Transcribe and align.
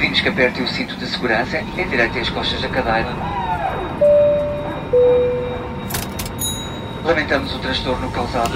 Pedimos 0.00 0.22
que 0.22 0.28
aperte 0.30 0.62
o 0.62 0.66
cinto 0.66 0.96
de 0.96 1.06
segurança 1.06 1.60
e 1.60 1.82
endireite 1.82 2.20
as 2.20 2.30
costas 2.30 2.62
da 2.62 2.70
cadeira. 2.70 3.14
Lamentamos 7.04 7.54
o 7.54 7.58
transtorno 7.58 8.10
causado. 8.10 8.54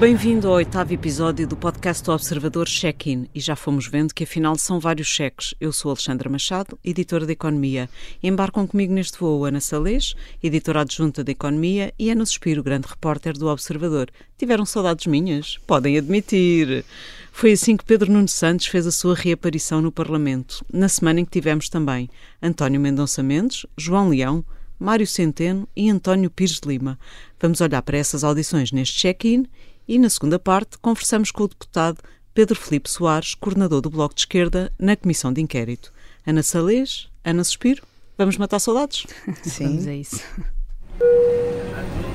Bem-vindo 0.00 0.48
ao 0.48 0.54
oitavo 0.54 0.92
episódio 0.92 1.46
do 1.46 1.56
podcast 1.56 2.02
do 2.02 2.10
Observador 2.10 2.66
Check-in 2.66 3.28
e 3.32 3.38
já 3.38 3.54
fomos 3.54 3.86
vendo 3.86 4.12
que 4.12 4.24
afinal 4.24 4.58
são 4.58 4.80
vários 4.80 5.06
cheques. 5.06 5.54
Eu 5.60 5.72
sou 5.72 5.92
Alexandra 5.92 6.28
Machado, 6.28 6.76
editora 6.82 7.24
de 7.24 7.34
Economia. 7.34 7.88
Embarcam 8.20 8.66
comigo 8.66 8.92
neste 8.92 9.20
voo 9.20 9.44
Ana 9.44 9.60
Salês, 9.60 10.16
editora 10.42 10.80
adjunta 10.80 11.22
de 11.22 11.30
Economia, 11.30 11.94
e 11.96 12.10
Ana 12.10 12.26
Suspiro, 12.26 12.60
grande 12.60 12.88
repórter 12.88 13.34
do 13.34 13.46
Observador. 13.46 14.10
Tiveram 14.36 14.66
saudades 14.66 15.06
minhas? 15.06 15.58
Podem 15.64 15.96
admitir. 15.96 16.84
Foi 17.32 17.52
assim 17.52 17.76
que 17.76 17.84
Pedro 17.84 18.12
Nuno 18.12 18.28
Santos 18.28 18.66
fez 18.66 18.86
a 18.86 18.92
sua 18.92 19.14
reaparição 19.14 19.80
no 19.80 19.90
Parlamento, 19.90 20.64
na 20.72 20.88
semana 20.88 21.20
em 21.20 21.24
que 21.24 21.30
tivemos 21.30 21.68
também 21.68 22.08
António 22.42 22.80
Mendonça 22.80 23.22
Mendes, 23.22 23.64
João 23.76 24.10
Leão, 24.10 24.44
Mário 24.78 25.06
Centeno 25.06 25.68
e 25.76 25.90
António 25.90 26.30
Pires 26.30 26.60
de 26.60 26.68
Lima. 26.68 26.98
Vamos 27.38 27.60
olhar 27.60 27.82
para 27.82 27.98
essas 27.98 28.24
audições 28.24 28.72
neste 28.72 28.98
check-in 28.98 29.46
e, 29.86 29.98
na 29.98 30.08
segunda 30.08 30.38
parte, 30.38 30.78
conversamos 30.78 31.30
com 31.30 31.44
o 31.44 31.48
deputado 31.48 31.98
Pedro 32.32 32.58
Felipe 32.58 32.90
Soares, 32.90 33.34
coordenador 33.34 33.80
do 33.80 33.90
Bloco 33.90 34.14
de 34.14 34.22
Esquerda, 34.22 34.72
na 34.78 34.96
Comissão 34.96 35.32
de 35.32 35.40
Inquérito. 35.40 35.92
Ana 36.26 36.42
Salês, 36.42 37.08
Ana 37.24 37.44
Suspiro, 37.44 37.82
vamos 38.16 38.36
matar 38.36 38.58
saudades? 38.58 39.06
Sim. 39.42 39.68
Vamos 39.68 39.86
a 39.86 39.94
isso. 39.94 40.20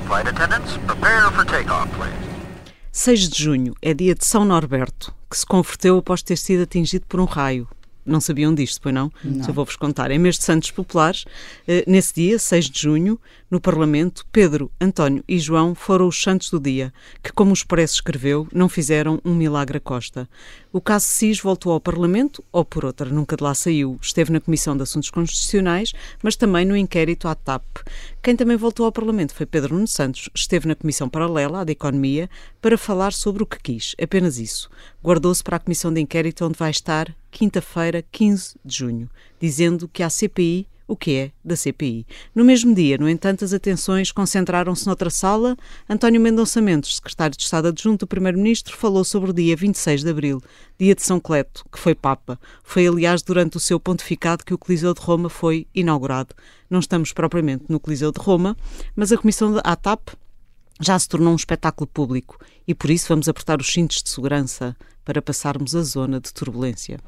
Flight 0.06 0.28
attendants, 0.28 0.76
prepare 0.86 1.32
for 1.32 1.44
takeoff, 1.44 1.88
please. 1.96 2.25
6 2.98 3.28
de 3.28 3.42
junho 3.42 3.74
é 3.82 3.92
dia 3.92 4.14
de 4.14 4.24
São 4.24 4.42
Norberto, 4.42 5.14
que 5.30 5.36
se 5.36 5.44
converteu 5.44 5.98
após 5.98 6.22
ter 6.22 6.38
sido 6.38 6.62
atingido 6.62 7.04
por 7.06 7.20
um 7.20 7.26
raio. 7.26 7.68
Não 8.06 8.22
sabiam 8.22 8.54
disto, 8.54 8.80
pois 8.80 8.94
não? 8.94 9.12
não. 9.22 9.44
Já 9.44 9.52
vou-vos 9.52 9.76
contar. 9.76 10.10
Em 10.10 10.18
mês 10.18 10.38
de 10.38 10.44
Santos 10.44 10.70
Populares, 10.70 11.26
eh, 11.68 11.84
nesse 11.86 12.14
dia, 12.14 12.38
6 12.38 12.70
de 12.70 12.80
junho, 12.80 13.20
no 13.48 13.60
Parlamento, 13.60 14.26
Pedro, 14.32 14.70
António 14.80 15.22
e 15.28 15.38
João 15.38 15.72
foram 15.72 16.08
os 16.08 16.20
santos 16.20 16.50
do 16.50 16.58
dia, 16.58 16.92
que, 17.22 17.32
como 17.32 17.50
o 17.50 17.54
Expresso 17.54 17.94
escreveu, 17.94 18.48
não 18.52 18.68
fizeram 18.68 19.20
um 19.24 19.32
milagre 19.32 19.78
a 19.78 19.80
costa. 19.80 20.28
O 20.72 20.80
caso 20.80 21.06
SIS 21.06 21.38
voltou 21.40 21.72
ao 21.72 21.80
Parlamento, 21.80 22.42
ou 22.50 22.64
por 22.64 22.84
outra, 22.84 23.08
nunca 23.08 23.36
de 23.36 23.44
lá 23.44 23.54
saiu. 23.54 23.98
Esteve 24.02 24.32
na 24.32 24.40
Comissão 24.40 24.76
de 24.76 24.82
Assuntos 24.82 25.10
Constitucionais, 25.10 25.92
mas 26.22 26.34
também 26.34 26.64
no 26.64 26.76
inquérito 26.76 27.28
à 27.28 27.36
TAP. 27.36 27.64
Quem 28.20 28.34
também 28.34 28.56
voltou 28.56 28.84
ao 28.84 28.90
Parlamento 28.90 29.32
foi 29.32 29.46
Pedro 29.46 29.74
Nuno 29.74 29.86
Santos. 29.86 30.28
Esteve 30.34 30.66
na 30.66 30.74
Comissão 30.74 31.08
Paralela, 31.08 31.60
a 31.60 31.64
de 31.64 31.70
Economia, 31.70 32.28
para 32.60 32.76
falar 32.76 33.12
sobre 33.12 33.44
o 33.44 33.46
que 33.46 33.60
quis. 33.60 33.94
Apenas 34.02 34.38
isso. 34.38 34.68
Guardou-se 35.04 35.44
para 35.44 35.56
a 35.56 35.60
Comissão 35.60 35.94
de 35.94 36.00
Inquérito, 36.00 36.44
onde 36.44 36.58
vai 36.58 36.72
estar 36.72 37.14
quinta-feira, 37.30 38.04
15 38.10 38.56
de 38.64 38.76
junho, 38.76 39.10
dizendo 39.40 39.86
que 39.86 40.02
a 40.02 40.10
CPI 40.10 40.66
o 40.86 40.96
que 40.96 41.16
é 41.16 41.32
da 41.44 41.56
CPI. 41.56 42.06
No 42.34 42.44
mesmo 42.44 42.74
dia, 42.74 42.96
no 42.98 43.08
entanto, 43.08 43.44
as 43.44 43.52
atenções 43.52 44.12
concentraram-se 44.12 44.86
noutra 44.86 45.10
sala. 45.10 45.56
António 45.88 46.20
Mendonça 46.20 46.60
Mendes, 46.60 46.96
secretário 46.96 47.36
de 47.36 47.42
Estado 47.42 47.68
adjunto 47.68 48.00
do 48.00 48.08
Primeiro-Ministro, 48.08 48.76
falou 48.76 49.04
sobre 49.04 49.30
o 49.30 49.34
dia 49.34 49.56
26 49.56 50.02
de 50.02 50.10
abril, 50.10 50.40
dia 50.78 50.94
de 50.94 51.02
São 51.02 51.18
Cleto, 51.18 51.64
que 51.72 51.78
foi 51.78 51.94
Papa. 51.94 52.38
Foi, 52.62 52.86
aliás, 52.86 53.22
durante 53.22 53.56
o 53.56 53.60
seu 53.60 53.80
pontificado 53.80 54.44
que 54.44 54.54
o 54.54 54.58
Coliseu 54.58 54.94
de 54.94 55.00
Roma 55.00 55.28
foi 55.28 55.66
inaugurado. 55.74 56.34
Não 56.70 56.78
estamos 56.78 57.12
propriamente 57.12 57.64
no 57.68 57.80
Coliseu 57.80 58.12
de 58.12 58.20
Roma, 58.20 58.56
mas 58.94 59.12
a 59.12 59.18
Comissão 59.18 59.52
da 59.52 59.60
ATAP 59.60 60.16
já 60.80 60.98
se 60.98 61.08
tornou 61.08 61.32
um 61.32 61.36
espetáculo 61.36 61.86
público 61.86 62.38
e 62.66 62.74
por 62.74 62.90
isso 62.90 63.08
vamos 63.08 63.28
apertar 63.28 63.60
os 63.60 63.72
cintos 63.72 64.02
de 64.02 64.10
segurança 64.10 64.76
para 65.04 65.22
passarmos 65.22 65.74
a 65.74 65.82
zona 65.82 66.20
de 66.20 66.32
turbulência. 66.32 66.98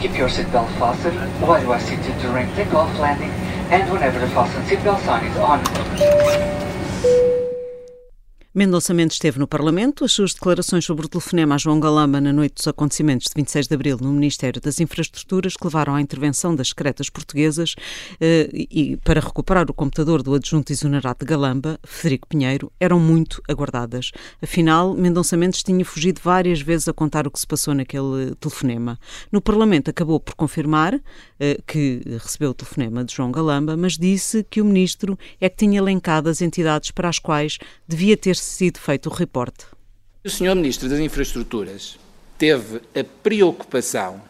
Keep 0.00 0.18
your 0.18 0.30
seatbelt 0.30 0.68
fastened 0.78 1.16
while 1.40 1.62
you 1.62 1.72
are 1.72 1.80
seated 1.80 2.14
during 2.20 2.46
takeoff, 2.54 2.92
landing, 2.98 3.32
and 3.72 3.90
whenever 3.90 4.20
the 4.20 4.28
fasten 4.34 4.62
seatbelt 4.66 5.00
sign 5.04 5.24
is 5.24 5.36
on. 5.38 7.35
Mendonça 8.58 8.94
Mendes 8.94 9.16
esteve 9.16 9.38
no 9.38 9.46
Parlamento. 9.46 10.02
As 10.02 10.12
suas 10.12 10.32
declarações 10.32 10.82
sobre 10.82 11.04
o 11.04 11.08
telefonema 11.10 11.56
a 11.56 11.58
João 11.58 11.78
Galamba 11.78 12.22
na 12.22 12.32
noite 12.32 12.54
dos 12.54 12.66
acontecimentos 12.66 13.26
de 13.26 13.34
26 13.36 13.68
de 13.68 13.74
abril 13.74 13.98
no 14.00 14.10
Ministério 14.10 14.62
das 14.62 14.80
Infraestruturas, 14.80 15.58
que 15.58 15.64
levaram 15.66 15.94
à 15.94 16.00
intervenção 16.00 16.56
das 16.56 16.68
secretas 16.68 17.10
portuguesas 17.10 17.74
eh, 18.18 18.48
e 18.54 18.96
para 19.04 19.20
recuperar 19.20 19.70
o 19.70 19.74
computador 19.74 20.22
do 20.22 20.34
adjunto 20.34 20.72
exonerado 20.72 21.18
de 21.20 21.26
Galamba, 21.26 21.78
Federico 21.84 22.26
Pinheiro, 22.26 22.72
eram 22.80 22.98
muito 22.98 23.42
aguardadas. 23.46 24.10
Afinal, 24.40 24.94
Mendonça 24.94 25.36
Mendes 25.36 25.62
tinha 25.62 25.84
fugido 25.84 26.22
várias 26.24 26.62
vezes 26.62 26.88
a 26.88 26.94
contar 26.94 27.26
o 27.26 27.30
que 27.30 27.38
se 27.38 27.46
passou 27.46 27.74
naquele 27.74 28.34
telefonema. 28.40 28.98
No 29.30 29.42
Parlamento 29.42 29.90
acabou 29.90 30.18
por 30.18 30.34
confirmar 30.34 30.98
eh, 31.38 31.58
que 31.66 32.00
recebeu 32.22 32.52
o 32.52 32.54
telefonema 32.54 33.04
de 33.04 33.14
João 33.14 33.30
Galamba, 33.30 33.76
mas 33.76 33.98
disse 33.98 34.42
que 34.48 34.62
o 34.62 34.64
ministro 34.64 35.18
é 35.38 35.46
que 35.50 35.58
tinha 35.58 35.76
elencado 35.76 36.30
as 36.30 36.40
entidades 36.40 36.90
para 36.90 37.10
as 37.10 37.18
quais 37.18 37.58
devia 37.86 38.16
ter 38.16 38.45
sido 38.46 38.78
feito 38.78 39.10
o 39.10 39.12
reporte. 39.12 39.66
O 40.24 40.30
Sr. 40.30 40.54
Ministro 40.54 40.88
das 40.88 40.98
Infraestruturas 40.98 41.98
teve 42.38 42.80
a 42.98 43.04
preocupação 43.22 44.20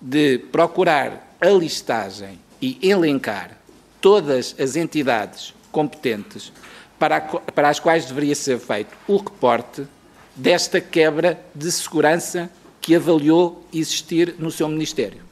de 0.00 0.38
procurar 0.38 1.36
a 1.40 1.48
listagem 1.48 2.38
e 2.60 2.78
elencar 2.82 3.58
todas 4.00 4.54
as 4.58 4.76
entidades 4.76 5.54
competentes 5.70 6.52
para, 6.98 7.20
para 7.20 7.68
as 7.68 7.80
quais 7.80 8.06
deveria 8.06 8.34
ser 8.34 8.58
feito 8.58 8.94
o 9.06 9.16
reporte 9.16 9.86
desta 10.34 10.80
quebra 10.80 11.40
de 11.54 11.70
segurança 11.70 12.50
que 12.80 12.94
avaliou 12.94 13.66
existir 13.72 14.34
no 14.38 14.50
seu 14.50 14.68
Ministério. 14.68 15.22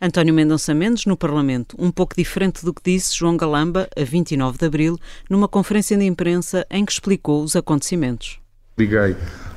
António 0.00 0.34
Mendonça 0.34 0.74
Mendes 0.74 1.06
no 1.06 1.16
Parlamento, 1.16 1.76
um 1.78 1.90
pouco 1.90 2.14
diferente 2.16 2.64
do 2.64 2.72
que 2.72 2.82
disse 2.84 3.16
João 3.16 3.36
Galamba 3.36 3.88
a 3.96 4.04
29 4.04 4.58
de 4.58 4.66
abril, 4.66 4.98
numa 5.28 5.48
conferência 5.48 5.96
de 5.96 6.04
imprensa 6.04 6.66
em 6.70 6.84
que 6.84 6.92
explicou 6.92 7.42
os 7.42 7.56
acontecimentos. 7.56 8.38
Liguei 8.78 9.16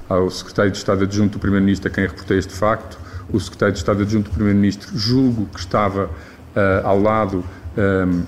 ao 0.10 0.30
secretário 0.30 0.72
de 0.72 0.78
Estado 0.78 1.04
adjunto 1.04 1.34
do 1.34 1.40
Primeiro-Ministro 1.40 1.90
a 1.90 1.94
quem 1.94 2.06
reportei 2.06 2.38
este 2.38 2.54
facto. 2.54 2.98
O 3.32 3.40
secretário 3.40 3.74
de 3.74 3.80
Estado 3.80 4.04
adjunto 4.04 4.30
do 4.30 4.34
Primeiro-Ministro 4.34 4.98
julgo 4.98 5.48
que 5.48 5.60
estava 5.60 6.06
uh, 6.06 6.86
ao 6.86 7.00
lado 7.00 7.44
um, 7.78 7.82
ehm, 7.82 8.24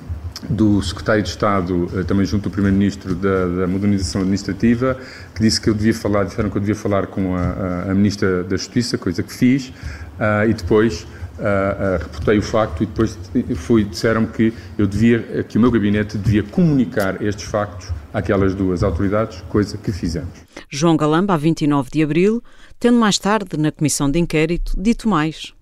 do 0.49 0.81
secretário 0.81 1.23
de 1.23 1.29
Estado, 1.29 1.85
uh, 1.85 2.03
também 2.03 2.25
junto 2.25 2.43
do 2.43 2.49
Primeiro-Ministro 2.49 3.15
da, 3.15 3.45
da, 3.47 3.67
Modernização 3.67 4.21
Administrativa, 4.21 4.97
que 5.33 5.41
disse 5.41 5.59
que 5.61 5.69
eu 5.69 5.73
devia 5.73 5.93
falar, 5.93 6.25
disseram 6.25 6.49
que 6.49 6.57
eu 6.57 6.61
devia 6.61 6.75
falar 6.75 7.07
com 7.07 7.35
a, 7.35 7.39
a, 7.39 7.91
a 7.91 7.95
Ministra 7.95 8.43
da 8.43 8.57
Justiça, 8.57 8.97
coisa 8.97 9.23
que 9.23 9.33
fiz, 9.33 9.69
uh, 9.69 10.49
e 10.49 10.53
depois 10.53 11.07
uh, 11.39 12.03
reportei 12.03 12.37
o 12.37 12.41
facto 12.41 12.83
e 12.83 12.85
depois 12.85 13.17
fui, 13.55 13.83
disseram 13.83 14.25
que 14.25 14.53
eu 14.77 14.85
devia, 14.85 15.43
que 15.43 15.57
o 15.57 15.61
meu 15.61 15.71
gabinete 15.71 16.17
devia 16.17 16.43
comunicar 16.43 17.21
estes 17.21 17.45
factos 17.45 17.89
àquelas 18.13 18.53
duas 18.53 18.83
autoridades, 18.83 19.41
coisa 19.49 19.77
que 19.77 19.91
fizemos. 19.91 20.29
João 20.69 20.97
Galamba, 20.97 21.33
a 21.33 21.37
29 21.37 21.89
de 21.91 22.03
abril, 22.03 22.43
tendo 22.79 22.97
mais 22.97 23.17
tarde, 23.17 23.57
na 23.57 23.71
comissão 23.71 24.09
de 24.09 24.19
inquérito, 24.19 24.73
dito 24.77 25.07
mais. 25.07 25.53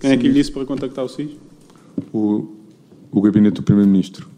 Quem 0.00 0.10
é 0.10 0.16
que 0.16 0.26
lhe 0.28 0.34
disse 0.34 0.52
para 0.52 0.64
contactar 0.64 1.04
o 1.04 1.08
SIS? 1.08 1.30
O, 2.12 2.54
o 3.10 3.20
gabinete 3.20 3.54
do 3.54 3.62
Primeiro-Ministro. 3.62 4.36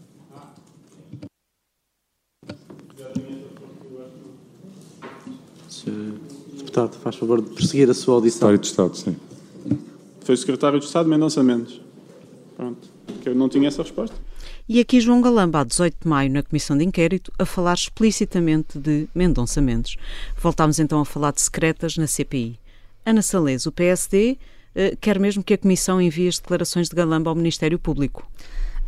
Deputado, 6.57 6.95
faz 6.97 7.15
favor 7.15 7.41
de 7.41 7.49
prosseguir 7.49 7.89
a 7.89 7.93
sua 7.93 8.15
audição. 8.15 8.49
Secretário 8.49 8.59
de 8.59 8.67
Estado, 8.67 8.95
sim. 8.95 9.28
Foi 10.29 10.37
secretário 10.37 10.79
de 10.79 10.85
Estado 10.85 11.09
Mendonça 11.09 11.41
Mendes. 11.41 11.81
Pronto, 12.55 12.87
que 13.19 13.29
eu 13.29 13.33
não 13.33 13.49
tinha 13.49 13.67
essa 13.67 13.81
resposta. 13.81 14.15
E 14.69 14.79
aqui 14.79 15.01
João 15.01 15.21
Galamba, 15.21 15.61
a 15.61 15.63
18 15.63 15.97
de 16.03 16.07
maio, 16.07 16.29
na 16.29 16.43
Comissão 16.43 16.77
de 16.77 16.85
Inquérito, 16.85 17.31
a 17.39 17.45
falar 17.45 17.73
explicitamente 17.73 18.77
de 18.77 19.07
Mendonça 19.15 19.59
Mendes. 19.59 19.95
Voltámos 20.37 20.77
então 20.77 20.99
a 20.99 21.05
falar 21.05 21.31
de 21.31 21.41
secretas 21.41 21.97
na 21.97 22.05
CPI. 22.05 22.59
Ana 23.03 23.23
Salês, 23.23 23.65
o 23.65 23.71
PSD, 23.71 24.37
eh, 24.75 24.95
quer 25.01 25.17
mesmo 25.19 25.43
que 25.43 25.55
a 25.55 25.57
Comissão 25.57 25.99
envie 25.99 26.27
as 26.27 26.37
declarações 26.37 26.89
de 26.89 26.95
Galamba 26.95 27.31
ao 27.31 27.35
Ministério 27.35 27.79
Público. 27.79 28.23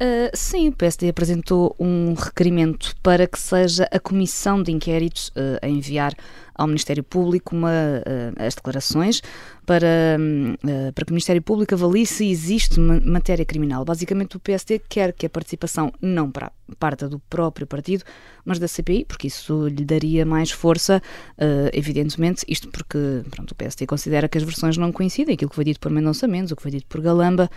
Uh, 0.01 0.29
sim, 0.35 0.69
o 0.69 0.71
PSD 0.71 1.09
apresentou 1.09 1.75
um 1.79 2.15
requerimento 2.15 2.95
para 3.03 3.27
que 3.27 3.39
seja 3.39 3.87
a 3.91 3.99
Comissão 3.99 4.61
de 4.61 4.71
Inquéritos 4.71 5.29
uh, 5.29 5.59
a 5.61 5.67
enviar 5.67 6.13
ao 6.55 6.67
Ministério 6.67 7.03
Público 7.03 7.55
uma, 7.55 7.69
uh, 7.69 8.43
as 8.43 8.55
declarações 8.55 9.21
para, 9.65 10.17
uh, 10.17 10.93
para 10.93 11.05
que 11.05 11.11
o 11.11 11.13
Ministério 11.13 11.41
Público 11.41 11.73
avalie 11.73 12.05
se 12.05 12.29
existe 12.29 12.79
matéria 12.79 13.45
criminal. 13.45 13.85
Basicamente, 13.85 14.37
o 14.37 14.39
PSD 14.39 14.79
quer 14.89 15.13
que 15.13 15.25
a 15.25 15.29
participação 15.29 15.91
não 16.01 16.29
para, 16.29 16.51
parta 16.79 17.07
do 17.07 17.19
próprio 17.19 17.67
partido, 17.67 18.03
mas 18.43 18.59
da 18.59 18.67
CPI, 18.67 19.05
porque 19.05 19.27
isso 19.27 19.67
lhe 19.67 19.85
daria 19.85 20.25
mais 20.25 20.51
força, 20.51 21.01
uh, 21.37 21.69
evidentemente, 21.73 22.43
isto 22.47 22.69
porque 22.69 22.97
pronto, 23.29 23.51
o 23.51 23.55
PSD 23.55 23.85
considera 23.85 24.27
que 24.27 24.37
as 24.37 24.43
versões 24.43 24.77
não 24.77 24.91
coincidem, 24.91 25.35
aquilo 25.35 25.49
que 25.49 25.55
foi 25.55 25.65
dito 25.65 25.79
por 25.79 25.91
Mendonça 25.91 26.27
Mendes, 26.27 26.51
o 26.51 26.55
que 26.55 26.61
foi 26.61 26.71
dito 26.71 26.85
por 26.87 27.01
Galamba, 27.01 27.49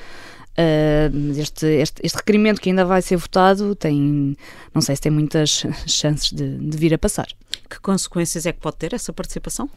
Uh, 0.57 1.33
este, 1.37 1.67
este, 1.67 2.01
este, 2.05 2.17
requerimento 2.17 2.61
que 2.61 2.69
ainda 2.69 2.85
vai 2.85 3.03
ser 3.03 3.17
votado 3.17 3.75
tem, 3.75 4.37
não 4.73 4.81
sei 4.81 4.95
se 4.95 5.03
tem 5.03 5.11
muitas 5.11 5.67
chances 5.85 6.31
de, 6.31 6.57
de 6.57 6.79
vir 6.79 6.95
a 6.95 6.99
passar. 6.99 7.27
Que 7.69 7.81
consequências 7.81 8.47
é 8.47 8.53
que 8.53 8.61
pode 8.61 8.77
ter 8.77 8.84
essa 8.93 9.13
participação? 9.13 9.71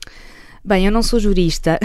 Bem, 0.68 0.86
eu 0.86 0.92
não 0.92 1.02
sou 1.02 1.18
jurista, 1.18 1.80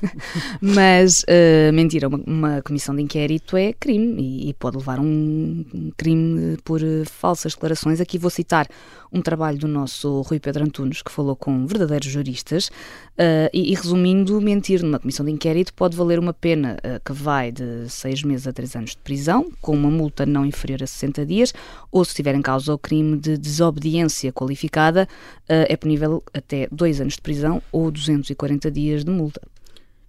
mas 0.58 1.22
uh, 1.24 1.70
mentira, 1.70 2.08
uma, 2.08 2.18
uma, 2.26 2.62
comissão 2.62 2.96
de 2.96 3.02
inquérito 3.02 3.58
é 3.58 3.74
crime 3.74 4.22
e, 4.22 4.48
e 4.48 4.54
pode 4.54 4.78
levar 4.78 4.98
um, 5.00 5.62
um 5.74 5.90
crime 5.94 6.56
por 6.64 6.80
uh, 6.80 7.04
falsas 7.04 7.52
declarações. 7.52 8.00
Aqui 8.00 8.16
vou 8.16 8.30
citar 8.30 8.66
um 9.12 9.20
trabalho 9.20 9.58
do 9.58 9.68
nosso 9.68 10.22
Rui 10.22 10.40
Pedro 10.40 10.64
Antunes, 10.64 11.02
que 11.02 11.12
falou 11.12 11.36
com 11.36 11.66
verdadeiros 11.66 12.06
juristas, 12.06 12.68
uh, 12.68 13.50
e, 13.52 13.70
e, 13.70 13.74
resumindo, 13.74 14.40
mentir 14.40 14.82
numa 14.82 14.98
comissão 14.98 15.26
de 15.26 15.32
inquérito 15.32 15.74
pode 15.74 15.94
valer 15.94 16.18
uma 16.18 16.32
pena 16.32 16.78
que 17.04 17.12
vai 17.12 17.52
de 17.52 17.86
seis 17.90 18.22
meses 18.22 18.46
a 18.46 18.52
três 18.54 18.74
anos 18.74 18.92
de 18.92 18.96
prisão, 18.96 19.52
com 19.60 19.76
uma 19.76 19.90
multa 19.90 20.24
não 20.24 20.46
inferior 20.46 20.82
a 20.82 20.86
60 20.86 21.26
dias, 21.26 21.52
ou 21.90 22.02
se 22.02 22.14
tiver 22.14 22.34
em 22.34 22.40
causa 22.40 22.72
o 22.72 22.78
crime 22.78 23.18
de 23.18 23.36
desobediência 23.36 24.32
qualificada, 24.32 25.06
é 25.46 25.76
punível 25.76 26.22
até 26.32 26.66
dois 26.72 26.98
anos 26.98 27.14
de 27.14 27.20
prisão 27.20 27.62
ou 27.70 27.90
200 27.90 28.21
240 28.22 28.70
dias 28.70 29.04
de 29.04 29.10
multa. 29.10 29.40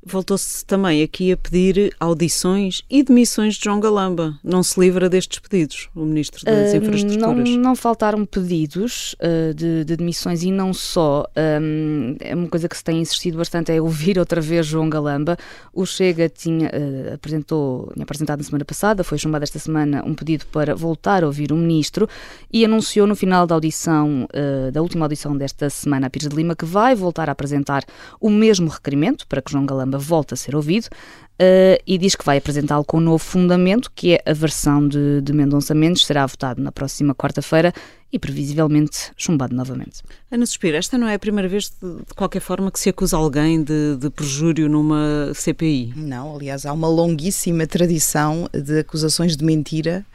Voltou-se 0.06 0.66
também 0.66 1.02
aqui 1.02 1.32
a 1.32 1.38
pedir 1.38 1.96
audições 1.98 2.82
e 2.90 3.02
demissões 3.04 3.56
de 3.56 3.64
João 3.64 3.80
Galamba. 3.80 4.38
Não 4.44 4.62
se 4.62 4.78
livra 4.78 5.10
destes 5.10 5.40
pedidos, 5.40 5.90
o 5.96 6.02
Ministro 6.02 6.44
das 6.44 6.74
uh, 6.74 6.78
Infraestruturas? 6.78 7.50
Não, 7.50 7.58
não 7.58 7.76
faltaram 7.76 8.26
pedidos 8.26 9.16
uh, 9.16 9.54
de, 9.54 9.86
de, 9.86 9.96
demissões 9.96 10.44
e 10.44 10.52
não 10.52 10.74
só. 10.74 11.26
Um, 11.62 12.18
é 12.20 12.36
uma 12.36 12.50
coisa 12.50 12.68
que 12.68 12.76
se 12.76 12.84
tem 12.84 13.00
insistido 13.00 13.38
bastante 13.38 13.72
é 13.72 13.82
ouvir 13.82 14.20
outra 14.20 14.42
vez 14.42 14.66
João 14.66 14.90
Galamba. 14.90 15.38
O 15.74 15.86
Chega 15.86 16.28
tinha, 16.28 16.68
uh, 16.68 17.14
apresentou, 17.14 17.90
tinha 17.94 18.04
apresentado 18.04 18.40
na 18.40 18.44
semana 18.44 18.66
passada, 18.66 19.06
foi 19.06 19.18
chamado 19.18 19.44
esta 19.44 19.58
semana 19.58 20.04
um 20.06 20.14
pedido 20.14 20.46
para 20.48 20.76
voltar 20.76 21.24
a 21.24 21.28
ouvir 21.28 21.54
o 21.54 21.56
Ministro 21.56 22.10
e 22.52 22.66
anunciou 22.66 23.08
no 23.08 23.16
final 23.16 23.48
da 23.48 23.56
audição, 23.56 24.28
da 24.72 24.82
última 24.82 25.06
audição 25.06 25.36
desta 25.36 25.70
semana 25.70 26.08
a 26.08 26.10
Pires 26.10 26.28
de 26.28 26.36
Lima, 26.36 26.56
que 26.56 26.66
vai 26.66 26.94
voltar 26.94 27.30
a 27.30 27.32
apresentar 27.32 27.84
o 28.20 28.30
mesmo 28.30 28.70
requerimento 28.70 29.26
para 29.28 29.42
que 29.42 29.52
João 29.52 29.66
Galamba 29.66 29.93
volta 29.98 30.36
a 30.36 30.38
ser 30.38 30.56
ouvido 30.56 30.86
uh, 30.86 31.82
e 31.86 31.98
diz 31.98 32.16
que 32.16 32.26
vai 32.26 32.38
apresentá-lo 32.38 32.84
com 32.84 32.98
um 32.98 33.02
novo 33.02 33.24
fundamento, 33.24 33.92
que 33.94 34.16
é 34.16 34.22
a 34.26 34.34
versão 34.34 34.88
de, 34.88 35.22
de 35.22 35.34
Mendonça 35.34 35.74
Mendes, 35.74 36.06
será 36.06 36.26
votado 36.26 36.62
na 36.62 36.72
próxima 36.72 37.14
quarta-feira 37.14 37.74
e 38.12 38.20
previsivelmente 38.20 39.12
chumbado 39.18 39.56
novamente. 39.56 40.04
Ana 40.32 40.46
Suspiro, 40.46 40.78
esta 40.78 40.98
não 40.98 41.08
é 41.08 41.16
a 41.16 41.20
primeira 41.20 41.50
vez, 41.50 41.72
de, 41.82 41.96
de 41.96 42.14
qualquer 42.16 42.42
forma, 42.42 42.72
que 42.72 42.80
se 42.80 42.90
acusa 42.90 43.18
alguém 43.18 43.64
de, 43.64 43.98
de 43.98 44.10
perjúrio 44.12 44.70
numa 44.70 45.32
CPI? 45.34 45.94
Não, 45.96 46.36
aliás, 46.36 46.66
há 46.66 46.72
uma 46.72 46.88
longuíssima 46.88 47.66
tradição 47.66 48.48
de 48.54 48.80
acusações 48.80 49.36
de 49.36 49.44
mentira, 49.44 50.06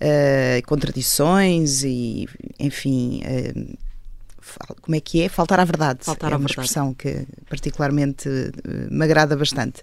uh, 0.00 0.66
contradições 0.66 1.84
e, 1.84 2.28
enfim, 2.58 3.22
uh, 3.24 3.76
como 4.80 4.96
é 4.96 5.00
que 5.00 5.22
é? 5.22 5.28
Faltar 5.28 5.60
à 5.60 5.64
verdade. 5.64 6.00
Faltar 6.02 6.30
é 6.30 6.34
à 6.34 6.36
uma 6.36 6.46
verdade. 6.46 6.66
expressão 6.66 6.94
que 6.94 7.26
particularmente 7.48 8.28
uh, 8.28 8.52
me 8.90 9.04
agrada 9.04 9.36
bastante. 9.36 9.82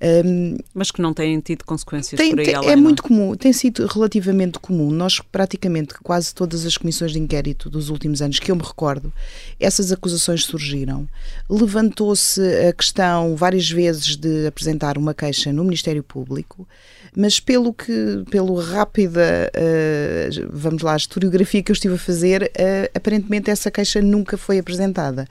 Um, 0.00 0.58
Mas 0.74 0.90
que 0.90 1.00
não 1.00 1.14
têm 1.14 1.40
tido 1.40 1.64
consequências 1.64 2.18
tem, 2.18 2.30
por 2.30 2.40
aí 2.40 2.46
tem, 2.46 2.54
além, 2.54 2.70
É 2.70 2.76
não? 2.76 2.82
muito 2.82 3.02
comum, 3.02 3.34
tem 3.34 3.52
sido 3.52 3.86
relativamente 3.86 4.58
comum. 4.58 4.90
Nós, 4.90 5.20
praticamente, 5.20 5.94
quase 6.02 6.34
todas 6.34 6.66
as 6.66 6.76
comissões 6.76 7.12
de 7.12 7.18
inquérito 7.18 7.70
dos 7.70 7.88
últimos 7.88 8.20
anos 8.20 8.38
que 8.38 8.50
eu 8.50 8.56
me 8.56 8.62
recordo, 8.62 9.12
essas 9.58 9.92
acusações 9.92 10.44
surgiram. 10.44 11.08
Levantou-se 11.48 12.40
a 12.68 12.72
questão 12.72 13.34
várias 13.36 13.70
vezes 13.70 14.16
de 14.16 14.46
apresentar 14.46 14.98
uma 14.98 15.14
queixa 15.14 15.52
no 15.52 15.64
Ministério 15.64 16.02
Público 16.02 16.68
mas 17.16 17.40
pelo 17.40 17.72
que, 17.72 18.24
pelo 18.30 18.60
rápida, 18.60 19.50
uh, 19.56 20.48
vamos 20.50 20.82
lá, 20.82 20.94
historiografia 20.94 21.62
que 21.62 21.72
eu 21.72 21.74
estive 21.74 21.94
a 21.94 21.98
fazer, 21.98 22.42
uh, 22.42 22.90
aparentemente 22.94 23.50
essa 23.50 23.70
queixa 23.70 24.02
nunca 24.02 24.36
foi 24.36 24.58
apresentada. 24.58 25.26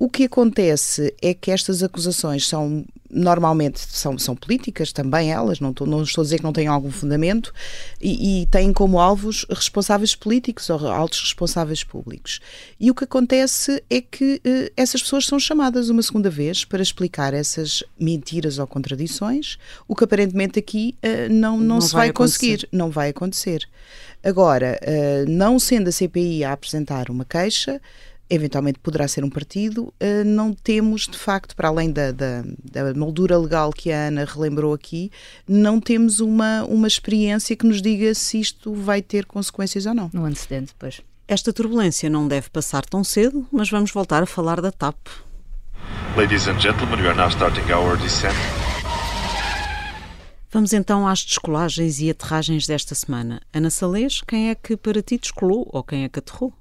O 0.00 0.08
que 0.08 0.24
acontece 0.24 1.12
é 1.20 1.34
que 1.34 1.50
estas 1.50 1.82
acusações 1.82 2.46
são 2.46 2.84
normalmente 3.10 3.80
são, 3.80 4.18
são 4.18 4.36
políticas 4.36 4.92
também 4.92 5.32
elas, 5.32 5.60
não 5.60 5.70
estou, 5.70 5.86
não 5.86 6.02
estou 6.02 6.22
a 6.22 6.24
dizer 6.24 6.38
que 6.38 6.44
não 6.44 6.52
têm 6.52 6.66
algum 6.66 6.90
fundamento, 6.90 7.52
e, 8.00 8.42
e 8.42 8.46
têm 8.46 8.72
como 8.72 9.00
alvos 9.00 9.46
responsáveis 9.48 10.14
políticos 10.14 10.68
ou 10.68 10.86
altos 10.86 11.20
responsáveis 11.20 11.82
públicos. 11.82 12.38
E 12.78 12.90
o 12.90 12.94
que 12.94 13.04
acontece 13.04 13.82
é 13.88 14.00
que 14.00 14.40
eh, 14.44 14.70
essas 14.76 15.02
pessoas 15.02 15.26
são 15.26 15.40
chamadas 15.40 15.88
uma 15.88 16.02
segunda 16.02 16.28
vez 16.28 16.64
para 16.64 16.82
explicar 16.82 17.32
essas 17.32 17.82
mentiras 17.98 18.58
ou 18.58 18.66
contradições, 18.66 19.58
o 19.88 19.96
que 19.96 20.04
aparentemente 20.04 20.58
aqui 20.58 20.94
eh, 21.02 21.28
não, 21.30 21.56
não, 21.56 21.66
não, 21.76 21.80
se 21.80 21.92
vai, 21.92 22.08
vai 22.08 22.12
conseguir, 22.12 22.68
não 22.70 22.90
vai 22.90 23.08
acontecer. 23.08 23.66
Agora, 24.22 24.78
eh, 24.82 25.24
não 25.26 25.58
sendo 25.58 25.88
a 25.88 25.92
CPI 25.92 26.44
a 26.44 26.52
apresentar 26.52 27.08
uma 27.08 27.24
queixa, 27.24 27.80
eventualmente 28.30 28.78
poderá 28.78 29.08
ser 29.08 29.24
um 29.24 29.30
partido, 29.30 29.84
uh, 29.84 30.24
não 30.24 30.52
temos, 30.52 31.02
de 31.02 31.18
facto, 31.18 31.56
para 31.56 31.68
além 31.68 31.90
da, 31.90 32.12
da, 32.12 32.42
da, 32.62 32.94
moldura 32.94 33.38
legal 33.38 33.72
que 33.72 33.90
a 33.90 34.08
Ana 34.08 34.24
relembrou 34.24 34.74
aqui, 34.74 35.10
não 35.46 35.80
temos 35.80 36.20
uma, 36.20 36.64
uma 36.64 36.86
experiência 36.86 37.56
que 37.56 37.66
nos 37.66 37.80
diga 37.80 38.14
se 38.14 38.40
isto 38.40 38.74
vai 38.74 39.00
ter 39.00 39.24
consequências 39.24 39.86
ou 39.86 39.94
não. 39.94 40.10
No 40.12 40.24
antecedente, 40.24 40.74
pois. 40.78 41.00
Esta 41.26 41.52
turbulência 41.52 42.08
não 42.08 42.26
deve 42.26 42.48
passar 42.48 42.84
tão 42.86 43.04
cedo, 43.04 43.46
mas 43.52 43.68
vamos 43.68 43.90
voltar 43.92 44.22
a 44.22 44.26
falar 44.26 44.60
da 44.60 44.72
TAP. 44.72 44.96
Ladies 46.16 46.48
and 46.48 46.58
gentlemen, 46.58 47.00
we 47.00 47.06
are 47.06 47.16
now 47.16 47.28
starting 47.28 47.70
our 47.72 47.96
descent. 47.98 48.34
Vamos 50.50 50.72
então 50.72 51.06
às 51.06 51.22
descolagens 51.22 52.00
e 52.00 52.08
aterragens 52.08 52.66
desta 52.66 52.94
semana. 52.94 53.42
Ana 53.52 53.68
Salês, 53.68 54.22
quem 54.26 54.48
é 54.48 54.54
que 54.54 54.76
para 54.76 55.02
ti 55.02 55.18
descolou 55.18 55.68
ou 55.70 55.84
quem 55.84 56.04
é 56.04 56.08
que 56.08 56.18
aterrou? 56.18 56.52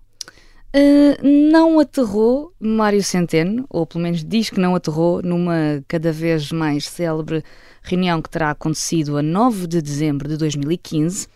Uh, 0.76 1.52
não 1.52 1.80
aterrou 1.80 2.54
Mário 2.60 3.02
Centeno, 3.02 3.66
ou 3.70 3.86
pelo 3.86 4.04
menos 4.04 4.24
diz 4.24 4.50
que 4.50 4.60
não 4.60 4.76
aterrou, 4.76 5.22
numa 5.24 5.84
cada 5.88 6.12
vez 6.12 6.52
mais 6.52 6.88
célebre 6.88 7.44
reunião 7.82 8.22
que 8.22 8.30
terá 8.30 8.52
acontecido 8.52 9.18
a 9.18 9.22
9 9.22 9.66
de 9.66 9.82
dezembro 9.82 10.28
de 10.28 10.38
2015. 10.38 11.28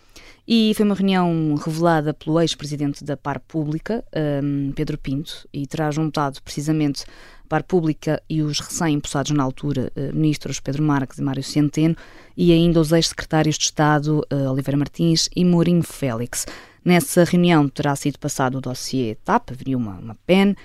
E 0.47 0.73
foi 0.75 0.85
uma 0.85 0.95
reunião 0.95 1.55
revelada 1.55 2.13
pelo 2.13 2.39
ex-presidente 2.41 3.03
da 3.05 3.15
Par 3.15 3.39
Pública, 3.39 4.03
um, 4.43 4.71
Pedro 4.75 4.97
Pinto, 4.97 5.47
e 5.53 5.65
terá 5.65 5.89
juntado 5.91 6.41
precisamente 6.41 7.05
Par 7.47 7.63
Pública 7.63 8.21
e 8.29 8.41
os 8.41 8.59
recém-impulsados 8.59 9.31
na 9.31 9.43
altura 9.43 9.91
uh, 9.95 10.13
ministros 10.15 10.59
Pedro 10.59 10.83
Marques 10.83 11.19
e 11.19 11.21
Mário 11.21 11.43
Centeno, 11.43 11.95
e 12.35 12.51
ainda 12.51 12.81
os 12.81 12.91
ex-secretários 12.91 13.57
de 13.57 13.65
Estado 13.65 14.25
uh, 14.31 14.51
Oliveira 14.51 14.77
Martins 14.77 15.29
e 15.35 15.45
Mourinho 15.45 15.83
Félix. 15.83 16.45
Nessa 16.83 17.23
reunião 17.23 17.69
terá 17.69 17.95
sido 17.95 18.17
passado 18.17 18.57
o 18.57 18.61
dossiê 18.61 19.15
TAP, 19.23 19.51
haveria 19.51 19.77
uma, 19.77 19.97
uma 19.99 20.15
PEN, 20.25 20.55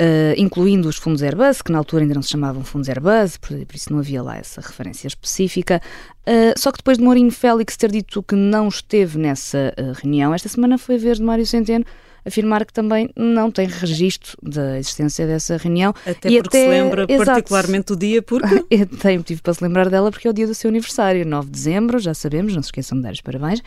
Uh, 0.00 0.30
incluindo 0.36 0.88
os 0.88 0.94
fundos 0.96 1.24
Airbus, 1.24 1.60
que 1.60 1.72
na 1.72 1.78
altura 1.78 2.04
ainda 2.04 2.14
não 2.14 2.22
se 2.22 2.30
chamavam 2.30 2.62
fundos 2.62 2.88
Airbus, 2.88 3.36
por, 3.36 3.66
por 3.66 3.74
isso 3.74 3.92
não 3.92 3.98
havia 3.98 4.22
lá 4.22 4.36
essa 4.36 4.60
referência 4.60 5.08
específica. 5.08 5.82
Uh, 6.20 6.56
só 6.56 6.70
que 6.70 6.78
depois 6.78 6.98
de 6.98 7.02
Mourinho 7.02 7.32
Félix 7.32 7.76
ter 7.76 7.90
dito 7.90 8.22
que 8.22 8.36
não 8.36 8.68
esteve 8.68 9.18
nessa 9.18 9.74
uh, 9.76 10.00
reunião, 10.00 10.32
esta 10.32 10.48
semana 10.48 10.78
foi 10.78 10.94
a 10.94 10.98
vez 10.98 11.18
de 11.18 11.24
Mário 11.24 11.44
Centeno 11.44 11.84
afirmar 12.28 12.64
que 12.64 12.72
também 12.72 13.10
não 13.16 13.50
tem 13.50 13.66
registro 13.66 14.36
da 14.42 14.78
existência 14.78 15.26
dessa 15.26 15.56
reunião. 15.56 15.94
Até 16.06 16.30
e 16.30 16.42
porque 16.42 16.56
até, 16.56 16.64
se 16.64 16.68
lembra 16.68 17.06
exato, 17.08 17.26
particularmente 17.26 17.92
o 17.92 17.96
dia, 17.96 18.22
porque... 18.22 18.64
Tenho 19.00 19.18
motivo 19.18 19.42
para 19.42 19.54
se 19.54 19.64
lembrar 19.64 19.88
dela 19.88 20.10
porque 20.10 20.26
é 20.26 20.30
o 20.30 20.34
dia 20.34 20.46
do 20.46 20.54
seu 20.54 20.68
aniversário, 20.68 21.26
9 21.26 21.46
de 21.46 21.52
dezembro, 21.52 21.98
já 21.98 22.14
sabemos, 22.14 22.54
não 22.54 22.62
se 22.62 22.68
esqueçam 22.68 22.98
de 22.98 23.04
dar 23.04 23.12
os 23.12 23.20
parabéns. 23.20 23.62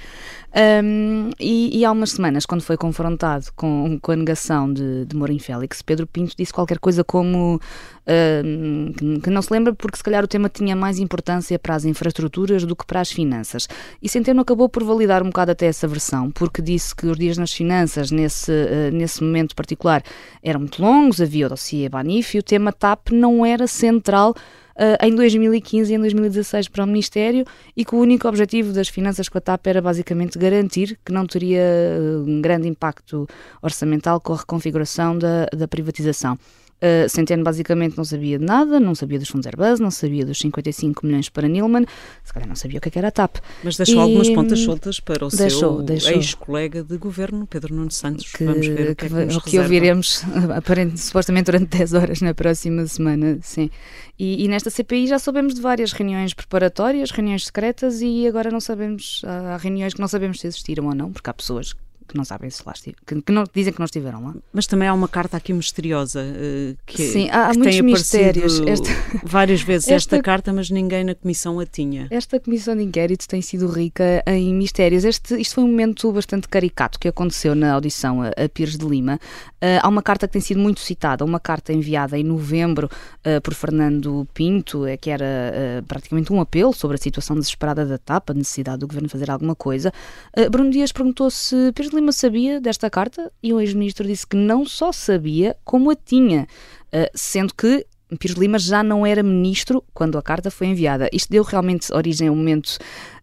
Um, 0.83 1.31
e, 1.39 1.79
e, 1.79 1.85
há 1.85 1.91
umas 1.91 2.11
semanas, 2.11 2.45
quando 2.45 2.61
foi 2.61 2.75
confrontado 2.75 3.45
com, 3.55 3.97
com 4.01 4.11
a 4.11 4.15
negação 4.15 4.71
de, 4.71 5.05
de 5.05 5.15
Mourinho 5.15 5.39
Félix, 5.39 5.81
Pedro 5.81 6.05
Pinto 6.05 6.35
disse 6.37 6.51
qualquer 6.51 6.77
coisa 6.79 7.03
como 7.03 7.59
que 9.21 9.29
não 9.29 9.41
se 9.41 9.53
lembra 9.53 9.73
porque 9.73 9.97
se 9.97 10.03
calhar 10.03 10.23
o 10.23 10.27
tema 10.27 10.49
tinha 10.49 10.75
mais 10.75 10.99
importância 10.99 11.57
para 11.59 11.75
as 11.75 11.85
infraestruturas 11.85 12.65
do 12.65 12.75
que 12.75 12.85
para 12.85 13.01
as 13.01 13.11
finanças. 13.11 13.67
E 14.01 14.09
Centeno 14.09 14.41
acabou 14.41 14.67
por 14.67 14.83
validar 14.83 15.21
um 15.21 15.27
bocado 15.27 15.51
até 15.51 15.67
essa 15.67 15.87
versão, 15.87 16.31
porque 16.31 16.61
disse 16.61 16.95
que 16.95 17.05
os 17.05 17.17
dias 17.17 17.37
nas 17.37 17.53
finanças, 17.53 18.11
nesse, 18.11 18.51
uh, 18.51 18.91
nesse 18.91 19.23
momento 19.23 19.55
particular, 19.55 20.03
eram 20.43 20.61
muito 20.61 20.81
longos, 20.81 21.21
havia 21.21 21.45
o 21.45 21.49
dossiê 21.49 21.87
Banif 21.89 22.35
e 22.35 22.39
o 22.39 22.43
tema 22.43 22.71
TAP 22.71 23.11
não 23.11 23.45
era 23.45 23.67
central 23.67 24.35
Uh, 24.71 25.05
em 25.05 25.13
2015 25.13 25.91
e 25.91 25.95
em 25.95 25.99
2016 25.99 26.69
para 26.69 26.85
o 26.85 26.87
Ministério 26.87 27.45
e 27.75 27.83
que 27.83 27.93
o 27.93 27.99
único 27.99 28.25
objetivo 28.25 28.71
das 28.71 28.87
finanças 28.87 29.27
com 29.27 29.37
a 29.37 29.41
TAP 29.41 29.67
era 29.67 29.81
basicamente 29.81 30.39
garantir 30.39 30.97
que 31.05 31.11
não 31.11 31.27
teria 31.27 31.61
um 32.25 32.41
grande 32.41 32.69
impacto 32.69 33.27
orçamental 33.61 34.21
com 34.21 34.31
a 34.31 34.37
reconfiguração 34.37 35.19
da, 35.19 35.45
da 35.47 35.67
privatização. 35.67 36.39
Uh, 36.81 37.07
Centeno 37.07 37.43
basicamente 37.43 37.95
não 37.95 38.03
sabia 38.03 38.39
de 38.39 38.45
nada, 38.45 38.79
não 38.79 38.95
sabia 38.95 39.19
dos 39.19 39.29
fundos 39.29 39.45
Airbus, 39.45 39.79
não 39.79 39.91
sabia 39.91 40.25
dos 40.25 40.39
55 40.39 41.05
milhões 41.05 41.29
para 41.29 41.47
Nilman, 41.47 41.85
se 42.23 42.33
calhar 42.33 42.49
não 42.49 42.55
sabia 42.55 42.79
o 42.79 42.81
que, 42.81 42.89
é 42.89 42.97
era 42.97 43.09
a 43.09 43.11
TAP. 43.11 43.37
Mas 43.63 43.77
deixou 43.77 43.97
e, 43.97 43.99
algumas 43.99 44.29
pontas 44.29 44.59
soltas 44.59 44.99
para 44.99 45.25
o 45.25 45.29
deixou, 45.29 45.85
seu 45.99 46.15
ex-colega 46.15 46.83
de 46.83 46.97
governo, 46.97 47.45
Pedro 47.45 47.75
Nuno 47.75 47.91
Santos. 47.91 48.31
Que, 48.31 48.45
Vamos 48.45 48.65
ver 48.65 48.91
o 48.91 48.95
que, 48.95 49.07
que, 49.07 49.15
é 49.15 49.27
que, 49.27 49.41
que 49.41 49.59
ouviremos 49.59 50.23
aparente, 50.55 50.99
supostamente 50.99 51.45
durante 51.45 51.77
10 51.77 51.93
horas 51.93 52.21
na 52.21 52.33
próxima 52.33 52.87
semana, 52.87 53.37
sim. 53.43 53.69
E, 54.17 54.43
e, 54.43 54.47
nesta 54.47 54.69
CPI 54.69 55.07
já 55.07 55.19
soubemos 55.19 55.53
de 55.53 55.61
várias 55.61 55.91
reuniões 55.91 56.33
preparatórias, 56.33 57.11
reuniões 57.11 57.45
secretas 57.45 58.01
e 58.01 58.27
agora 58.27 58.49
não 58.49 58.59
sabemos, 58.59 59.21
há 59.25 59.57
reuniões 59.57 59.93
que 59.93 60.01
não 60.01 60.07
sabemos 60.07 60.39
se 60.39 60.47
existiram 60.47 60.87
ou 60.87 60.95
não, 60.95 61.11
porque 61.11 61.29
há 61.29 61.33
pessoas 61.33 61.75
que 62.11 62.17
não 62.17 62.25
sabem 62.25 62.49
se 62.49 62.61
lá 62.65 62.73
estiveram, 62.73 63.03
que, 63.05 63.21
que 63.21 63.31
não, 63.31 63.43
dizem 63.53 63.73
que 63.73 63.79
não 63.79 63.85
estiveram 63.85 64.23
lá. 64.23 64.35
Mas 64.53 64.67
também 64.67 64.87
há 64.87 64.93
uma 64.93 65.07
carta 65.07 65.37
aqui 65.37 65.53
misteriosa 65.53 66.21
uh, 66.21 66.77
que, 66.85 67.07
Sim, 67.07 67.29
há, 67.29 67.51
que 67.51 67.57
muitos 67.57 67.75
tem 67.75 67.81
mistérios. 67.81 68.59
Esta, 68.59 68.89
várias 69.23 69.61
vezes 69.61 69.87
esta, 69.89 70.15
esta, 70.15 70.23
carta, 70.23 70.53
mas 70.53 70.69
ninguém 70.69 71.03
na 71.03 71.15
comissão 71.15 71.59
a 71.59 71.65
tinha. 71.65 72.07
Esta 72.11 72.39
comissão 72.39 72.75
de 72.75 72.83
inquérito 72.83 73.27
tem 73.27 73.41
sido 73.41 73.67
rica 73.67 74.23
em 74.27 74.53
mistérios. 74.53 75.05
Este, 75.05 75.39
isto 75.39 75.55
foi 75.55 75.63
um 75.63 75.67
momento 75.67 76.11
bastante 76.11 76.47
caricato 76.47 76.99
que 76.99 77.07
aconteceu 77.07 77.55
na 77.55 77.73
audição 77.73 78.21
a, 78.21 78.27
a 78.29 78.49
Pires 78.49 78.77
de 78.77 78.85
Lima. 78.85 79.19
Uh, 79.63 79.79
há 79.81 79.87
uma 79.87 80.01
carta 80.01 80.27
que 80.27 80.33
tem 80.33 80.41
sido 80.41 80.59
muito 80.59 80.79
citada, 80.81 81.23
uma 81.23 81.39
carta 81.39 81.71
enviada 81.71 82.17
em 82.17 82.23
novembro 82.23 82.89
uh, 83.25 83.41
por 83.41 83.53
Fernando 83.53 84.27
Pinto, 84.33 84.83
que 84.99 85.09
era 85.09 85.83
praticamente 85.87 86.33
um 86.33 86.41
apelo 86.41 86.73
sobre 86.73 86.95
a 86.95 86.97
situação 86.97 87.35
desesperada 87.35 87.85
da 87.85 87.97
TAP, 87.97 88.31
a 88.31 88.33
necessidade 88.33 88.79
do 88.79 88.87
governo 88.87 89.07
fazer 89.07 89.29
alguma 89.29 89.55
coisa. 89.55 89.91
Bruno 90.49 90.71
Dias 90.71 90.91
perguntou 90.91 91.29
se 91.29 91.71
Pires 91.73 91.91
de 91.91 91.95
Lima 91.95 92.00
sabia 92.11 92.61
desta 92.61 92.89
carta 92.89 93.31
e 93.43 93.53
o 93.53 93.59
ex-ministro 93.59 94.07
disse 94.07 94.25
que 94.25 94.37
não 94.37 94.65
só 94.65 94.91
sabia, 94.91 95.57
como 95.65 95.91
a 95.91 95.95
tinha, 95.95 96.47
uh, 96.93 97.09
sendo 97.13 97.53
que 97.53 97.85
Pires 98.17 98.37
Lima 98.37 98.59
já 98.59 98.83
não 98.83 99.05
era 99.05 99.23
ministro 99.23 99.83
quando 99.93 100.17
a 100.17 100.21
carta 100.21 100.51
foi 100.51 100.67
enviada. 100.67 101.09
Isto 101.13 101.29
deu 101.29 101.43
realmente 101.43 101.93
origem 101.93 102.27
a 102.27 102.31
um 102.31 102.35
momento 102.35 102.77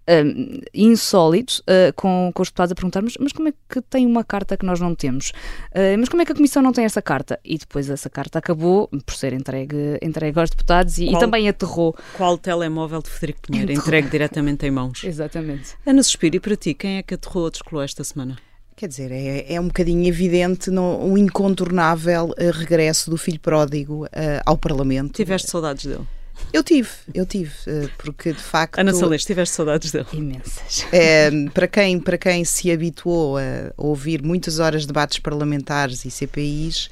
uh, 0.08 0.62
insólito, 0.72 1.62
uh, 1.62 1.92
com, 1.94 2.30
com 2.34 2.42
os 2.42 2.48
deputados 2.48 2.72
a 2.72 2.74
perguntarmos 2.74 3.14
mas 3.20 3.32
como 3.32 3.48
é 3.48 3.52
que 3.68 3.80
tem 3.82 4.06
uma 4.06 4.24
carta 4.24 4.56
que 4.56 4.64
nós 4.64 4.80
não 4.80 4.94
temos? 4.94 5.30
Uh, 5.70 5.98
mas 5.98 6.08
como 6.08 6.22
é 6.22 6.24
que 6.24 6.32
a 6.32 6.34
Comissão 6.34 6.62
não 6.62 6.72
tem 6.72 6.84
essa 6.84 7.02
carta? 7.02 7.38
E 7.44 7.58
depois 7.58 7.90
essa 7.90 8.08
carta 8.08 8.38
acabou 8.38 8.88
por 8.88 9.14
ser 9.14 9.32
entregue, 9.32 9.98
entregue 10.02 10.38
aos 10.38 10.50
deputados 10.50 10.98
e, 10.98 11.06
qual, 11.06 11.16
e 11.16 11.20
também 11.20 11.48
aterrou. 11.48 11.94
Qual 12.16 12.38
telemóvel 12.38 13.02
de 13.02 13.10
Frederico 13.10 13.42
Pinheiro? 13.42 13.72
Entregue 13.72 14.08
diretamente 14.08 14.66
em 14.66 14.70
mãos. 14.70 15.04
Exatamente. 15.08 15.76
Ana 15.86 16.02
Suspiro, 16.02 16.36
e 16.36 16.40
para 16.40 16.56
ti, 16.56 16.74
quem 16.74 16.98
é 16.98 17.02
que 17.02 17.14
aterrou 17.14 17.44
ou 17.44 17.50
descolou 17.50 17.82
esta 17.82 18.02
semana? 18.02 18.36
Quer 18.78 18.86
dizer, 18.86 19.10
é, 19.10 19.54
é 19.54 19.60
um 19.60 19.66
bocadinho 19.66 20.06
evidente 20.06 20.70
no, 20.70 21.04
o 21.04 21.18
incontornável 21.18 22.26
uh, 22.26 22.50
regresso 22.52 23.10
do 23.10 23.16
filho 23.16 23.40
pródigo 23.40 24.04
uh, 24.04 24.08
ao 24.46 24.56
Parlamento. 24.56 25.14
Tiveste 25.14 25.50
saudades 25.50 25.86
dele? 25.86 26.06
Eu 26.52 26.62
tive, 26.62 26.88
eu 27.12 27.26
tive, 27.26 27.50
uh, 27.66 27.90
porque 27.98 28.32
de 28.32 28.40
facto. 28.40 28.78
Ana 28.78 28.94
Salles, 28.94 29.24
tiveste 29.24 29.56
saudades 29.56 29.90
dele? 29.90 30.06
Imensas. 30.12 30.86
É, 30.92 31.28
para, 31.52 31.66
quem, 31.66 31.98
para 31.98 32.16
quem 32.16 32.44
se 32.44 32.70
habituou 32.70 33.36
a 33.36 33.72
ouvir 33.76 34.22
muitas 34.22 34.60
horas 34.60 34.82
de 34.82 34.86
debates 34.86 35.18
parlamentares 35.18 36.04
e 36.04 36.10
CPIs, 36.12 36.88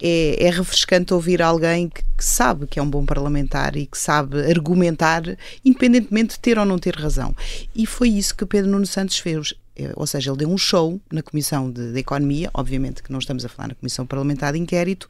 é, 0.00 0.36
é, 0.38 0.50
refrescante 0.50 1.12
ouvir 1.14 1.42
alguém 1.42 1.88
que, 1.88 2.04
que, 2.16 2.24
sabe 2.24 2.68
que 2.68 2.78
é 2.78 2.82
um 2.82 2.88
bom 2.88 3.04
parlamentar 3.04 3.74
e 3.74 3.86
que 3.86 3.98
sabe 3.98 4.40
argumentar, 4.48 5.22
independentemente 5.64 6.34
de 6.34 6.38
ter 6.38 6.60
ou 6.60 6.64
não 6.64 6.78
ter 6.78 6.94
razão. 6.94 7.34
E 7.74 7.86
foi 7.86 8.10
isso 8.10 8.36
que 8.36 8.46
Pedro 8.46 8.70
Nuno 8.70 8.86
Santos 8.86 9.18
fez. 9.18 9.52
Eh, 9.76 9.92
ou 9.96 10.06
seja, 10.06 10.30
ele 10.30 10.38
deu 10.38 10.48
um 10.48 10.58
show 10.58 11.00
na 11.12 11.22
Comissão 11.22 11.70
de, 11.70 11.92
de, 11.92 11.98
Economia, 11.98 12.50
obviamente 12.54 13.02
que 13.02 13.12
não 13.12 13.18
estamos 13.18 13.44
a 13.44 13.48
falar 13.48 13.68
na 13.68 13.74
Comissão 13.74 14.06
Parlamentar 14.06 14.52
de 14.52 14.58
Inquérito, 14.58 15.08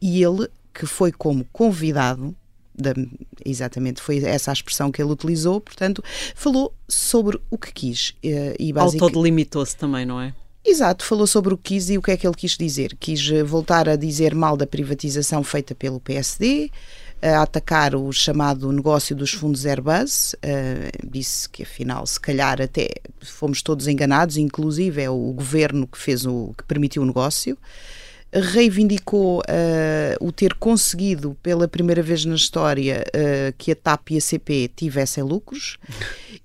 e 0.00 0.22
ele, 0.22 0.48
que 0.72 0.86
foi 0.86 1.12
como 1.12 1.44
convidado, 1.52 2.34
da, 2.74 2.94
exatamente 3.44 4.00
foi 4.00 4.18
essa 4.24 4.50
a 4.50 4.54
expressão 4.54 4.90
que 4.90 5.02
ele 5.02 5.10
utilizou, 5.10 5.60
portanto, 5.60 6.02
falou 6.34 6.72
sobre 6.88 7.40
o 7.50 7.58
que 7.58 7.72
quis. 7.72 8.14
Eh, 8.22 8.56
e 8.58 8.72
basicamente 8.72 9.02
Autodelimitou-se 9.02 9.76
também, 9.76 10.06
não 10.06 10.20
é? 10.20 10.34
Exato, 10.64 11.04
falou 11.04 11.26
sobre 11.26 11.54
o 11.54 11.56
que 11.56 11.74
quis 11.74 11.88
e 11.88 11.96
o 11.96 12.02
que 12.02 12.10
é 12.10 12.16
que 12.16 12.26
ele 12.26 12.36
quis 12.36 12.56
dizer. 12.56 12.96
Quis 13.00 13.30
eh, 13.30 13.42
voltar 13.42 13.88
a 13.88 13.96
dizer 13.96 14.34
mal 14.34 14.56
da 14.56 14.66
privatização 14.66 15.42
feita 15.42 15.74
pelo 15.74 15.98
PSD, 15.98 16.70
a 17.20 17.42
atacar 17.42 17.94
o 17.94 18.12
chamado 18.12 18.70
negócio 18.72 19.14
dos 19.14 19.32
fundos 19.32 19.66
Airbus, 19.66 20.34
uh, 20.34 21.06
disse 21.08 21.48
que 21.48 21.62
afinal 21.62 22.06
se 22.06 22.20
calhar 22.20 22.60
até 22.60 22.88
fomos 23.20 23.62
todos 23.62 23.86
enganados, 23.88 24.36
inclusive 24.36 25.02
é 25.02 25.10
o 25.10 25.32
governo 25.32 25.86
que 25.86 25.98
fez 25.98 26.24
o 26.24 26.54
que 26.56 26.64
permitiu 26.64 27.02
o 27.02 27.06
negócio 27.06 27.58
reivindicou 28.32 29.38
uh, 29.38 30.26
o 30.26 30.30
ter 30.30 30.54
conseguido 30.54 31.36
pela 31.42 31.66
primeira 31.66 32.02
vez 32.02 32.24
na 32.24 32.34
história 32.34 33.04
uh, 33.08 33.54
que 33.56 33.72
a 33.72 33.76
TAP 33.76 34.10
e 34.10 34.16
a 34.18 34.20
CP 34.20 34.70
tivessem 34.76 35.24
lucros. 35.24 35.78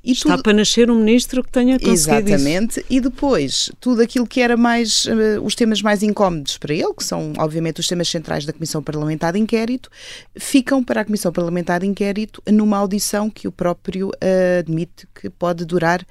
E 0.03 0.13
Está 0.13 0.31
tudo... 0.31 0.43
para 0.43 0.53
nascer 0.53 0.89
um 0.89 0.95
ministro 0.95 1.43
que 1.43 1.51
tenha 1.51 1.77
conseguido 1.79 2.29
Exatamente. 2.29 2.79
Isso. 2.79 2.87
E 2.89 3.01
depois, 3.01 3.71
tudo 3.79 4.01
aquilo 4.01 4.25
que 4.25 4.39
era 4.39 4.55
mais, 4.55 5.05
uh, 5.05 5.41
os 5.43 5.55
temas 5.55 5.81
mais 5.81 6.01
incómodos 6.01 6.57
para 6.57 6.73
ele, 6.73 6.93
que 6.93 7.03
são 7.03 7.33
obviamente 7.37 7.81
os 7.81 7.87
temas 7.87 8.07
centrais 8.07 8.45
da 8.45 8.53
Comissão 8.53 8.81
Parlamentar 8.81 9.33
de 9.33 9.39
Inquérito, 9.39 9.89
ficam 10.37 10.83
para 10.83 11.01
a 11.01 11.05
Comissão 11.05 11.31
Parlamentar 11.33 11.81
de 11.81 11.87
Inquérito 11.87 12.41
numa 12.49 12.77
audição 12.77 13.29
que 13.29 13.47
o 13.47 13.51
próprio 13.51 14.11
admite 14.59 15.07
que 15.13 15.29
pode 15.29 15.65
durar 15.65 16.05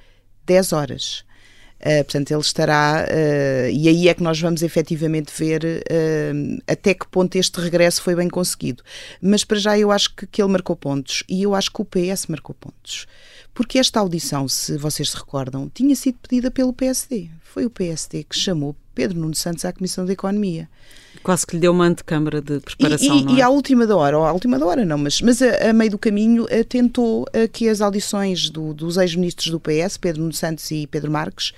10 0.45 0.73
horas. 0.73 1.25
Uh, 1.83 2.01
portanto, 2.05 2.31
ele 2.31 2.39
estará, 2.39 3.05
uh, 3.09 3.69
e 3.69 3.89
aí 3.89 4.07
é 4.07 4.13
que 4.13 4.23
nós 4.23 4.39
vamos 4.39 4.63
efetivamente 4.63 5.33
ver 5.37 5.65
uh, 5.65 6.63
até 6.65 6.93
que 6.93 7.05
ponto 7.07 7.35
este 7.35 7.59
regresso 7.59 8.01
foi 8.01 8.15
bem 8.15 8.29
conseguido. 8.29 8.81
Mas 9.21 9.43
para 9.43 9.57
já 9.59 9.77
eu 9.77 9.91
acho 9.91 10.15
que, 10.15 10.25
que 10.25 10.41
ele 10.41 10.51
marcou 10.51 10.77
pontos 10.77 11.23
e 11.27 11.43
eu 11.43 11.53
acho 11.53 11.69
que 11.69 11.81
o 11.81 11.85
PS 11.85 12.27
marcou 12.27 12.55
pontos. 12.55 13.05
Porque 13.53 13.77
esta 13.77 13.99
audição, 13.99 14.47
se 14.47 14.77
vocês 14.77 15.09
se 15.09 15.17
recordam, 15.17 15.69
tinha 15.73 15.95
sido 15.95 16.17
pedida 16.19 16.49
pelo 16.49 16.71
PSD. 16.71 17.29
Foi 17.43 17.65
o 17.65 17.69
PSD 17.69 18.23
que 18.23 18.37
chamou 18.37 18.75
Pedro 18.95 19.19
Nuno 19.19 19.35
Santos 19.35 19.65
à 19.65 19.73
Comissão 19.73 20.05
de 20.05 20.13
Economia. 20.13 20.69
Quase 21.23 21.47
que 21.47 21.55
lhe 21.55 21.61
deu 21.61 21.71
uma 21.71 21.85
antecâmara 21.85 22.41
de 22.41 22.59
preparação, 22.59 23.17
e, 23.17 23.23
e, 23.23 23.33
é? 23.33 23.37
E 23.37 23.41
à 23.41 23.49
última 23.49 23.87
da 23.87 23.95
hora, 23.95 24.17
ou 24.19 24.25
à 24.25 24.33
última 24.33 24.59
da 24.59 24.65
hora 24.65 24.85
não, 24.85 24.97
mas, 24.97 25.21
mas 25.21 25.41
a, 25.41 25.69
a 25.69 25.73
meio 25.73 25.91
do 25.91 25.97
caminho 25.97 26.45
a, 26.45 26.63
tentou 26.63 27.25
a, 27.33 27.47
que 27.47 27.69
as 27.69 27.79
audições 27.79 28.49
do, 28.49 28.73
dos 28.73 28.97
ex-ministros 28.97 29.49
do 29.49 29.59
PS, 29.59 29.97
Pedro 29.97 30.21
Nuno 30.21 30.33
Santos 30.33 30.69
e 30.71 30.85
Pedro 30.85 31.11
Marques, 31.11 31.53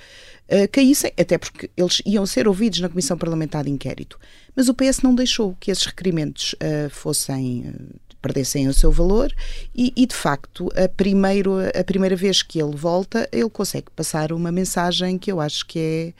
Uh, 0.45 0.69
caíssem, 0.71 1.11
até 1.19 1.39
porque 1.39 1.71
eles 1.75 2.03
iam 2.05 2.23
ser 2.23 2.47
ouvidos 2.47 2.79
na 2.79 2.87
Comissão 2.87 3.17
Parlamentar 3.17 3.63
de 3.63 3.71
Inquérito. 3.71 4.19
Mas 4.55 4.69
o 4.69 4.75
PS 4.75 5.01
não 5.01 5.15
deixou 5.15 5.57
que 5.59 5.71
esses 5.71 5.87
requerimentos 5.87 6.53
fossem. 6.91 7.73
Perdessem 8.21 8.67
o 8.67 8.73
seu 8.73 8.91
valor 8.91 9.31
e, 9.75 9.93
e, 9.95 10.05
de 10.05 10.15
facto 10.15 10.69
a, 10.75 10.87
primeiro, 10.87 11.57
a 11.79 11.83
primeira 11.83 12.15
vez 12.15 12.41
que 12.41 12.59
ele 12.59 12.75
volta 12.75 13.29
ele 13.31 13.49
consegue 13.51 13.85
passar 13.95 14.31
uma 14.31 14.51
mensagem 14.51 15.19
que 15.19 15.31
eu 15.31 15.39
acho 15.39 15.63
que 15.63 15.79
é 15.79 16.13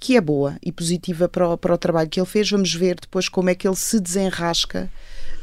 que 0.00 0.16
é 0.16 0.20
boa 0.20 0.56
e 0.64 0.72
positiva 0.72 1.28
para 1.28 1.46
o, 1.46 1.58
para 1.58 1.74
o 1.74 1.78
trabalho 1.78 2.08
que 2.08 2.18
ele 2.18 2.26
fez. 2.26 2.50
Vamos 2.50 2.74
ver 2.74 2.96
depois 2.98 3.28
como 3.28 3.50
é 3.50 3.54
que 3.54 3.68
ele 3.68 3.76
se 3.76 4.00
desenrasca 4.00 4.90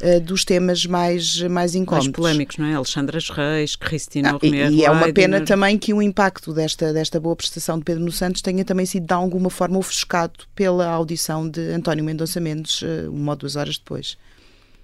uh, 0.01 0.19
dos 0.19 0.43
temas 0.43 0.83
mais, 0.85 1.39
mais 1.43 1.75
incómodos. 1.75 2.07
Mais 2.07 2.15
polémicos, 2.15 2.57
não 2.57 2.65
é? 2.65 2.73
Alexandra 2.73 3.19
Reis, 3.19 3.75
Cristina 3.75 4.35
ah, 4.35 4.39
E, 4.41 4.49
e 4.49 4.83
é 4.83 4.89
uma 4.89 5.13
pena 5.13 5.41
também 5.41 5.77
que 5.77 5.93
o 5.93 6.01
impacto 6.01 6.51
desta, 6.51 6.91
desta 6.91 7.19
boa 7.19 7.35
prestação 7.35 7.77
de 7.77 7.85
Pedro 7.85 8.03
no 8.03 8.11
Santos 8.11 8.41
tenha 8.41 8.65
também 8.65 8.87
sido 8.87 9.05
de 9.05 9.13
alguma 9.13 9.51
forma 9.51 9.77
ofuscado 9.77 10.33
pela 10.55 10.87
audição 10.87 11.47
de 11.47 11.61
António 11.71 12.03
Mendonça 12.03 12.39
Mendes, 12.39 12.81
uh, 12.81 13.11
uma 13.11 13.33
ou 13.33 13.37
duas 13.37 13.55
horas 13.55 13.77
depois. 13.77 14.17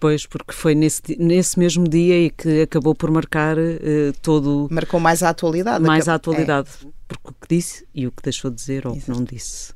Pois, 0.03 0.25
porque 0.25 0.51
foi 0.51 0.75
nesse, 0.75 1.01
nesse 1.17 1.57
mesmo 1.57 1.87
dia 1.87 2.25
e 2.25 2.29
que 2.29 2.63
acabou 2.63 2.93
por 2.93 3.09
marcar 3.09 3.57
uh, 3.57 4.11
todo. 4.21 4.67
Marcou 4.69 4.99
mais 4.99 5.23
a 5.23 5.29
atualidade. 5.29 5.81
Mais 5.81 6.09
a 6.09 6.15
atualidade. 6.15 6.67
É. 6.83 6.87
Porque 7.07 7.29
o 7.29 7.31
que 7.31 7.47
disse 7.55 7.87
e 7.95 8.05
o 8.05 8.11
que 8.11 8.21
deixou 8.21 8.51
de 8.51 8.57
dizer 8.57 8.85
ou 8.85 8.95
o 8.95 8.99
que 8.99 9.09
não 9.09 9.23
disse. 9.23 9.73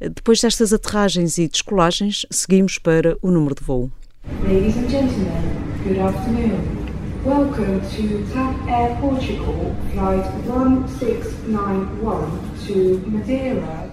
Eh, 0.00 0.08
depois 0.08 0.40
destas 0.40 0.72
aterragens 0.72 1.36
e 1.36 1.46
descolagens, 1.46 2.24
seguimos 2.30 2.78
para 2.78 3.18
o 3.20 3.30
número 3.30 3.54
de 3.54 3.62
voo. 3.62 3.92
Ladies 4.44 4.78
and 4.78 4.88
gentlemen, 4.88 5.42
good 5.84 6.00
afternoon. 6.00 6.58
Welcome 7.26 7.80
to 7.80 8.24
TAP 8.32 8.56
Air 8.70 8.98
Portugal, 8.98 9.76
flight 9.92 10.26
1691 10.46 12.40
to 12.66 13.10
Madeira. 13.10 13.92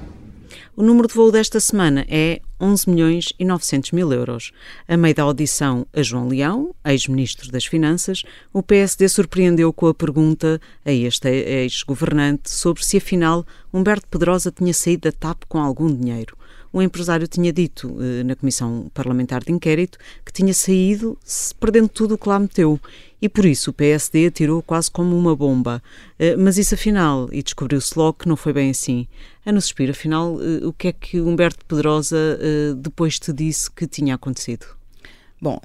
O 0.77 0.81
número 0.81 1.07
de 1.09 1.13
voo 1.13 1.29
desta 1.29 1.59
semana 1.59 2.05
é 2.07 2.41
11 2.63 2.89
milhões 2.89 3.33
e 3.37 3.43
900 3.43 3.91
mil 3.91 4.13
euros. 4.13 4.53
A 4.87 4.95
meio 4.95 5.13
da 5.13 5.23
audição 5.23 5.85
a 5.93 6.01
João 6.01 6.29
Leão, 6.29 6.73
ex-ministro 6.85 7.51
das 7.51 7.65
Finanças, 7.65 8.23
o 8.53 8.63
PSD 8.63 9.09
surpreendeu 9.09 9.73
com 9.73 9.87
a 9.87 9.93
pergunta 9.93 10.61
a 10.85 10.91
este 10.91 11.27
ex-governante 11.27 12.49
sobre 12.49 12.85
se 12.85 12.97
afinal 12.97 13.45
Humberto 13.73 14.07
Pedrosa 14.07 14.49
tinha 14.51 14.73
saído 14.73 15.01
da 15.01 15.11
TAP 15.11 15.43
com 15.49 15.59
algum 15.59 15.93
dinheiro 15.93 16.37
o 16.73 16.81
empresário 16.81 17.27
tinha 17.27 17.53
dito 17.53 17.95
eh, 18.01 18.23
na 18.23 18.35
Comissão 18.35 18.89
Parlamentar 18.95 19.43
de 19.43 19.51
Inquérito 19.51 19.99
que 20.25 20.33
tinha 20.33 20.53
saído 20.55 21.15
perdendo 21.59 21.87
tudo 21.87 22.15
o 22.15 22.17
que 22.17 22.27
lá 22.27 22.39
meteu. 22.39 22.79
E 23.21 23.29
por 23.29 23.45
isso 23.45 23.69
o 23.69 23.73
PSD 23.73 24.25
atirou 24.25 24.61
quase 24.63 24.89
como 24.89 25.15
uma 25.15 25.35
bomba. 25.35 25.81
Eh, 26.17 26.35
mas 26.35 26.57
isso 26.57 26.73
afinal, 26.73 27.29
e 27.31 27.43
descobriu-se 27.43 27.97
logo 27.97 28.13
que 28.13 28.27
não 28.27 28.35
foi 28.35 28.51
bem 28.51 28.71
assim. 28.71 29.07
Ana 29.45 29.61
Suspiro, 29.61 29.91
afinal, 29.91 30.39
eh, 30.41 30.65
o 30.65 30.73
que 30.73 30.87
é 30.87 30.91
que 30.91 31.21
Humberto 31.21 31.63
Pedrosa 31.65 32.17
depois 32.75 33.19
te 33.19 33.31
disse 33.31 33.69
que 33.69 33.85
tinha 33.85 34.15
acontecido? 34.15 34.65
Bom, 35.39 35.59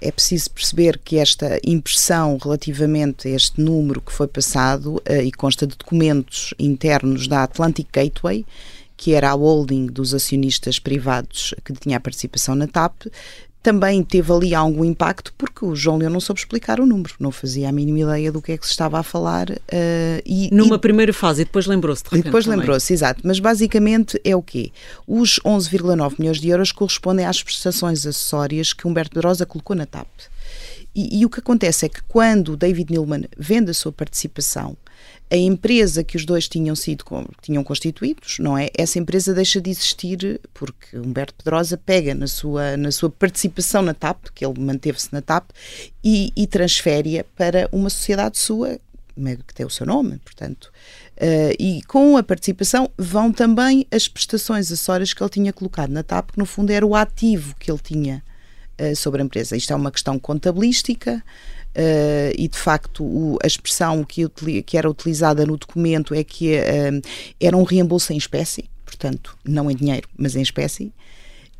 é 0.00 0.10
preciso 0.10 0.50
perceber 0.50 0.98
que 0.98 1.16
esta 1.16 1.60
impressão 1.64 2.36
relativamente 2.42 3.28
a 3.28 3.30
este 3.30 3.60
número 3.60 4.00
que 4.00 4.12
foi 4.12 4.26
passado 4.26 5.00
e 5.22 5.30
consta 5.30 5.64
de 5.64 5.76
documentos 5.76 6.52
internos 6.58 7.28
da 7.28 7.44
Atlantic 7.44 7.86
Gateway, 7.92 8.44
que 8.96 9.12
era 9.14 9.30
a 9.30 9.34
holding 9.34 9.86
dos 9.86 10.14
acionistas 10.14 10.78
privados 10.78 11.54
que 11.64 11.72
tinha 11.74 11.98
a 11.98 12.00
participação 12.00 12.54
na 12.54 12.66
TAP, 12.66 13.06
também 13.66 14.00
teve 14.04 14.32
ali 14.32 14.54
algum 14.54 14.84
impacto 14.84 15.34
porque 15.36 15.64
o 15.64 15.74
João 15.74 15.98
Leão 15.98 16.12
não 16.12 16.20
soube 16.20 16.38
explicar 16.38 16.78
o 16.78 16.86
número, 16.86 17.14
não 17.18 17.32
fazia 17.32 17.68
a 17.68 17.72
mínima 17.72 17.98
ideia 17.98 18.30
do 18.30 18.40
que 18.40 18.52
é 18.52 18.56
que 18.56 18.64
se 18.64 18.70
estava 18.70 19.00
a 19.00 19.02
falar. 19.02 19.50
Uh, 19.50 20.22
e, 20.24 20.48
Numa 20.52 20.76
e, 20.76 20.78
primeira 20.78 21.12
fase, 21.12 21.42
e 21.42 21.44
depois 21.44 21.66
lembrou-se 21.66 22.04
de 22.04 22.10
repente, 22.10 22.22
E 22.22 22.24
depois 22.26 22.46
lembrou-se, 22.46 22.92
exato. 22.92 23.22
Mas 23.24 23.40
basicamente 23.40 24.20
é 24.22 24.36
o 24.36 24.42
quê? 24.42 24.70
Os 25.04 25.40
11,9 25.44 26.14
milhões 26.16 26.40
de 26.40 26.48
euros 26.48 26.70
correspondem 26.70 27.26
às 27.26 27.42
prestações 27.42 28.06
acessórias 28.06 28.72
que 28.72 28.86
Humberto 28.86 29.14
Pedrosa 29.14 29.44
colocou 29.44 29.74
na 29.74 29.84
TAP. 29.84 30.06
E, 30.94 31.20
e, 31.20 31.26
o 31.26 31.28
que 31.28 31.40
acontece 31.40 31.86
é 31.86 31.88
que 31.88 32.02
quando 32.04 32.56
David 32.56 32.92
Nilman 32.92 33.24
vende 33.36 33.72
a 33.72 33.74
sua 33.74 33.90
participação, 33.90 34.76
a 35.30 35.36
empresa 35.36 36.04
que 36.04 36.16
os 36.16 36.24
dois 36.24 36.48
tinham 36.48 36.76
sido 36.76 37.04
tinham 37.42 37.64
constituídos, 37.64 38.38
não 38.38 38.56
é? 38.56 38.68
Essa 38.76 38.98
empresa 38.98 39.34
deixa 39.34 39.60
de 39.60 39.70
existir 39.70 40.40
porque 40.54 40.96
Humberto 40.96 41.34
Pedrosa 41.34 41.76
pega 41.76 42.14
na 42.14 42.28
sua, 42.28 42.76
na 42.76 42.92
sua 42.92 43.10
participação 43.10 43.82
na 43.82 43.92
TAP, 43.92 44.26
que 44.34 44.46
ele 44.46 44.60
manteve-se 44.60 45.12
na 45.12 45.20
TAP, 45.20 45.50
e, 46.02 46.32
e 46.36 46.46
transfere-a 46.46 47.24
para 47.36 47.68
uma 47.72 47.90
sociedade 47.90 48.38
sua, 48.38 48.78
que 49.46 49.54
tem 49.54 49.66
o 49.66 49.70
seu 49.70 49.86
nome, 49.86 50.18
portanto. 50.18 50.70
Uh, 51.16 51.56
e 51.58 51.82
com 51.88 52.16
a 52.16 52.22
participação 52.22 52.90
vão 52.96 53.32
também 53.32 53.86
as 53.90 54.06
prestações 54.06 54.66
acessórias 54.66 55.12
que 55.12 55.22
ele 55.22 55.30
tinha 55.30 55.52
colocado 55.52 55.90
na 55.90 56.02
TAP, 56.02 56.32
que 56.32 56.38
no 56.38 56.46
fundo 56.46 56.70
era 56.70 56.86
o 56.86 56.94
ativo 56.94 57.56
que 57.58 57.70
ele 57.70 57.80
tinha 57.82 58.22
uh, 58.80 58.94
sobre 58.94 59.22
a 59.22 59.24
empresa. 59.24 59.56
Isto 59.56 59.72
é 59.72 59.76
uma 59.76 59.90
questão 59.90 60.18
contabilística, 60.18 61.24
Uh, 61.76 62.32
e 62.38 62.48
de 62.48 62.56
facto 62.56 63.04
o, 63.04 63.38
a 63.44 63.46
expressão 63.46 64.02
que, 64.02 64.26
que, 64.62 64.78
era 64.78 64.88
utilizada 64.88 65.44
no 65.44 65.58
documento 65.58 66.14
é 66.14 66.24
que 66.24 66.54
uh, 66.56 67.02
era 67.38 67.54
um 67.54 67.64
reembolso 67.64 68.14
em 68.14 68.16
espécie, 68.16 68.64
portanto, 68.82 69.36
não 69.44 69.70
em 69.70 69.76
dinheiro, 69.76 70.08
mas 70.16 70.34
em 70.36 70.40
espécie, 70.40 70.90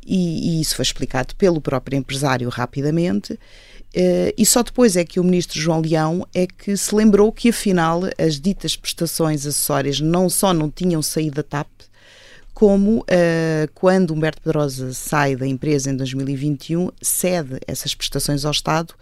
e, 0.03 0.57
e 0.57 0.61
isso 0.61 0.75
foi 0.75 0.81
explicado 0.81 1.35
pelo 1.35 1.61
próprio 1.61 1.99
empresário 1.99 2.49
rapidamente. 2.49 3.33
Uh, 3.33 4.33
e 4.35 4.43
só 4.43 4.63
depois 4.63 4.95
é 4.95 5.05
que 5.05 5.19
o 5.19 5.23
ministro 5.23 5.59
João 5.59 5.81
Leão 5.81 6.27
é 6.33 6.47
que 6.47 6.75
se 6.75 6.95
lembrou 6.95 7.31
que 7.31 7.49
afinal 7.49 8.01
as 8.17 8.39
ditas 8.39 8.75
prestações 8.75 9.45
acessórias 9.45 9.99
não 9.99 10.29
só 10.31 10.51
não 10.51 10.71
tinham 10.71 11.01
saído 11.03 11.35
da 11.35 11.43
TAP, 11.43 11.67
como 12.55 13.01
uh, 13.01 13.71
quando 13.75 14.15
Humberto 14.15 14.41
Pedrosa 14.41 14.93
sai 14.93 15.35
da 15.35 15.45
empresa 15.45 15.91
em 15.91 15.95
2021, 15.95 16.89
cede 16.99 17.59
essas 17.67 17.93
prestações 17.93 18.45
ao 18.45 18.51
Estado 18.51 18.95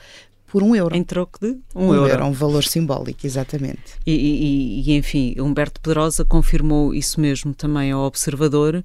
por 0.56 0.64
um 0.64 0.74
euro. 0.74 0.96
Em 0.96 1.04
troco 1.04 1.38
de 1.42 1.58
um, 1.76 1.88
um 1.88 1.94
euro. 1.94 2.10
euro. 2.10 2.26
Um 2.28 2.32
valor 2.32 2.64
simbólico, 2.64 3.28
exatamente. 3.28 4.00
E, 4.06 4.14
e, 4.14 4.90
e, 4.90 4.96
enfim, 4.96 5.36
Humberto 5.38 5.82
Pedrosa 5.82 6.24
confirmou 6.24 6.96
isso 6.96 7.20
mesmo 7.20 7.54
também 7.54 7.92
ao 7.92 8.06
Observador 8.06 8.82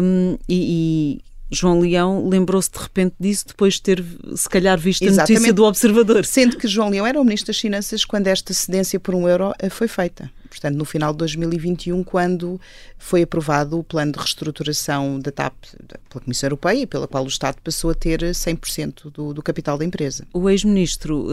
um, 0.00 0.38
e, 0.48 1.20
João 1.50 1.80
Leão 1.80 2.28
lembrou-se 2.28 2.70
de 2.70 2.78
repente 2.78 3.16
disso 3.18 3.48
depois 3.48 3.74
de 3.74 3.82
ter, 3.82 4.04
se 4.36 4.48
calhar, 4.48 4.78
visto 4.78 5.02
Exatamente. 5.02 5.30
a 5.32 5.34
notícia 5.34 5.52
do 5.52 5.64
Observador. 5.64 6.24
Sendo 6.24 6.56
que 6.56 6.68
João 6.68 6.88
Leão 6.88 7.04
era 7.04 7.20
o 7.20 7.24
Ministro 7.24 7.48
das 7.48 7.58
Finanças 7.58 8.04
quando 8.04 8.28
esta 8.28 8.54
cedência 8.54 9.00
por 9.00 9.12
um 9.12 9.28
euro 9.28 9.52
eh, 9.58 9.68
foi 9.68 9.88
feita 9.88 10.30
portanto, 10.52 10.76
no 10.76 10.84
final 10.84 11.12
de 11.12 11.18
2021, 11.18 12.04
quando 12.04 12.60
foi 12.98 13.22
aprovado 13.22 13.78
o 13.78 13.82
plano 13.82 14.12
de 14.12 14.18
reestruturação 14.18 15.18
da 15.18 15.32
TAP 15.32 15.54
pela 16.10 16.22
Comissão 16.22 16.48
Europeia, 16.48 16.86
pela 16.86 17.08
qual 17.08 17.24
o 17.24 17.28
Estado 17.28 17.56
passou 17.64 17.90
a 17.90 17.94
ter 17.94 18.20
100% 18.20 19.10
do, 19.10 19.32
do 19.32 19.42
capital 19.42 19.78
da 19.78 19.84
empresa. 19.84 20.26
O 20.32 20.50
ex-ministro 20.50 21.24
uh, 21.24 21.30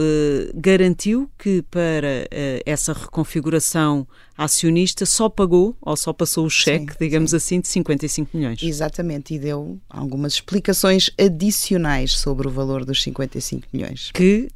garantiu 0.54 1.30
que 1.38 1.60
para 1.70 2.26
uh, 2.26 2.62
essa 2.64 2.94
reconfiguração 2.94 4.08
acionista 4.38 5.04
só 5.04 5.28
pagou 5.28 5.76
ou 5.82 5.94
só 5.96 6.14
passou 6.14 6.46
o 6.46 6.50
cheque, 6.50 6.92
sim, 6.92 6.98
digamos 6.98 7.30
sim. 7.32 7.36
assim, 7.36 7.60
de 7.60 7.68
55 7.68 8.34
milhões. 8.34 8.62
Exatamente, 8.62 9.34
e 9.34 9.38
deu 9.38 9.78
algumas 9.88 10.32
explicações 10.32 11.10
adicionais 11.20 12.12
sobre 12.12 12.48
o 12.48 12.50
valor 12.50 12.86
dos 12.86 13.02
55 13.02 13.68
milhões. 13.70 14.10
Que, 14.14 14.48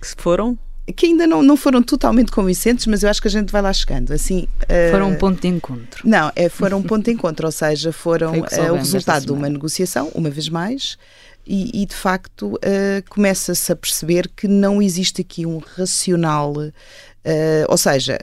que 0.00 0.20
foram 0.20 0.58
que 0.92 1.06
ainda 1.06 1.26
não, 1.26 1.42
não 1.42 1.56
foram 1.56 1.82
totalmente 1.82 2.30
convincentes, 2.30 2.86
mas 2.86 3.02
eu 3.02 3.10
acho 3.10 3.20
que 3.20 3.28
a 3.28 3.30
gente 3.30 3.50
vai 3.50 3.60
lá 3.60 3.72
chegando. 3.72 4.12
Assim, 4.12 4.48
uh, 4.62 4.90
foram 4.90 5.10
um 5.10 5.14
ponto 5.16 5.40
de 5.40 5.48
encontro. 5.48 6.08
Não, 6.08 6.32
é, 6.34 6.48
foram 6.48 6.78
um 6.78 6.82
ponto 6.82 7.04
de 7.04 7.10
encontro, 7.12 7.46
ou 7.46 7.52
seja, 7.52 7.92
foram 7.92 8.32
uh, 8.32 8.72
o 8.72 8.76
resultado 8.76 9.26
de 9.26 9.32
uma 9.32 9.48
negociação, 9.48 10.10
uma 10.14 10.30
vez 10.30 10.48
mais, 10.48 10.96
e, 11.46 11.82
e 11.82 11.86
de 11.86 11.94
facto 11.94 12.54
uh, 12.54 13.10
começa-se 13.10 13.70
a 13.70 13.76
perceber 13.76 14.28
que 14.28 14.48
não 14.48 14.80
existe 14.80 15.20
aqui 15.22 15.46
um 15.46 15.58
racional, 15.58 16.54
ou 17.68 17.76
seja, 17.76 18.18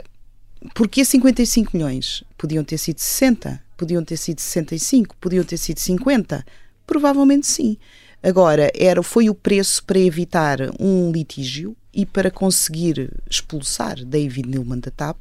porque 0.73 1.05
55 1.05 1.71
milhões? 1.75 2.23
Podiam 2.37 2.63
ter 2.63 2.79
sido 2.79 2.99
60, 2.99 3.61
podiam 3.77 4.03
ter 4.03 4.17
sido 4.17 4.39
65, 4.41 5.15
podiam 5.17 5.43
ter 5.43 5.57
sido 5.57 5.79
50? 5.79 6.43
Provavelmente 6.87 7.45
sim. 7.45 7.77
Agora, 8.23 8.71
era, 8.75 9.03
foi 9.03 9.29
o 9.29 9.35
preço 9.35 9.83
para 9.83 9.99
evitar 9.99 10.57
um 10.79 11.11
litígio 11.11 11.77
e 11.95 12.05
para 12.05 12.29
conseguir 12.29 13.09
expulsar 13.29 14.03
David 14.03 14.49
Nilman 14.49 14.79
da 14.79 14.91
TAP 14.91 15.17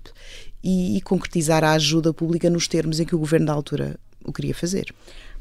e, 0.62 0.96
e 0.96 1.00
concretizar 1.00 1.62
a 1.62 1.72
ajuda 1.72 2.12
pública 2.12 2.50
nos 2.50 2.66
termos 2.66 2.98
em 2.98 3.04
que 3.04 3.14
o 3.14 3.18
governo 3.18 3.46
da 3.46 3.52
altura 3.52 3.96
o 4.24 4.32
queria 4.32 4.54
fazer. 4.54 4.92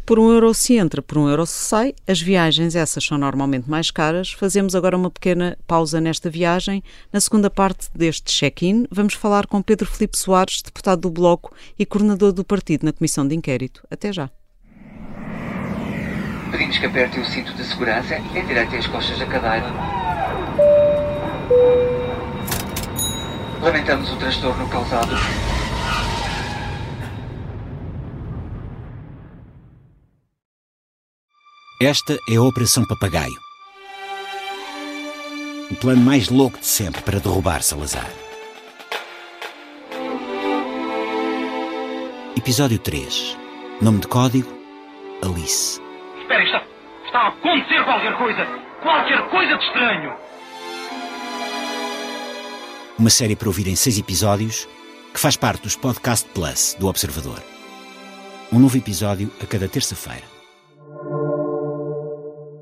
Por 0.05 0.19
um 0.19 0.29
euro 0.29 0.53
se 0.53 0.75
entra, 0.75 1.01
por 1.01 1.17
um 1.17 1.29
euro 1.29 1.45
se 1.45 1.53
sai. 1.53 1.95
As 2.05 2.21
viagens, 2.21 2.75
essas 2.75 3.05
são 3.05 3.17
normalmente 3.17 3.69
mais 3.69 3.89
caras. 3.89 4.33
Fazemos 4.33 4.75
agora 4.75 4.97
uma 4.97 5.09
pequena 5.09 5.57
pausa 5.65 6.01
nesta 6.01 6.29
viagem. 6.29 6.83
Na 7.11 7.21
segunda 7.21 7.49
parte 7.49 7.87
deste 7.95 8.25
check-in, 8.25 8.85
vamos 8.91 9.13
falar 9.13 9.47
com 9.47 9.61
Pedro 9.61 9.89
Filipe 9.89 10.17
Soares, 10.17 10.61
deputado 10.61 10.99
do 11.03 11.09
Bloco 11.09 11.55
e 11.79 11.85
coordenador 11.85 12.33
do 12.33 12.43
partido 12.43 12.85
na 12.85 12.91
Comissão 12.91 13.25
de 13.25 13.33
Inquérito. 13.33 13.81
Até 13.89 14.11
já. 14.11 14.29
Pedimos 16.51 16.77
que 16.77 16.85
aperte 16.85 17.19
o 17.21 17.25
cinto 17.25 17.53
de 17.53 17.63
segurança 17.63 18.17
e 18.17 18.39
endireite 18.39 18.75
as 18.75 18.85
costas 18.87 19.17
da 19.17 19.25
cadeira. 19.25 20.02
Lamentamos 23.61 24.11
o 24.11 24.17
transtorno 24.17 24.67
causado. 24.69 25.15
Esta 31.81 32.17
é 32.29 32.35
a 32.37 32.41
Operação 32.41 32.85
Papagaio. 32.85 33.39
O 35.69 35.75
plano 35.75 36.01
mais 36.01 36.29
louco 36.29 36.57
de 36.57 36.65
sempre 36.65 37.01
para 37.01 37.19
derrubar 37.19 37.61
Salazar. 37.61 38.09
Episódio 42.37 42.79
3. 42.79 43.37
Nome 43.81 43.99
de 43.99 44.07
código: 44.07 44.49
Alice. 45.23 45.81
Espera, 46.21 46.43
está, 46.43 46.63
está 47.05 47.19
a 47.19 47.27
acontecer 47.29 47.83
qualquer 47.85 48.17
coisa! 48.17 48.45
Qualquer 48.81 49.29
coisa 49.29 49.57
de 49.57 49.63
estranho! 49.65 50.13
Uma 52.97 53.09
série 53.09 53.35
para 53.35 53.47
ouvir 53.47 53.67
em 53.67 53.75
seis 53.75 53.97
episódios 53.97 54.67
que 55.13 55.19
faz 55.19 55.35
parte 55.35 55.63
dos 55.63 55.75
Podcast 55.75 56.27
Plus 56.29 56.75
do 56.79 56.87
Observador. 56.87 57.41
Um 58.51 58.59
novo 58.59 58.77
episódio 58.77 59.31
a 59.41 59.45
cada 59.45 59.67
terça-feira. 59.67 60.23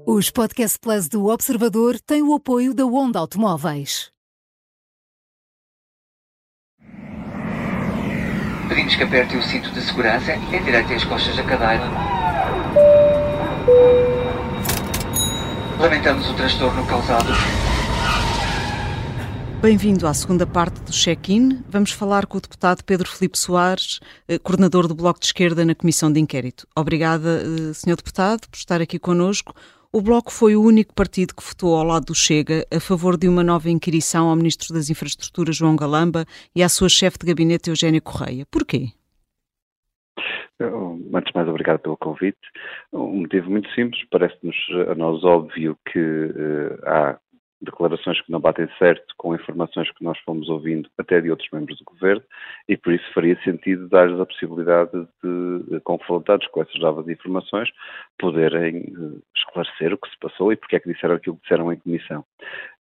Os 0.05 0.29
Podcast 0.29 0.79
Plus 0.79 1.07
do 1.07 1.27
Observador 1.27 1.99
têm 1.99 2.21
o 2.21 2.33
apoio 2.33 2.73
da 2.73 2.85
Onda 2.85 3.19
Automóveis. 3.19 4.09
Pedimos 8.67 8.95
que 8.95 9.03
aperte 9.03 9.35
o 9.35 9.43
cinto 9.43 9.69
de 9.71 9.81
segurança 9.81 10.33
e 10.33 10.55
endireite 10.55 10.93
as 10.93 11.03
costas 11.03 11.35
da 11.35 11.43
cadeira. 11.43 11.83
Lamentamos 15.77 16.29
o 16.29 16.33
transtorno 16.35 16.85
causado. 16.85 17.31
Bem-vindo 19.62 20.08
à 20.08 20.13
segunda 20.15 20.47
parte 20.47 20.82
do 20.82 20.91
check-in. 20.91 21.62
Vamos 21.69 21.91
falar 21.91 22.26
com 22.26 22.39
o 22.39 22.41
deputado 22.41 22.84
Pedro 22.84 23.08
Filipe 23.08 23.38
Soares, 23.38 24.00
eh, 24.28 24.39
coordenador 24.39 24.88
do 24.88 24.95
Bloco 24.95 25.19
de 25.19 25.28
Esquerda 25.28 25.63
na 25.63 25.76
Comissão 25.76 26.12
de 26.12 26.19
Inquérito. 26.19 26.65
Obrigada, 26.76 27.43
eh, 27.43 27.71
Sr. 27.71 27.95
Deputado, 27.95 28.50
por 28.50 28.58
estar 28.58 28.82
aqui 28.82 28.97
connosco. 28.97 29.54
O 29.93 30.02
Bloco 30.02 30.32
foi 30.32 30.56
o 30.56 30.63
único 30.63 30.95
partido 30.95 31.36
que 31.36 31.43
votou 31.43 31.76
ao 31.76 31.84
lado 31.84 32.08
do 32.08 32.15
Chega 32.15 32.65
a 32.76 32.80
favor 32.80 33.15
de 33.15 33.28
uma 33.28 33.43
nova 33.43 33.69
inquirição 33.69 34.30
ao 34.30 34.36
Ministro 34.36 34.74
das 34.74 34.89
Infraestruturas, 34.89 35.58
João 35.58 35.76
Galamba, 35.76 36.26
e 36.56 36.63
à 36.63 36.67
sua 36.67 36.89
chefe 36.89 37.19
de 37.19 37.28
gabinete, 37.28 37.69
Eugénia 37.69 38.02
Correia. 38.02 38.47
Porquê? 38.50 38.88
Antes 40.60 41.32
de 41.32 41.36
mais, 41.36 41.47
obrigado 41.47 41.82
pelo 41.82 41.97
convite. 41.97 42.39
Um 42.91 43.21
motivo 43.21 43.52
muito 43.52 43.69
simples, 43.76 44.02
parece-nos 44.10 44.56
a 44.89 44.95
nós 44.95 45.24
óbvio 45.24 45.78
que 45.91 46.00
uh, 46.00 46.80
há 46.84 47.19
declarações 47.62 48.19
que 48.21 48.32
não 48.32 48.39
batem 48.39 48.67
certo 48.78 49.13
com 49.17 49.36
informações 49.36 49.91
que 49.91 50.04
nós 50.04 50.17
fomos 50.19 50.50
ouvindo 50.50 50.89
até 50.97 51.21
de 51.21 51.30
outros 51.30 51.50
membros 51.52 51.78
do 51.78 51.86
governo 51.86 52.24
e 52.67 52.76
por 52.76 52.93
isso 52.93 53.06
faria 53.13 53.39
sentido 53.43 53.88
dar-lhes 53.88 54.19
a 54.19 54.26
possibilidade 54.26 54.91
de, 55.24 55.80
confrontados 55.82 56.47
com 56.47 56.62
essas 56.62 56.80
novas 56.80 57.08
informações, 57.08 57.69
poderem 58.17 58.78
eh, 58.78 59.19
esclarecer 59.36 59.93
o 59.93 59.97
que 59.97 60.10
se 60.10 60.17
passou 60.19 60.52
e 60.52 60.56
porque 60.56 60.76
é 60.76 60.80
que 60.80 60.91
disseram 60.91 61.15
aquilo 61.15 61.36
que 61.36 61.43
disseram 61.43 61.71
em 61.71 61.78
comissão. 61.78 62.26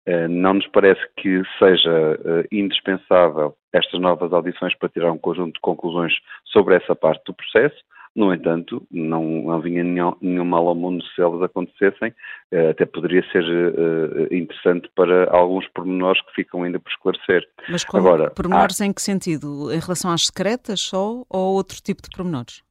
Eh, 0.05 0.27
não 0.27 0.53
nos 0.53 0.67
parece 0.67 1.01
que 1.17 1.41
seja 1.59 2.19
eh, 2.23 2.47
indispensável 2.51 3.55
estas 3.73 3.99
novas 3.99 4.31
audições 4.31 4.75
para 4.75 4.89
tirar 4.89 5.11
um 5.11 5.17
conjunto 5.17 5.55
de 5.55 5.59
conclusões 5.59 6.13
sobre 6.45 6.75
essa 6.75 6.95
parte 6.95 7.23
do 7.25 7.33
processo, 7.33 7.77
No 8.17 8.33
entanto, 8.33 8.85
não, 8.91 9.23
não 9.23 9.61
vinha 9.61 9.83
nenhum, 9.83 10.11
nenhum, 10.19 10.43
mal 10.43 10.67
ao 10.67 10.73
mundo 10.73 11.03
se 11.05 11.21
elas 11.21 11.39
acontecessem, 11.43 12.09
uh, 12.51 12.69
até 12.71 12.83
poderia 12.83 13.23
ser 13.31 13.43
uh, 13.43 14.33
interessante 14.33 14.89
para 14.95 15.29
alguns 15.29 15.67
pormenores 15.67 16.19
que 16.23 16.33
ficam 16.33 16.63
ainda 16.63 16.79
por 16.79 16.89
esclarecer. 16.89 17.47
Mas 17.69 17.83
como 17.83 18.07
Agora, 18.07 18.31
pormenores 18.31 18.81
há... 18.81 18.85
em 18.87 18.91
que 18.91 19.03
sentido? 19.03 19.71
Em 19.71 19.79
relação 19.79 20.11
às 20.11 20.25
secretas 20.25 20.81
só 20.81 21.23
ou 21.29 21.53
outro 21.53 21.79
tipo 21.79 22.01
de 22.01 22.09
pormenores? 22.09 22.63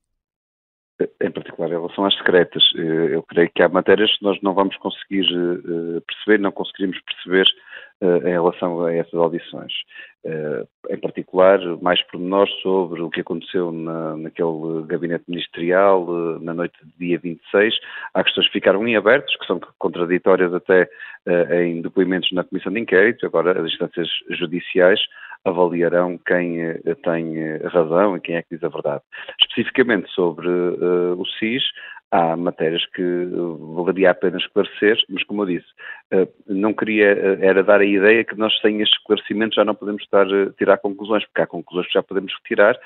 em 1.21 1.31
particular 1.31 1.69
em 1.69 1.75
relação 1.75 2.05
às 2.05 2.17
secretas. 2.17 2.63
Eh, 2.75 3.15
eu 3.15 3.23
creio 3.23 3.51
que 3.55 3.63
há 3.63 3.69
matérias 3.69 4.11
que 4.17 4.25
nós 4.25 4.41
não 4.43 4.55
vamos 4.55 4.77
conseguir 4.79 5.27
eh, 5.27 6.01
perceber, 6.07 6.41
não 6.41 6.53
conseguiríamos 6.53 6.99
perceber 7.03 7.47
eh, 8.01 8.31
em 8.31 8.33
relação 8.33 8.85
a 8.85 8.95
essas 8.95 9.15
audições. 9.15 9.73
Em 10.97 11.01
particular, 11.01 11.59
mais 11.83 12.03
pormenores 12.05 12.53
sobre 12.63 13.03
o 13.03 13.11
que 13.11 13.21
aconteceu 13.21 13.71
na, 13.71 14.17
naquele 14.17 14.83
gabinete 14.87 15.25
ministerial 15.29 16.07
na 16.41 16.55
noite 16.55 16.75
de 16.83 17.07
dia 17.07 17.19
26. 17.19 17.75
Há 18.15 18.25
questões 18.25 18.47
que 18.47 18.55
ficaram 18.55 18.87
em 18.89 18.97
abertos, 18.97 19.37
que 19.37 19.47
são 19.47 19.61
contraditórias 19.79 20.55
até 20.55 20.89
em 21.63 21.83
depoimentos 21.83 22.33
na 22.33 22.45
Comissão 22.45 22.73
de 22.73 22.81
Inquérito, 22.81 23.27
agora 23.27 23.61
as 23.61 23.67
instâncias 23.67 24.09
judiciais 24.31 25.01
avaliarão 25.45 26.19
quem 26.27 26.61
eh, 26.61 26.81
tem 27.05 27.39
eh, 27.39 27.61
razão 27.69 28.17
e 28.17 28.21
quem 28.21 28.37
é 28.37 28.43
que 28.43 28.55
diz 28.57 28.65
a 28.65 28.69
verdade. 28.69 29.03
Especificamente 29.41 30.11
sobre 30.11 30.49
o 30.49 31.25
SIS, 31.39 31.63
há 32.11 32.37
matérias 32.37 32.85
que 32.95 33.27
valeria 33.75 34.11
a 34.11 34.15
pena 34.15 34.39
esclarecer, 34.39 34.97
mas 35.09 35.25
como 35.25 35.43
eu 35.43 35.47
disse, 35.47 35.67
não 36.47 36.73
queria, 36.73 37.07
era 37.41 37.63
dar 37.63 37.81
a 37.81 37.85
ideia 37.85 38.25
que 38.25 38.37
nós 38.37 38.53
sem 38.61 38.81
estes 38.81 38.99
esclarecimentos 38.99 39.57
já 39.57 39.65
não 39.65 39.75
podemos 39.75 40.03
estar 40.03 40.27
a 40.27 40.51
tirar 40.53 40.79
conclusões, 40.79 41.25
porque 41.25 41.43
há 41.43 41.47
conclusões 41.47 41.87
que 41.87 41.95
já 41.95 42.03
podemos 42.03 42.33
retirar, 42.43 42.79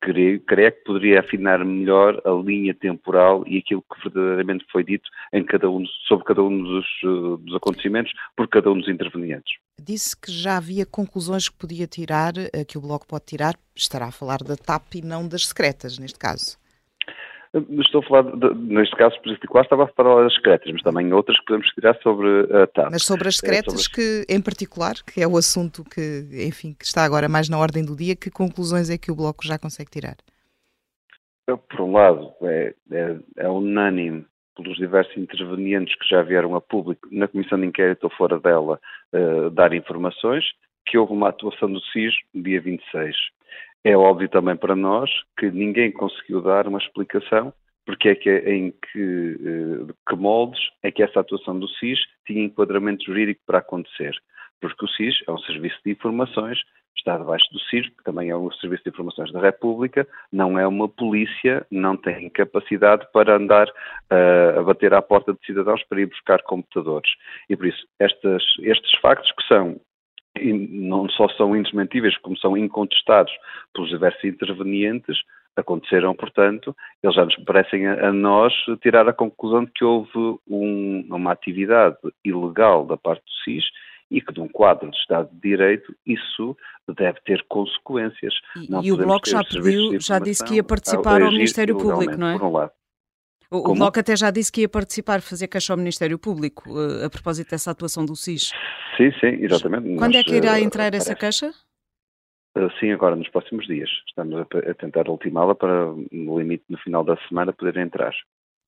creio, 0.00 0.40
creio 0.40 0.72
que 0.72 0.84
poderia 0.84 1.20
afinar 1.20 1.64
melhor 1.64 2.20
a 2.24 2.30
linha 2.30 2.74
temporal 2.74 3.44
e 3.46 3.58
aquilo 3.58 3.82
que 3.82 4.02
verdadeiramente 4.02 4.66
foi 4.70 4.84
dito 4.84 5.08
em 5.32 5.44
cada 5.44 5.70
um, 5.70 5.84
sobre 6.06 6.24
cada 6.24 6.42
um 6.42 6.62
dos, 6.62 6.86
dos 7.02 7.54
acontecimentos 7.54 8.12
por 8.36 8.48
cada 8.48 8.70
um 8.70 8.78
dos 8.78 8.88
intervenientes. 8.88 9.54
Disse 9.80 10.16
que 10.16 10.32
já 10.32 10.56
havia 10.56 10.84
conclusões 10.84 11.48
que 11.48 11.56
podia 11.56 11.86
tirar, 11.86 12.32
eh, 12.36 12.64
que 12.66 12.76
o 12.76 12.80
Bloco 12.80 13.06
pode 13.06 13.26
tirar, 13.26 13.54
estará 13.76 14.06
a 14.06 14.12
falar 14.12 14.38
da 14.38 14.56
TAP 14.56 14.96
e 14.96 15.02
não 15.02 15.26
das 15.28 15.46
secretas, 15.46 15.98
neste 15.98 16.18
caso. 16.18 16.58
Estou 17.54 18.02
a 18.02 18.04
falar, 18.04 18.22
de, 18.36 18.54
neste 18.54 18.94
caso 18.96 19.20
particular, 19.22 19.62
estava 19.62 19.84
a 19.84 19.88
falar 19.88 20.22
das 20.22 20.34
secretas, 20.34 20.70
mas 20.70 20.82
também 20.82 21.12
outras 21.12 21.38
que 21.38 21.46
podemos 21.46 21.68
tirar 21.68 21.96
sobre 22.02 22.28
a 22.54 22.66
TAP. 22.66 22.90
Mas 22.90 23.04
sobre 23.04 23.28
as 23.28 23.36
secretas, 23.36 23.74
é, 23.74 23.76
as... 23.76 23.88
que 23.88 24.26
em 24.28 24.40
particular, 24.40 24.94
que 25.06 25.22
é 25.22 25.26
o 25.26 25.36
assunto 25.36 25.82
que, 25.84 26.26
enfim, 26.46 26.74
que 26.78 26.84
está 26.84 27.04
agora 27.04 27.28
mais 27.28 27.48
na 27.48 27.58
ordem 27.58 27.84
do 27.84 27.96
dia, 27.96 28.14
que 28.14 28.30
conclusões 28.30 28.90
é 28.90 28.98
que 28.98 29.10
o 29.10 29.16
Bloco 29.16 29.46
já 29.46 29.58
consegue 29.58 29.90
tirar? 29.90 30.16
Por 31.46 31.80
um 31.80 31.92
lado, 31.92 32.32
é, 32.42 32.74
é, 32.92 33.16
é 33.38 33.48
unânime 33.48 34.26
pelos 34.54 34.76
diversos 34.76 35.16
intervenientes 35.16 35.94
que 35.96 36.08
já 36.08 36.20
vieram 36.20 36.54
a 36.54 36.60
público 36.60 37.08
na 37.10 37.28
Comissão 37.28 37.58
de 37.58 37.66
Inquérito 37.66 38.04
ou 38.04 38.10
fora 38.10 38.38
dela 38.38 38.78
uh, 39.14 39.48
dar 39.50 39.72
informações, 39.72 40.44
que 40.84 40.98
houve 40.98 41.12
uma 41.12 41.28
atuação 41.28 41.72
do 41.72 41.80
SIS 41.80 42.14
no 42.34 42.42
dia 42.42 42.60
26. 42.60 43.16
É 43.84 43.96
óbvio 43.96 44.28
também 44.28 44.56
para 44.56 44.76
nós 44.76 45.10
que 45.38 45.50
ninguém 45.50 45.92
conseguiu 45.92 46.42
dar 46.42 46.66
uma 46.66 46.78
explicação 46.78 47.52
porque 47.86 48.10
é 48.10 48.14
que 48.14 48.30
em 48.30 48.70
que, 48.70 49.32
uh, 49.40 49.94
que 50.06 50.14
moldes 50.14 50.60
é 50.82 50.90
que 50.90 51.02
essa 51.02 51.20
atuação 51.20 51.58
do 51.58 51.66
SIS 51.68 51.98
tinha 52.26 52.44
enquadramento 52.44 53.04
jurídico 53.04 53.40
para 53.46 53.60
acontecer. 53.60 54.14
Porque 54.60 54.84
o 54.84 54.88
SIS 54.88 55.14
é 55.26 55.32
um 55.32 55.38
serviço 55.38 55.78
de 55.84 55.92
informações 55.92 56.58
está 56.98 57.16
debaixo 57.16 57.46
do 57.52 57.60
CIRC, 57.60 57.96
que 57.96 58.04
também 58.04 58.30
é 58.30 58.36
o 58.36 58.50
Serviço 58.52 58.84
de 58.84 58.90
Informações 58.90 59.32
da 59.32 59.40
República, 59.40 60.06
não 60.32 60.58
é 60.58 60.66
uma 60.66 60.88
polícia, 60.88 61.66
não 61.70 61.96
tem 61.96 62.28
capacidade 62.30 63.06
para 63.12 63.36
andar 63.36 63.68
uh, 63.68 64.58
a 64.58 64.62
bater 64.62 64.92
à 64.92 65.00
porta 65.00 65.32
de 65.32 65.38
cidadãos 65.46 65.82
para 65.84 66.00
ir 66.00 66.06
buscar 66.06 66.42
computadores. 66.42 67.10
E 67.48 67.56
por 67.56 67.66
isso, 67.66 67.86
estas, 67.98 68.42
estes 68.60 68.98
factos 69.00 69.30
que 69.32 69.46
são 69.46 69.80
não 70.44 71.08
só 71.10 71.28
são 71.30 71.56
indesmentíveis, 71.56 72.16
como 72.18 72.36
são 72.38 72.56
incontestados 72.56 73.32
pelos 73.74 73.90
diversos 73.90 74.24
intervenientes, 74.24 75.18
aconteceram, 75.56 76.14
portanto, 76.14 76.74
eles 77.02 77.16
já 77.16 77.24
nos 77.24 77.36
parecem 77.44 77.86
a, 77.86 78.08
a 78.08 78.12
nós 78.12 78.52
tirar 78.80 79.08
a 79.08 79.12
conclusão 79.12 79.64
de 79.64 79.72
que 79.72 79.84
houve 79.84 80.38
um, 80.48 81.06
uma 81.10 81.32
atividade 81.32 81.96
ilegal 82.24 82.86
da 82.86 82.96
parte 82.96 83.22
do 83.22 83.32
SIS 83.44 83.64
e 84.10 84.20
que 84.20 84.36
num 84.38 84.48
quadro 84.48 84.90
de 84.90 84.96
Estado 84.96 85.28
de 85.32 85.40
Direito 85.40 85.94
isso 86.06 86.56
deve 86.96 87.20
ter 87.24 87.44
consequências. 87.48 88.34
E, 88.56 88.86
e 88.86 88.92
o 88.92 88.96
Bloco 88.96 89.28
já 89.28 89.42
pediu, 89.44 90.00
já 90.00 90.18
disse 90.18 90.44
que 90.44 90.54
ia 90.54 90.64
participar 90.64 91.20
ao 91.20 91.30
Ministério 91.30 91.76
Público, 91.76 92.16
não 92.16 92.28
é? 92.28 92.38
Por 92.38 92.46
um 92.46 92.52
lado. 92.52 92.72
O, 93.50 93.70
o 93.70 93.74
Bloco 93.74 93.98
até 93.98 94.14
já 94.14 94.30
disse 94.30 94.52
que 94.52 94.62
ia 94.62 94.68
participar, 94.68 95.22
fazer 95.22 95.48
queixa 95.48 95.72
ao 95.72 95.76
Ministério 95.78 96.18
Público, 96.18 96.70
uh, 96.70 97.06
a 97.06 97.10
propósito 97.10 97.50
dessa 97.50 97.70
atuação 97.70 98.04
do 98.04 98.14
SIS. 98.14 98.50
Sim, 98.96 99.10
sim, 99.20 99.42
exatamente. 99.42 99.96
Quando 99.96 100.14
Nós, 100.14 100.20
é 100.20 100.24
que 100.24 100.34
irá 100.34 100.54
uh, 100.54 100.58
entrar 100.58 100.92
essa 100.92 101.14
queixa? 101.14 101.54
Uh, 102.56 102.70
sim, 102.78 102.92
agora 102.92 103.16
nos 103.16 103.28
próximos 103.30 103.66
dias. 103.66 103.88
Estamos 104.06 104.34
a, 104.38 104.70
a 104.70 104.74
tentar 104.74 105.08
ultimá-la 105.08 105.54
para, 105.54 105.86
no 106.12 106.38
limite, 106.38 106.64
no 106.68 106.76
final 106.78 107.02
da 107.02 107.16
semana, 107.28 107.52
poder 107.52 107.78
entrar. 107.78 108.12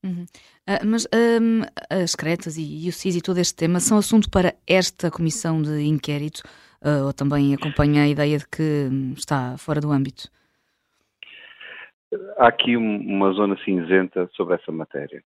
Uhum. 0.02 0.24
Uh, 0.66 0.86
mas 0.86 1.06
um, 1.06 1.60
as 1.90 2.12
secretas 2.12 2.56
e, 2.56 2.86
e, 2.86 2.88
o 2.88 2.92
CIS 2.92 3.16
e 3.16 3.20
todo 3.20 3.38
este 3.38 3.54
tema 3.54 3.80
são 3.80 3.98
assunto 3.98 4.30
para 4.30 4.54
esta 4.66 5.10
comissão 5.10 5.60
de 5.60 5.82
inquérito 5.82 6.42
uh, 6.82 7.04
ou 7.04 7.12
também 7.12 7.52
acompanha 7.54 8.04
a 8.04 8.08
ideia 8.08 8.38
de 8.38 8.48
que 8.48 8.88
um, 8.90 9.12
está 9.12 9.58
fora 9.58 9.80
do 9.80 9.92
âmbito? 9.92 10.30
Há 12.38 12.48
aqui 12.48 12.76
uma 12.76 13.32
zona 13.32 13.56
cinzenta 13.64 14.28
sobre 14.32 14.54
essa 14.54 14.72
matéria. 14.72 15.22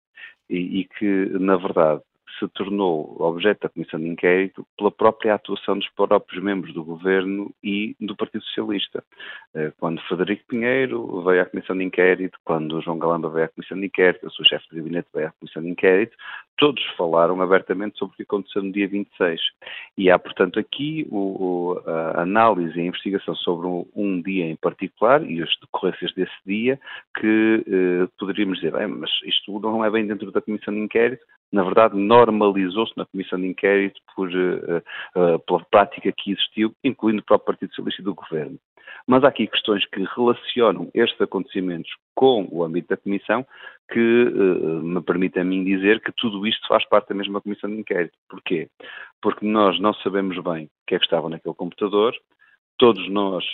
E, 0.49 0.81
e 0.81 0.85
que, 0.85 1.25
na 1.39 1.55
verdade, 1.57 2.01
se 2.41 2.47
tornou 2.49 3.15
objeto 3.19 3.62
da 3.62 3.69
Comissão 3.69 3.99
de 3.99 4.08
Inquérito 4.08 4.65
pela 4.75 4.89
própria 4.91 5.36
atuação 5.36 5.77
dos 5.77 5.88
próprios 5.89 6.43
membros 6.43 6.73
do 6.73 6.84
Governo 6.84 7.54
e 7.63 7.95
do 7.99 8.15
Partido 8.15 8.43
Socialista. 8.45 9.04
Eh, 9.54 9.71
quando 9.80 10.01
Frederico 10.01 10.47
Pinheiro 10.47 11.21
veio 11.23 11.43
à 11.43 11.45
Comissão 11.45 11.77
de 11.77 11.84
Inquérito, 11.84 12.39
quando 12.43 12.82
João 12.82 12.97
Galamba 12.97 13.30
veio 13.30 13.45
à 13.45 13.49
Comissão 13.49 13.80
de 13.80 13.86
Inquérito, 13.86 14.25
o 14.25 14.32
seu 14.32 14.43
chefe 14.45 14.65
de 14.71 14.77
gabinete 14.77 15.08
veio 15.13 15.27
à 15.27 15.32
Comissão 15.32 15.62
de 15.62 15.69
Inquérito, 15.69 16.17
todos 16.58 16.84
falaram 16.97 17.39
abertamente 17.41 17.99
sobre 17.99 18.13
o 18.13 18.17
que 18.17 18.23
aconteceu 18.23 18.63
no 18.63 18.71
dia 18.71 18.88
26. 18.88 19.39
E 19.97 20.10
há, 20.10 20.17
portanto, 20.17 20.60
aqui 20.60 21.08
o, 21.12 21.80
a 21.86 22.21
análise 22.21 22.77
e 22.77 22.82
a 22.82 22.86
investigação 22.86 23.36
sobre 23.36 23.67
um, 23.67 23.86
um, 23.95 24.21
dia 24.21 24.45
em 24.45 24.56
particular 24.56 25.23
e 25.23 25.41
as 25.43 25.49
decorrências 25.60 26.12
desse 26.13 26.34
dia 26.45 26.80
que 27.19 27.63
eh, 27.67 28.08
poderíamos 28.17 28.60
dizer, 28.60 28.88
mas 28.88 29.12
isto 29.25 29.60
não 29.60 29.86
é 29.86 29.91
bem 29.91 30.08
dentro 30.08 30.32
da 30.32 30.41
Comissão 30.41 30.73
de 30.73 30.80
Inquérito, 30.80 31.23
na 31.51 31.63
verdade, 31.63 31.97
normalizou-se 31.97 32.93
na 32.95 33.05
Comissão 33.05 33.39
de 33.39 33.47
Inquérito 33.47 33.99
por, 34.15 34.29
uh, 34.29 34.77
uh, 35.15 35.39
pela 35.39 35.65
prática 35.65 36.11
que 36.15 36.31
existiu, 36.31 36.73
incluindo 36.83 37.21
o 37.21 37.25
próprio 37.25 37.47
Partido 37.47 37.69
Socialista 37.71 38.01
e 38.01 38.05
do 38.05 38.15
Governo. 38.15 38.57
Mas 39.05 39.23
há 39.23 39.27
aqui 39.27 39.47
questões 39.47 39.85
que 39.87 40.03
relacionam 40.15 40.89
estes 40.93 41.19
acontecimentos 41.19 41.91
com 42.15 42.47
o 42.51 42.63
âmbito 42.63 42.89
da 42.89 42.97
Comissão 42.97 43.45
que 43.91 43.99
uh, 43.99 44.81
me 44.81 45.01
permitem 45.01 45.41
a 45.41 45.45
mim 45.45 45.63
dizer 45.63 46.01
que 46.01 46.11
tudo 46.13 46.47
isto 46.47 46.65
faz 46.67 46.87
parte 46.87 47.09
da 47.09 47.15
mesma 47.15 47.41
Comissão 47.41 47.69
de 47.69 47.77
Inquérito. 47.79 48.17
Porquê? 48.29 48.69
Porque 49.21 49.45
nós 49.45 49.79
não 49.79 49.93
sabemos 49.95 50.37
bem 50.41 50.65
o 50.65 50.69
que 50.87 50.95
é 50.95 50.99
que 50.99 51.05
estava 51.05 51.29
naquele 51.29 51.55
computador, 51.55 52.13
todos 52.77 53.07
nós 53.09 53.45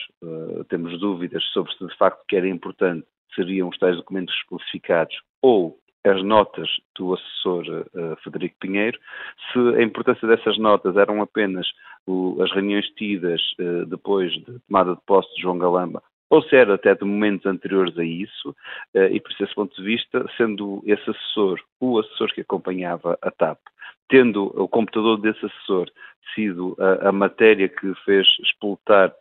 temos 0.69 0.97
dúvidas 0.99 1.43
sobre 1.51 1.73
se 1.73 1.85
de 1.85 1.97
facto 1.97 2.23
que 2.27 2.35
era 2.37 2.47
importante 2.47 3.05
seriam 3.35 3.67
os 3.67 3.77
tais 3.77 3.97
documentos 3.97 4.33
classificados 4.47 5.15
ou 5.41 5.77
as 6.03 6.23
notas 6.23 6.69
do 6.97 7.13
assessor 7.13 7.65
uh, 7.93 8.15
Frederico 8.23 8.55
Pinheiro, 8.59 8.97
se 9.51 9.59
a 9.77 9.81
importância 9.81 10.27
dessas 10.27 10.57
notas 10.57 10.95
eram 10.95 11.21
apenas 11.21 11.67
o, 12.05 12.41
as 12.41 12.51
reuniões 12.51 12.87
tidas 12.95 13.41
uh, 13.59 13.85
depois 13.85 14.31
de 14.31 14.59
tomada 14.67 14.95
de 14.95 15.01
posse 15.05 15.33
de 15.35 15.41
João 15.41 15.57
Galamba, 15.57 16.01
ou 16.29 16.41
se 16.43 16.55
era 16.55 16.75
até 16.75 16.93
de 16.93 17.05
momentos 17.05 17.45
anteriores 17.45 17.97
a 17.97 18.03
isso, 18.03 18.49
uh, 18.95 19.03
e 19.11 19.19
por 19.19 19.31
esse 19.31 19.55
ponto 19.55 19.75
de 19.75 19.83
vista, 19.83 20.25
sendo 20.37 20.81
esse 20.85 21.09
assessor 21.09 21.59
o 21.79 21.99
assessor 21.99 22.33
que 22.33 22.41
acompanhava 22.41 23.17
a 23.21 23.31
TAP, 23.31 23.59
tendo 24.09 24.45
o 24.61 24.67
computador 24.67 25.17
desse 25.19 25.45
assessor 25.45 25.89
sido 26.33 26.75
a, 26.79 27.09
a 27.09 27.11
matéria 27.11 27.67
que 27.67 27.93
fez 28.05 28.27
explotar 28.41 29.13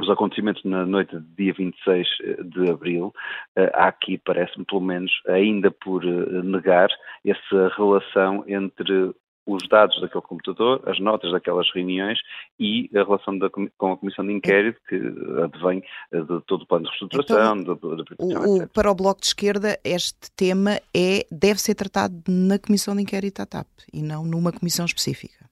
os 0.00 0.10
acontecimentos 0.10 0.64
na 0.64 0.84
noite 0.86 1.18
de 1.18 1.26
dia 1.36 1.52
26 1.52 2.08
eh, 2.22 2.42
de 2.42 2.70
abril, 2.70 3.12
eh, 3.56 3.70
há 3.74 3.88
aqui, 3.88 4.18
parece-me 4.18 4.64
pelo 4.64 4.80
menos, 4.80 5.12
ainda 5.28 5.70
por 5.70 6.04
eh, 6.04 6.42
negar 6.42 6.88
essa 7.24 7.68
relação 7.76 8.44
entre 8.46 9.14
os 9.46 9.66
dados 9.68 10.00
daquele 10.00 10.22
computador, 10.22 10.82
as 10.86 11.00
notas 11.00 11.32
daquelas 11.32 11.66
reuniões 11.74 12.18
e 12.58 12.88
a 12.94 13.02
relação 13.02 13.36
da, 13.36 13.50
com 13.50 13.92
a 13.92 13.96
Comissão 13.96 14.24
de 14.24 14.32
Inquérito, 14.32 14.80
que 14.88 14.96
advém 15.42 15.82
de 16.12 16.40
todo 16.46 16.62
o 16.62 16.66
plano 16.66 16.84
de 16.84 16.90
reestruturação. 16.90 17.56
Então, 17.56 17.74
de, 17.74 18.14
o, 18.18 18.68
para 18.68 18.90
o 18.90 18.94
Bloco 18.94 19.20
de 19.20 19.26
Esquerda, 19.26 19.76
este 19.82 20.30
tema 20.36 20.78
é, 20.94 21.26
deve 21.32 21.60
ser 21.60 21.74
tratado 21.74 22.14
na 22.28 22.58
Comissão 22.58 22.94
de 22.94 23.02
Inquérito 23.02 23.42
à 23.42 23.46
TAP 23.46 23.66
e 23.92 24.02
não 24.02 24.24
numa 24.24 24.52
comissão 24.52 24.84
específica. 24.84 25.49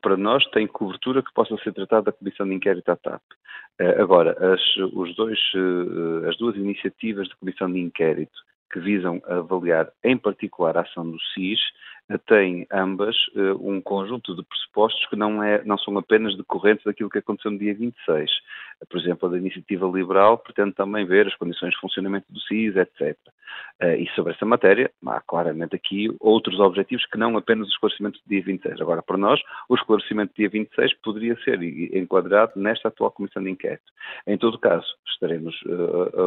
Para 0.00 0.16
nós, 0.16 0.44
tem 0.50 0.66
cobertura 0.66 1.22
que 1.22 1.32
possa 1.32 1.56
ser 1.58 1.72
tratada 1.72 2.06
da 2.06 2.12
Comissão 2.12 2.46
de 2.46 2.54
Inquérito 2.54 2.90
à 2.90 2.96
TAP. 2.96 3.22
Agora, 3.98 4.36
as, 4.52 4.60
os 4.92 5.14
dois, 5.16 5.38
as 6.28 6.36
duas 6.36 6.56
iniciativas 6.56 7.28
da 7.28 7.36
Comissão 7.36 7.72
de 7.72 7.78
Inquérito 7.78 8.38
que 8.72 8.78
visam 8.78 9.20
avaliar, 9.26 9.90
em 10.04 10.16
particular, 10.16 10.76
a 10.76 10.82
ação 10.82 11.10
do 11.10 11.18
SIS, 11.34 11.58
têm 12.26 12.66
ambas 12.72 13.16
um 13.60 13.80
conjunto 13.80 14.34
de 14.34 14.42
pressupostos 14.44 15.06
que 15.06 15.16
não, 15.16 15.42
é, 15.42 15.62
não 15.64 15.78
são 15.78 15.96
apenas 15.98 16.36
decorrentes 16.36 16.84
daquilo 16.84 17.10
que 17.10 17.18
aconteceu 17.18 17.50
no 17.50 17.58
dia 17.58 17.74
26. 17.74 18.30
Por 18.88 18.98
exemplo, 18.98 19.28
a 19.28 19.32
da 19.32 19.38
Iniciativa 19.38 19.86
Liberal 19.86 20.38
pretende 20.38 20.72
também 20.72 21.04
ver 21.04 21.26
as 21.26 21.36
condições 21.36 21.72
de 21.72 21.80
funcionamento 21.80 22.26
do 22.32 22.40
SIS, 22.40 22.76
etc. 22.76 23.16
E 23.98 24.08
sobre 24.14 24.32
essa 24.32 24.46
matéria, 24.46 24.90
há 25.06 25.20
claramente 25.20 25.74
aqui 25.74 26.08
outros 26.20 26.60
objetivos 26.60 27.04
que 27.06 27.18
não 27.18 27.36
apenas 27.36 27.66
o 27.66 27.70
esclarecimento 27.70 28.18
do 28.20 28.28
dia 28.28 28.42
26. 28.42 28.80
Agora, 28.80 29.02
para 29.02 29.16
nós, 29.16 29.40
o 29.68 29.74
esclarecimento 29.74 30.32
do 30.32 30.36
dia 30.36 30.48
26 30.48 30.94
poderia 31.02 31.36
ser 31.42 31.60
enquadrado 31.96 32.52
nesta 32.56 32.88
atual 32.88 33.10
Comissão 33.10 33.42
de 33.42 33.50
Inquérito. 33.50 33.92
Em 34.26 34.38
todo 34.38 34.58
caso, 34.58 34.86
estaremos, 35.06 35.58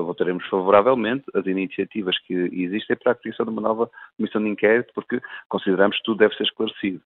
votaremos 0.05 0.45
favoravelmente 0.47 1.25
as 1.33 1.45
iniciativas 1.45 2.17
que 2.19 2.33
existem 2.33 2.97
para 2.97 3.13
a 3.13 3.15
criação 3.15 3.45
de 3.45 3.51
uma 3.51 3.61
nova 3.61 3.89
Comissão 4.17 4.43
de 4.43 4.49
Inquérito, 4.49 4.91
porque 4.93 5.21
consideramos 5.47 5.97
que 5.97 6.03
tudo 6.03 6.17
deve 6.17 6.35
ser 6.35 6.43
esclarecido. 6.43 7.01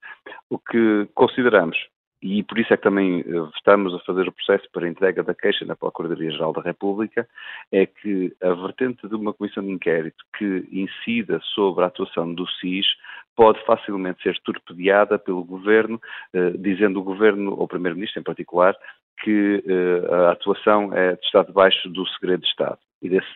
O 0.50 0.58
que 0.58 1.08
consideramos, 1.14 1.78
e 2.22 2.42
por 2.44 2.58
isso 2.58 2.74
é 2.74 2.78
que 2.78 2.84
também 2.84 3.20
eh, 3.20 3.50
estamos 3.56 3.94
a 3.94 4.00
fazer 4.00 4.28
o 4.28 4.32
processo 4.32 4.68
para 4.72 4.86
a 4.86 4.90
entrega 4.90 5.24
da 5.24 5.36
queixa 5.36 5.66
na 5.66 5.76
Procuradoria-Geral 5.76 6.52
da 6.54 6.62
República, 6.62 7.28
é 7.72 7.86
que 7.86 8.36
a 8.42 8.54
vertente 8.54 9.08
de 9.08 9.16
uma 9.16 9.34
comissão 9.34 9.64
de 9.64 9.72
inquérito 9.72 10.24
que 10.38 10.68
incida 10.72 11.40
sobre 11.54 11.84
a 11.84 11.88
atuação 11.88 12.34
do 12.34 12.48
SIS 12.60 12.88
pode 13.36 13.64
facilmente 13.66 14.24
ser 14.24 14.40
torpedeada 14.40 15.20
pelo 15.20 15.44
Governo, 15.44 16.02
eh, 16.34 16.52
dizendo 16.58 17.00
o 17.00 17.04
Governo, 17.04 17.52
ou 17.52 17.64
o 17.64 17.68
Primeiro-Ministro 17.68 18.20
em 18.20 18.24
particular, 18.24 18.76
que 19.24 19.64
eh, 19.66 20.16
a 20.16 20.32
atuação 20.32 20.92
é, 20.94 21.18
está 21.24 21.44
debaixo 21.44 21.88
do 21.90 22.06
segredo 22.08 22.42
de 22.42 22.48
Estado. 22.48 22.80
E 23.02 23.10
desse, 23.10 23.36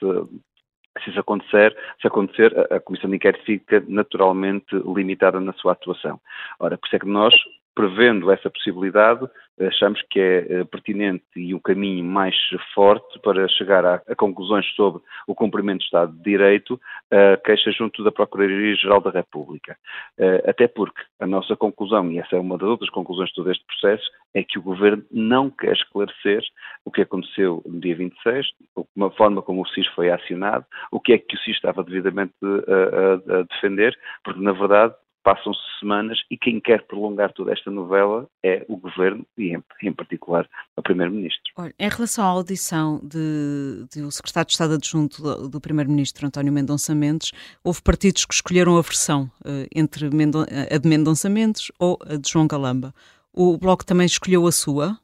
se 1.03 1.09
isso 1.09 1.19
acontecer, 1.19 1.75
se 2.01 2.07
acontecer, 2.07 2.51
a, 2.57 2.77
a 2.77 2.79
Comissão 2.79 3.09
de 3.09 3.15
Inquérito 3.15 3.43
fica 3.45 3.83
naturalmente 3.87 4.75
limitada 4.75 5.39
na 5.39 5.53
sua 5.53 5.73
atuação. 5.73 6.19
Ora, 6.59 6.77
por 6.77 6.87
isso 6.87 6.95
é 6.95 6.99
que 6.99 7.07
nós, 7.07 7.33
prevendo 7.73 8.31
essa 8.31 8.49
possibilidade, 8.49 9.27
achamos 9.59 10.01
que 10.09 10.19
é 10.19 10.45
eh, 10.49 10.63
pertinente 10.65 11.23
e 11.35 11.53
o 11.53 11.59
caminho 11.59 12.03
mais 12.03 12.35
forte 12.73 13.19
para 13.19 13.47
chegar 13.49 13.85
a, 13.85 14.01
a 14.07 14.15
conclusões 14.15 14.65
sobre 14.75 15.01
o 15.27 15.35
cumprimento 15.35 15.79
do 15.79 15.85
Estado 15.85 16.11
de 16.13 16.23
Direito, 16.23 16.79
a 17.11 17.37
queixa 17.37 17.71
junto 17.71 18.03
da 18.03 18.11
Procuradoria-Geral 18.11 19.01
da 19.01 19.11
República. 19.11 19.77
Eh, 20.17 20.43
até 20.47 20.67
porque 20.67 21.01
a 21.19 21.27
nossa 21.27 21.55
conclusão, 21.55 22.11
e 22.11 22.19
essa 22.19 22.35
é 22.35 22.39
uma 22.39 22.57
das 22.57 22.67
outras 22.67 22.89
conclusões 22.89 23.29
de 23.29 23.35
todo 23.35 23.51
este 23.51 23.65
processo, 23.65 24.09
é 24.33 24.43
que 24.43 24.57
o 24.57 24.61
Governo 24.61 25.03
não 25.11 25.49
quer 25.49 25.73
esclarecer 25.73 26.41
o 26.85 26.91
que 26.91 27.01
aconteceu 27.01 27.61
no 27.65 27.79
dia 27.79 27.95
26, 27.95 28.47
uma 28.95 29.11
forma 29.11 29.41
como 29.41 29.61
o 29.61 29.67
SIS 29.67 29.87
foi 29.87 30.09
acionado, 30.09 30.65
o 30.91 30.99
que 30.99 31.13
é 31.13 31.17
que 31.17 31.35
o 31.35 31.39
SIS 31.39 31.55
estava 31.55 31.83
devidamente 31.83 32.33
a, 32.43 33.35
a, 33.35 33.39
a 33.39 33.43
defender, 33.43 33.97
porque 34.23 34.41
na 34.41 34.53
verdade 34.53 34.95
passam-se 35.23 35.59
semanas 35.79 36.19
e 36.29 36.37
quem 36.37 36.59
quer 36.59 36.83
prolongar 36.83 37.31
toda 37.33 37.51
esta 37.51 37.69
novela 37.69 38.27
é 38.43 38.65
o 38.67 38.77
Governo 38.77 39.25
e, 39.37 39.55
em, 39.55 39.63
em 39.83 39.93
particular, 39.93 40.47
o 40.75 40.81
Primeiro-Ministro. 40.81 41.41
Em 41.77 41.89
relação 41.89 42.25
à 42.25 42.27
audição 42.27 42.99
de, 43.03 43.85
de, 43.91 44.11
Secretário 44.11 44.47
de 44.47 44.53
Estado 44.53 44.73
Adjunto 44.75 45.21
do, 45.21 45.49
do 45.49 45.61
Primeiro-Ministro 45.61 46.27
António 46.27 46.51
Mendonça 46.53 46.95
Mendes, 46.95 47.31
houve 47.63 47.81
partidos 47.81 48.25
que 48.25 48.33
escolheram 48.33 48.77
a 48.77 48.81
versão 48.81 49.29
uh, 49.41 49.67
entre 49.75 50.09
Mendon 50.09 50.43
a 50.43 50.77
de 50.77 50.87
Mendonça 50.87 51.29
Mendes 51.29 51.71
ou 51.79 51.97
a 52.05 52.15
de 52.15 52.29
João 52.29 52.47
Galamba. 52.47 52.93
O 53.33 53.57
Bloco 53.57 53.85
também 53.85 54.05
escolheu 54.05 54.45
a 54.45 54.51
sua 54.51 54.97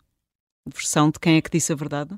versão 0.66 1.10
de 1.10 1.20
quem 1.20 1.38
é 1.38 1.42
que 1.42 1.50
disse 1.50 1.72
a 1.72 1.76
verdade? 1.76 2.18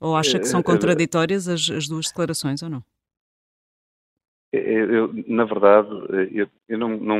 Ou 0.00 0.16
acha 0.16 0.38
que 0.38 0.46
são 0.46 0.58
eh, 0.58 0.62
eh, 0.62 0.64
contraditórias 0.64 1.46
as, 1.46 1.70
as 1.70 1.86
duas 1.86 2.06
declarações 2.06 2.62
ou 2.62 2.68
não? 2.68 2.84
Eu, 4.52 5.10
na 5.28 5.44
verdade, 5.44 5.88
eu, 6.30 6.46
eu 6.68 6.78
não, 6.78 6.90
não 6.90 7.18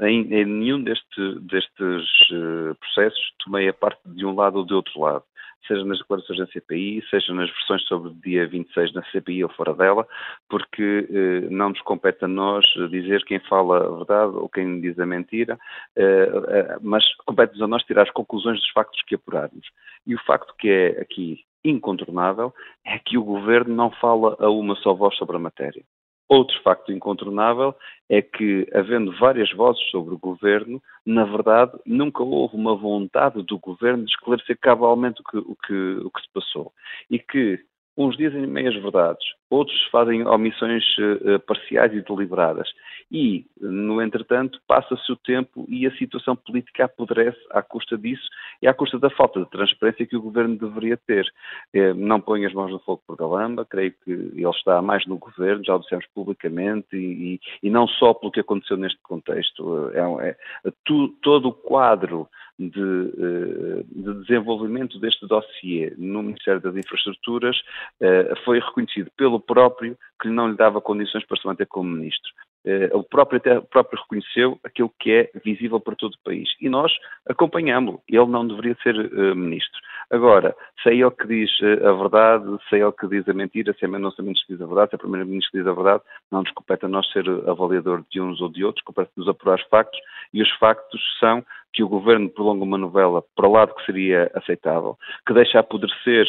em, 0.00 0.34
em, 0.34 0.44
nenhum 0.44 0.82
deste, 0.82 1.38
destes 1.42 2.30
uh, 2.32 2.74
processos 2.74 3.32
tomei 3.44 3.68
a 3.68 3.72
parte 3.72 4.00
de 4.04 4.26
um 4.26 4.34
lado 4.34 4.56
ou 4.58 4.66
de 4.66 4.74
outro 4.74 5.00
lado, 5.00 5.22
seja 5.68 5.84
nas 5.84 5.98
declarações 5.98 6.40
da 6.40 6.46
CPI, 6.48 7.04
seja 7.08 7.32
nas 7.32 7.48
versões 7.50 7.82
sobre 7.86 8.10
o 8.10 8.14
dia 8.14 8.48
26 8.48 8.92
na 8.94 9.04
CPI 9.12 9.44
ou 9.44 9.50
fora 9.50 9.72
dela, 9.74 10.04
porque 10.48 11.06
uh, 11.08 11.50
não 11.52 11.68
nos 11.68 11.80
compete 11.82 12.24
a 12.24 12.28
nós 12.28 12.64
dizer 12.90 13.24
quem 13.26 13.38
fala 13.40 13.86
a 13.86 13.96
verdade 13.98 14.36
ou 14.36 14.48
quem 14.48 14.80
diz 14.80 14.98
a 14.98 15.06
mentira, 15.06 15.56
uh, 15.96 16.80
mas 16.82 17.04
compete-nos 17.26 17.62
a 17.62 17.68
nós 17.68 17.84
tirar 17.84 18.02
as 18.02 18.10
conclusões 18.10 18.58
dos 18.58 18.70
factos 18.70 19.00
que 19.06 19.14
apurarmos. 19.14 19.68
E 20.04 20.16
o 20.16 20.24
facto 20.24 20.52
que 20.58 20.68
é 20.68 21.00
aqui 21.00 21.44
incontornável 21.64 22.52
é 22.84 22.98
que 22.98 23.16
o 23.16 23.22
governo 23.22 23.72
não 23.72 23.92
fala 23.92 24.36
a 24.40 24.50
uma 24.50 24.74
só 24.76 24.94
voz 24.94 25.14
sobre 25.16 25.36
a 25.36 25.38
matéria. 25.38 25.84
Outro 26.30 26.56
facto 26.62 26.92
incontornável 26.92 27.74
é 28.08 28.22
que, 28.22 28.64
havendo 28.72 29.10
várias 29.18 29.50
vozes 29.52 29.82
sobre 29.90 30.14
o 30.14 30.18
governo, 30.18 30.80
na 31.04 31.24
verdade, 31.24 31.72
nunca 31.84 32.22
houve 32.22 32.54
uma 32.54 32.76
vontade 32.76 33.42
do 33.42 33.58
governo 33.58 34.04
de 34.04 34.12
esclarecer 34.12 34.56
cabalmente 34.60 35.20
o 35.20 35.24
que, 35.24 35.38
o 35.38 35.56
que, 35.56 36.06
o 36.06 36.08
que 36.08 36.20
se 36.20 36.28
passou. 36.32 36.72
E 37.10 37.18
que 37.18 37.58
uns 37.96 38.16
dizem 38.16 38.46
meias 38.46 38.76
verdades, 38.76 39.26
outros 39.50 39.76
fazem 39.90 40.24
omissões 40.24 40.84
uh, 40.98 41.40
parciais 41.40 41.92
e 41.92 42.00
deliberadas. 42.00 42.68
E, 43.10 43.44
no 43.60 44.00
entretanto, 44.00 44.60
passa-se 44.68 45.10
o 45.10 45.16
tempo 45.16 45.66
e 45.68 45.86
a 45.86 45.96
situação 45.96 46.36
política 46.36 46.84
apodrece 46.84 47.40
à 47.50 47.60
custa 47.60 47.98
disso 47.98 48.22
e 48.62 48.68
à 48.68 48.74
custa 48.74 48.98
da 48.98 49.10
falta 49.10 49.40
de 49.40 49.50
transparência 49.50 50.06
que 50.06 50.16
o 50.16 50.22
governo 50.22 50.56
deveria 50.56 50.96
ter. 50.96 51.26
Uh, 51.74 51.94
não 51.94 52.20
põe 52.20 52.46
as 52.46 52.52
mãos 52.52 52.70
no 52.70 52.78
fogo 52.78 53.02
por 53.06 53.16
Galamba, 53.16 53.64
creio 53.64 53.92
que 54.04 54.12
ele 54.12 54.50
está 54.50 54.80
mais 54.80 55.04
no 55.06 55.18
governo, 55.18 55.64
já 55.64 55.74
o 55.74 55.80
dissemos 55.80 56.06
publicamente, 56.14 56.96
e, 56.96 57.40
e, 57.62 57.70
não 57.70 57.88
só 57.88 58.14
pelo 58.14 58.30
que 58.30 58.40
aconteceu 58.40 58.76
neste 58.76 59.00
contexto. 59.02 59.90
É, 59.92 60.28
é 60.28 60.36
tu, 60.84 61.08
todo 61.20 61.48
o 61.48 61.52
quadro 61.52 62.28
de, 62.68 63.12
eh, 63.18 63.82
de, 63.90 64.14
desenvolvimento 64.20 64.98
deste 64.98 65.26
dossiê 65.26 65.94
no 65.96 66.22
Ministério 66.22 66.60
das 66.60 66.76
Infraestruturas 66.76 67.56
eh, 68.00 68.34
foi 68.44 68.60
reconhecido 68.60 69.10
pelo 69.16 69.40
próprio 69.40 69.96
que 70.20 70.28
não 70.28 70.48
lhe 70.48 70.56
dava 70.56 70.80
condições 70.80 71.24
para 71.24 71.40
se 71.40 71.46
manter 71.46 71.66
como 71.66 71.88
ministro. 71.88 72.30
Uh, 72.64 72.98
o, 72.98 73.02
próprio, 73.02 73.38
até, 73.38 73.58
próprio 73.60 74.00
reconheceu 74.02 74.58
aquilo 74.62 74.92
que 74.98 75.10
é 75.12 75.30
visível 75.44 75.80
para 75.80 75.96
todo 75.96 76.12
o 76.14 76.22
país. 76.24 76.48
E 76.60 76.68
nós 76.68 76.92
acompanhámo-lo. 77.26 78.02
Ele 78.08 78.26
não 78.26 78.46
deveria 78.46 78.76
ser 78.82 78.94
uh, 78.96 79.34
ministro. 79.34 79.80
Agora, 80.10 80.54
se 80.82 80.90
é 80.90 80.94
ele 80.94 81.10
que 81.10 81.26
diz 81.26 81.50
uh, 81.60 81.88
a 81.88 81.92
verdade, 81.92 82.44
se 82.68 82.76
é 82.76 82.80
ele 82.80 82.92
que 82.92 83.08
diz 83.08 83.26
a 83.28 83.32
mentira, 83.32 83.72
se 83.72 83.84
é 83.84 83.88
Mendonça 83.88 84.22
Mendes 84.22 84.44
que 84.44 84.52
diz 84.52 84.62
a 84.62 84.66
verdade, 84.66 84.90
se 84.90 84.96
é 84.96 84.98
primeiro-ministro 84.98 85.52
que 85.52 85.58
diz 85.58 85.66
a 85.66 85.72
verdade, 85.72 86.02
não 86.30 86.42
nos 86.42 86.52
compete 86.52 86.84
a 86.84 86.88
nós 86.88 87.10
ser 87.12 87.24
avaliador 87.48 88.04
de 88.10 88.20
uns 88.20 88.40
ou 88.40 88.50
de 88.50 88.64
outros, 88.64 88.84
compete-nos 88.84 89.28
apurar 89.28 89.58
os 89.58 89.66
factos, 89.68 89.98
e 90.34 90.42
os 90.42 90.50
factos 90.58 91.00
são 91.18 91.44
que 91.72 91.82
o 91.82 91.88
governo 91.88 92.28
prolonga 92.28 92.64
uma 92.64 92.78
novela 92.78 93.22
para 93.36 93.48
o 93.48 93.52
lado 93.52 93.74
que 93.74 93.86
seria 93.86 94.30
aceitável, 94.34 94.98
que 95.26 95.32
deixa 95.32 95.60
apodrecer 95.60 96.26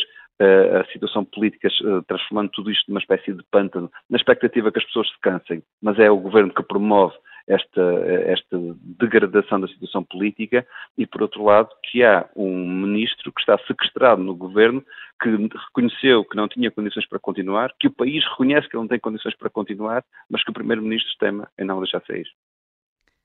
a 0.80 0.86
situação 0.92 1.24
política, 1.26 1.70
transformando 2.08 2.50
tudo 2.50 2.72
isto 2.72 2.86
numa 2.88 3.00
espécie 3.00 3.34
de 3.34 3.44
pântano, 3.52 3.92
na 4.10 4.18
expectativa 4.18 4.72
que 4.72 4.80
as 4.80 4.86
pessoas 4.86 5.08
se 5.10 5.20
cansem, 5.22 5.64
mas 5.82 6.00
é 6.00 6.10
o 6.10 6.18
governo 6.18 6.54
que 6.54 6.64
promove 6.64 7.16
esta, 7.48 7.82
esta 8.26 8.58
degradação 8.82 9.60
da 9.60 9.68
situação 9.68 10.04
política 10.04 10.66
e, 10.98 11.06
por 11.06 11.22
outro 11.22 11.44
lado, 11.44 11.70
que 11.84 12.04
há 12.04 12.30
um 12.36 12.66
ministro 12.68 13.32
que 13.32 13.42
está 13.42 13.58
sequestrado 13.68 14.24
no 14.24 14.36
governo 14.36 14.84
que 15.22 15.30
reconheceu 15.30 16.24
que 16.26 16.36
não 16.36 16.48
tinha 16.48 16.72
condições 16.72 17.08
para 17.08 17.20
continuar, 17.20 17.74
que 17.80 17.88
o 17.88 17.92
país 17.94 18.24
reconhece 18.30 18.70
que 18.70 18.76
não 18.76 18.88
tem 18.88 19.00
condições 19.00 19.36
para 19.36 19.50
continuar, 19.50 20.04
mas 20.30 20.44
que 20.44 20.50
o 20.50 20.54
primeiro-ministro 20.54 21.12
tema 21.20 21.48
em 21.60 21.66
não 21.66 21.80
deixar 21.80 22.02
sair. 22.06 22.28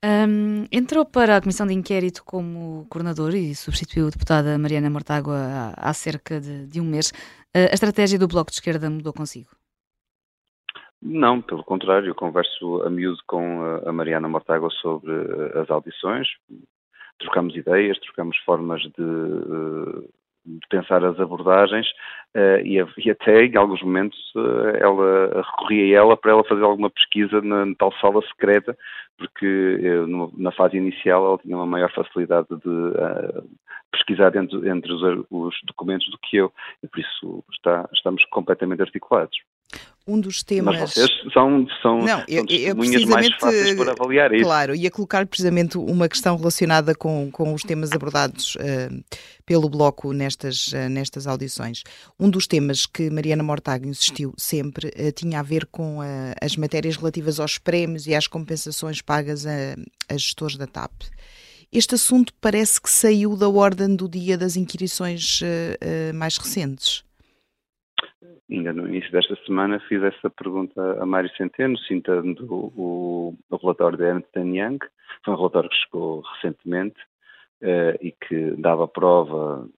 Um, 0.05 0.67
entrou 0.71 1.07
para 1.07 1.37
a 1.37 1.41
Comissão 1.41 1.67
de 1.67 1.73
Inquérito 1.73 2.23
como 2.25 2.87
coordenador 2.89 3.35
e 3.35 3.55
substituiu 3.55 4.07
a 4.07 4.11
deputada 4.11 4.59
Mariana 4.59 4.91
Mortágua 4.91 5.37
há, 5.37 5.91
há 5.91 5.95
cerca 5.95 6.41
de, 6.41 6.67
de, 6.67 6.81
um 6.81 6.85
mês. 6.85 7.11
Uh, 7.57 7.71
a 7.71 7.75
estratégia 7.75 8.19
do 8.19 8.29
Bloco 8.29 8.51
de 8.51 8.57
Esquerda 8.57 8.91
mudou 8.91 9.13
consigo? 9.13 9.49
Não, 11.01 11.41
pelo 11.41 11.65
contrário, 11.65 12.09
eu 12.09 12.15
converso 12.15 12.83
a 12.83 12.91
miúdo 12.91 13.19
com 13.27 13.63
a 13.87 13.93
Mariana 13.93 14.29
Mortágua 14.29 14.71
sobre 14.71 15.13
uh, 15.13 15.61
as 15.61 15.71
audições, 15.71 16.29
trocamos 17.19 17.57
ideias, 17.57 17.99
trocamos 17.99 18.37
formas 18.45 18.83
de, 18.83 18.91
de 18.93 20.09
pensar 20.69 21.05
as 21.05 21.19
abordagens 21.19 21.87
uh, 22.35 22.61
e, 22.65 22.79
e, 22.99 23.11
até 23.11 23.45
em 23.45 23.57
alguns 23.57 23.83
momentos 23.83 24.19
uh, 24.35 24.77
ela 24.79 25.43
recorria 25.43 25.97
a 25.97 26.03
ela 26.03 26.17
para 26.17 26.33
ela 26.33 26.45
fazer 26.45 26.63
alguma 26.63 26.91
pesquisa 26.91 27.41
na, 27.43 27.67
na 27.67 27.75
tal 27.77 27.93
sala 28.01 28.21
secreta, 28.29 28.77
porque 29.19 29.47
uh, 29.47 30.07
no, 30.07 30.33
na 30.37 30.53
fase 30.53 30.77
inicial 30.77 31.27
ela 31.27 31.39
tinha 31.39 31.57
uma 31.57 31.67
maior 31.67 31.93
facilidade 31.93 32.49
de 32.49 32.93
pesquisar 33.93 34.35
entre, 34.37 34.69
entre 34.69 34.93
os, 34.93 35.25
os, 35.31 35.55
documentos 35.65 36.09
do 36.11 36.19
que 36.19 36.37
eu, 36.37 36.53
e 36.83 36.89
por 36.89 37.01
isso 37.01 37.45
está, 37.53 37.89
estamos 37.93 38.25
completamente 38.27 38.83
articulados. 38.83 39.37
Um 40.07 40.21
dos 40.21 40.43
temas. 40.43 40.79
Mas 40.79 40.91
vocês 40.93 41.11
são, 41.33 41.67
são, 41.83 41.99
não, 41.99 42.23
eu, 42.29 42.39
são 42.39 42.47
testemunhas 42.47 43.05
mais 43.05 43.29
fáceis 43.41 43.75
para 43.75 43.93
avaliar 43.93 44.33
isso. 44.33 44.45
Claro, 44.45 44.75
ia 44.75 44.91
colocar 44.91 45.27
precisamente 45.27 45.77
uma 45.77 46.09
questão 46.09 46.37
relacionada 46.37 46.95
com, 46.95 47.29
com 47.33 47.53
os 47.53 47.63
temas 47.63 47.91
abordados 47.91 48.55
uh, 48.57 49.05
pelo 49.45 49.69
Bloco 49.69 50.13
nestas, 50.13 50.69
uh, 50.69 50.89
nestas 50.89 51.27
audições. 51.27 51.83
Um 52.21 52.31
dos 52.31 52.47
temas 52.47 52.87
que 52.87 53.11
Mariana 53.11 53.43
Mortágua 53.43 53.89
insistiu 53.89 54.33
sempre 54.37 54.89
uh, 54.89 55.13
tinha 55.13 55.41
a 55.41 55.43
ver 55.43 55.67
com 55.67 55.99
as 56.41 56.57
matérias 56.57 56.97
relativas 56.97 57.41
aos 57.41 57.59
prémios 57.59 58.07
e 58.07 58.15
às 58.15 58.27
compensações 58.27 59.03
pagas 59.03 59.45
a, 59.47 59.75
a 60.09 60.17
gestores 60.17 60.57
da 60.57 60.67
TAP. 60.67 60.93
Este 61.73 61.97
assunto 61.97 62.33
parece 62.41 62.81
que 62.81 62.89
saiu 62.89 63.37
da 63.37 63.49
ordem 63.49 63.97
do 63.97 64.09
dia 64.09 64.39
das 64.39 64.57
inquirições 64.57 65.41
mais 66.15 66.39
recentes 66.39 67.06
ainda 68.51 68.73
no 68.73 68.89
início 68.89 69.11
desta 69.13 69.37
semana, 69.45 69.81
fiz 69.89 70.03
essa 70.03 70.31
pergunta 70.31 71.03
a 71.03 71.07
Mário 71.07 71.31
Centeno, 71.37 71.79
citando 71.79 72.47
o, 72.53 73.37
o 73.51 73.57
relatório 73.57 73.99
da 73.99 74.07
Ernst 74.07 74.35
Young. 74.37 74.79
Foi 75.25 75.35
um 75.35 75.37
relatório 75.37 75.71
que 75.71 75.77
chegou 75.77 76.21
recentemente 76.21 77.01
uh, 77.63 77.97
e 78.01 78.13
que 78.13 78.51
dava 78.59 78.87
prova 78.89 79.69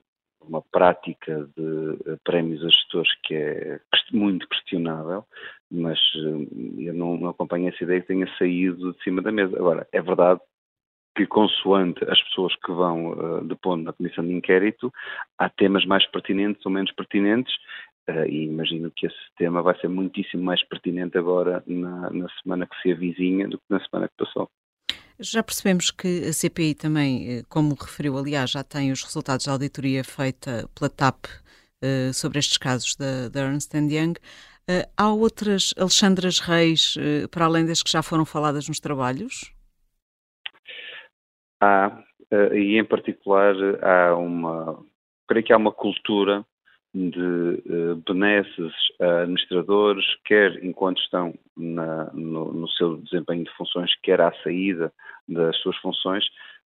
uma 0.49 0.63
prática 0.63 1.49
de 1.57 1.63
uh, 1.63 2.19
prémios 2.25 2.65
a 2.65 2.69
gestores 2.69 3.11
que 3.23 3.35
é 3.35 3.81
muito 4.13 4.49
questionável, 4.49 5.25
mas 5.71 5.99
uh, 6.15 6.81
eu 6.81 6.95
não, 6.95 7.17
não 7.17 7.29
acompanho 7.29 7.69
essa 7.69 7.85
ideia 7.85 8.01
que 8.01 8.09
tenha 8.09 8.29
saído 8.39 8.93
de 8.93 9.03
cima 9.03 9.23
da 9.23 9.31
mesa. 9.31 9.57
Agora, 9.57 9.87
é 9.93 10.01
verdade 10.01 10.41
que, 11.15 11.27
consoante 11.27 12.05
as 12.09 12.23
pessoas 12.25 12.55
que 12.65 12.73
vão 12.73 13.11
uh, 13.11 13.45
depondo 13.45 13.85
na 13.85 13.93
comissão 13.93 14.25
de 14.25 14.33
inquérito, 14.33 14.93
há 15.37 15.49
temas 15.49 15.85
mais 15.85 16.07
pertinentes 16.07 16.65
ou 16.65 16.73
menos 16.73 16.93
pertinentes, 16.93 17.53
e 18.29 18.45
imagino 18.45 18.91
que 18.91 19.07
esse 19.07 19.17
tema 19.37 19.63
vai 19.63 19.79
ser 19.81 19.89
muitíssimo 19.89 20.43
mais 20.43 20.63
pertinente 20.65 21.19
agora 21.19 21.63
na, 21.67 22.11
na, 22.11 22.29
semana 22.43 22.67
que 22.67 22.81
se 22.81 22.93
avizinha 22.93 23.49
do 23.49 23.59
que 23.59 23.65
na 23.69 23.81
semana 23.85 24.09
que 24.09 24.25
passou. 24.25 24.51
Já 25.21 25.43
percebemos 25.43 25.91
que 25.91 26.25
a 26.29 26.33
CPI 26.33 26.75
também, 26.75 27.39
eh, 27.39 27.43
como 27.49 27.75
referiu, 27.75 28.17
aliás, 28.17 28.51
já 28.51 28.63
tem 28.63 28.93
os 28.93 29.03
resultados 29.03 29.47
da 29.47 29.53
auditoria 29.53 30.05
feita 30.05 30.69
pela 30.75 30.89
TAP 30.89 31.27
uh, 31.27 32.15
sobre 32.15 32.39
estes 32.39 32.57
casos 32.57 32.95
da, 32.95 33.29
da 33.29 33.41
Ernst 33.41 33.75
Young. 33.75 34.13
Uh, 34.71 34.87
há 34.97 35.13
outras 35.13 35.75
Alexandras 35.77 36.39
Reis, 36.39 36.97
para 37.33 37.47
além 37.47 37.67
das 37.67 37.83
que 37.83 37.91
já 37.91 38.01
foram 38.01 38.25
faladas 38.25 38.69
nos 38.69 38.79
trabalhos? 38.79 39.53
Há, 41.61 42.01
e 42.53 42.79
em 42.79 42.85
particular 42.85 43.55
há 43.83 44.15
uma, 44.15 44.85
creio 45.27 45.45
que 45.45 45.53
há 45.53 45.57
uma 45.57 45.73
cultura 45.73 46.47
de 46.95 47.63
uh, 47.67 47.97
benesses 48.07 48.73
a 49.01 49.23
administradores, 49.23 50.05
quer 50.25 50.63
enquanto 50.65 51.01
estão 51.01 51.35
na, 51.57 52.11
no, 52.13 52.53
no, 52.53 52.69
seu 52.71 52.97
desempenho 52.97 53.45
de 53.45 53.51
funções, 53.57 53.91
quer 54.03 54.21
à 54.21 54.33
saída 54.43 54.93
das 55.29 55.57
suas 55.59 55.77
funções, 55.79 56.25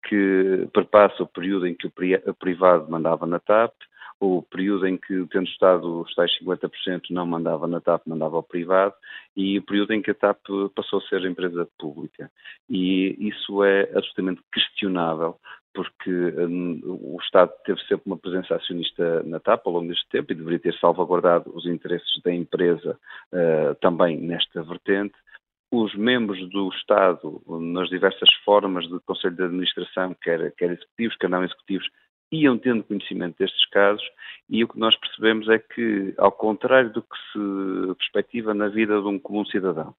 que 0.09 0.69
perpassa 0.73 1.23
o 1.23 1.27
período 1.27 1.67
em 1.67 1.75
que 1.75 1.87
o 1.87 2.35
privado 2.35 2.91
mandava 2.91 3.27
na 3.27 3.39
TAP, 3.39 3.73
o 4.19 4.43
período 4.43 4.87
em 4.87 4.97
que, 4.97 5.27
tendo 5.31 5.47
estado 5.47 6.01
os 6.01 6.15
tais 6.15 6.31
50%, 6.41 7.11
não 7.11 7.27
mandava 7.27 7.67
na 7.67 7.81
TAP, 7.81 8.07
mandava 8.07 8.37
ao 8.37 8.43
privado, 8.43 8.95
e 9.37 9.59
o 9.59 9.63
período 9.63 9.93
em 9.93 10.01
que 10.01 10.11
a 10.11 10.15
TAP 10.15 10.39
passou 10.75 11.01
a 11.01 11.03
ser 11.03 11.25
empresa 11.27 11.69
pública. 11.79 12.31
E 12.69 13.17
isso 13.19 13.63
é 13.63 13.83
absolutamente 13.95 14.41
questionável, 14.53 15.37
porque 15.77 16.11
um, 16.11 16.81
o 16.85 17.19
Estado 17.23 17.53
teve 17.67 17.79
sempre 17.83 18.05
uma 18.07 18.17
presença 18.17 18.57
acionista 18.57 19.23
na 19.25 19.39
TAP 19.39 19.67
ao 19.67 19.75
longo 19.75 19.89
deste 19.89 20.09
tempo 20.09 20.33
e 20.33 20.35
deveria 20.35 20.59
ter 20.59 20.75
salvaguardado 20.79 21.53
os 21.55 21.67
interesses 21.67 22.21
da 22.25 22.33
empresa 22.33 22.99
uh, 23.33 23.75
também 23.83 24.19
nesta 24.19 24.63
vertente. 24.63 25.15
Os 25.71 25.95
membros 25.95 26.49
do 26.49 26.71
Estado, 26.71 27.43
nas 27.61 27.91
diversas 27.91 28.33
formas 28.45 28.89
de 28.89 28.99
Conselho 29.01 29.37
de 29.37 29.43
Administração, 29.43 30.17
quer, 30.23 30.51
quer 30.53 30.71
executivos, 30.71 31.17
quer 31.19 31.29
não 31.29 31.45
executivos, 31.45 31.87
iam 32.33 32.59
tendo 32.59 32.85
conhecimento 32.85 33.37
destes 33.39 33.67
casos 33.67 34.05
e 34.49 34.65
o 34.65 34.69
que 34.69 34.79
nós 34.79 34.97
percebemos 34.97 35.49
é 35.49 35.59
que, 35.59 36.15
ao 36.17 36.33
contrário 36.33 36.91
do 36.91 37.03
que 37.03 37.17
se 37.33 37.95
perspectiva 37.99 38.55
na 38.55 38.69
vida 38.69 39.01
de 39.01 39.07
um 39.07 39.19
comum 39.19 39.45
cidadão, 39.45 39.95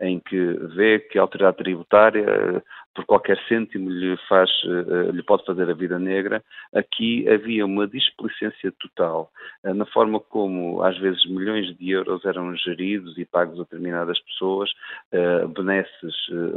em 0.00 0.18
que 0.20 0.54
vê 0.74 0.98
que 0.98 1.18
a 1.18 1.22
autoridade 1.22 1.58
tributária, 1.58 2.62
por 2.94 3.06
qualquer 3.06 3.38
cêntimo, 3.48 3.88
lhe, 3.88 4.16
faz, 4.28 4.50
eh, 4.64 5.12
lhe 5.12 5.22
pode 5.22 5.44
fazer 5.46 5.68
a 5.70 5.74
vida 5.74 5.98
negra, 5.98 6.44
aqui 6.74 7.26
havia 7.28 7.64
uma 7.64 7.86
displicência 7.86 8.72
total 8.78 9.30
eh, 9.64 9.72
na 9.72 9.86
forma 9.86 10.20
como, 10.20 10.82
às 10.82 10.98
vezes, 10.98 11.24
milhões 11.26 11.74
de 11.78 11.90
euros 11.90 12.24
eram 12.24 12.54
geridos 12.56 13.16
e 13.16 13.24
pagos 13.24 13.58
a 13.58 13.62
determinadas 13.62 14.18
pessoas, 14.20 14.70
eh, 15.10 15.46
benesses 15.46 16.14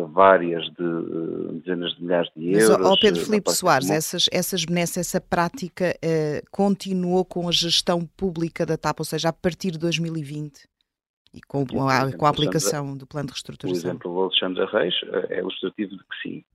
várias 0.09 0.65
de 0.65 1.59
dezenas 1.59 1.95
de 1.95 2.03
milhares 2.03 2.31
de 2.35 2.53
euros. 2.53 2.77
Mas, 2.79 2.91
ó 2.91 2.95
Pedro 2.99 3.21
Filipe 3.21 3.51
Soares, 3.51 3.89
essas, 3.89 4.27
essas 4.31 4.65
benesses, 4.65 4.97
essa 4.97 5.21
prática 5.21 5.93
continuou 6.51 7.23
com 7.25 7.47
a 7.47 7.51
gestão 7.51 8.05
pública 8.17 8.65
da 8.65 8.77
TAP, 8.77 8.99
ou 8.99 9.05
seja, 9.05 9.29
a 9.29 9.33
partir 9.33 9.71
de 9.71 9.79
2020? 9.79 10.74
E 11.35 11.41
com, 11.41 11.65
a, 11.89 12.17
com 12.17 12.25
a 12.25 12.29
aplicação 12.29 12.95
do 12.95 13.05
plano 13.05 13.27
de 13.27 13.33
reestruturação. 13.33 13.75
O 13.75 13.91
exemplo 13.91 14.13
do 14.13 14.21
Alexandre 14.21 14.65
Reis 14.67 14.95
eh, 15.03 15.35
é 15.35 15.39
ilustrativo 15.39 15.91
de 15.91 16.03
que 16.03 16.21
sim. 16.23 16.45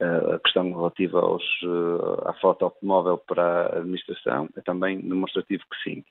Eh, 0.00 0.34
a 0.34 0.38
questão 0.38 0.72
relativa 0.72 1.20
aos, 1.20 1.42
eh, 1.62 2.28
à 2.28 2.32
frota 2.40 2.64
automóvel 2.64 3.18
para 3.18 3.42
a 3.42 3.78
administração 3.80 4.48
é 4.56 4.62
também 4.62 4.98
demonstrativo 4.98 5.62
que 5.70 5.90
sim. 5.90 6.04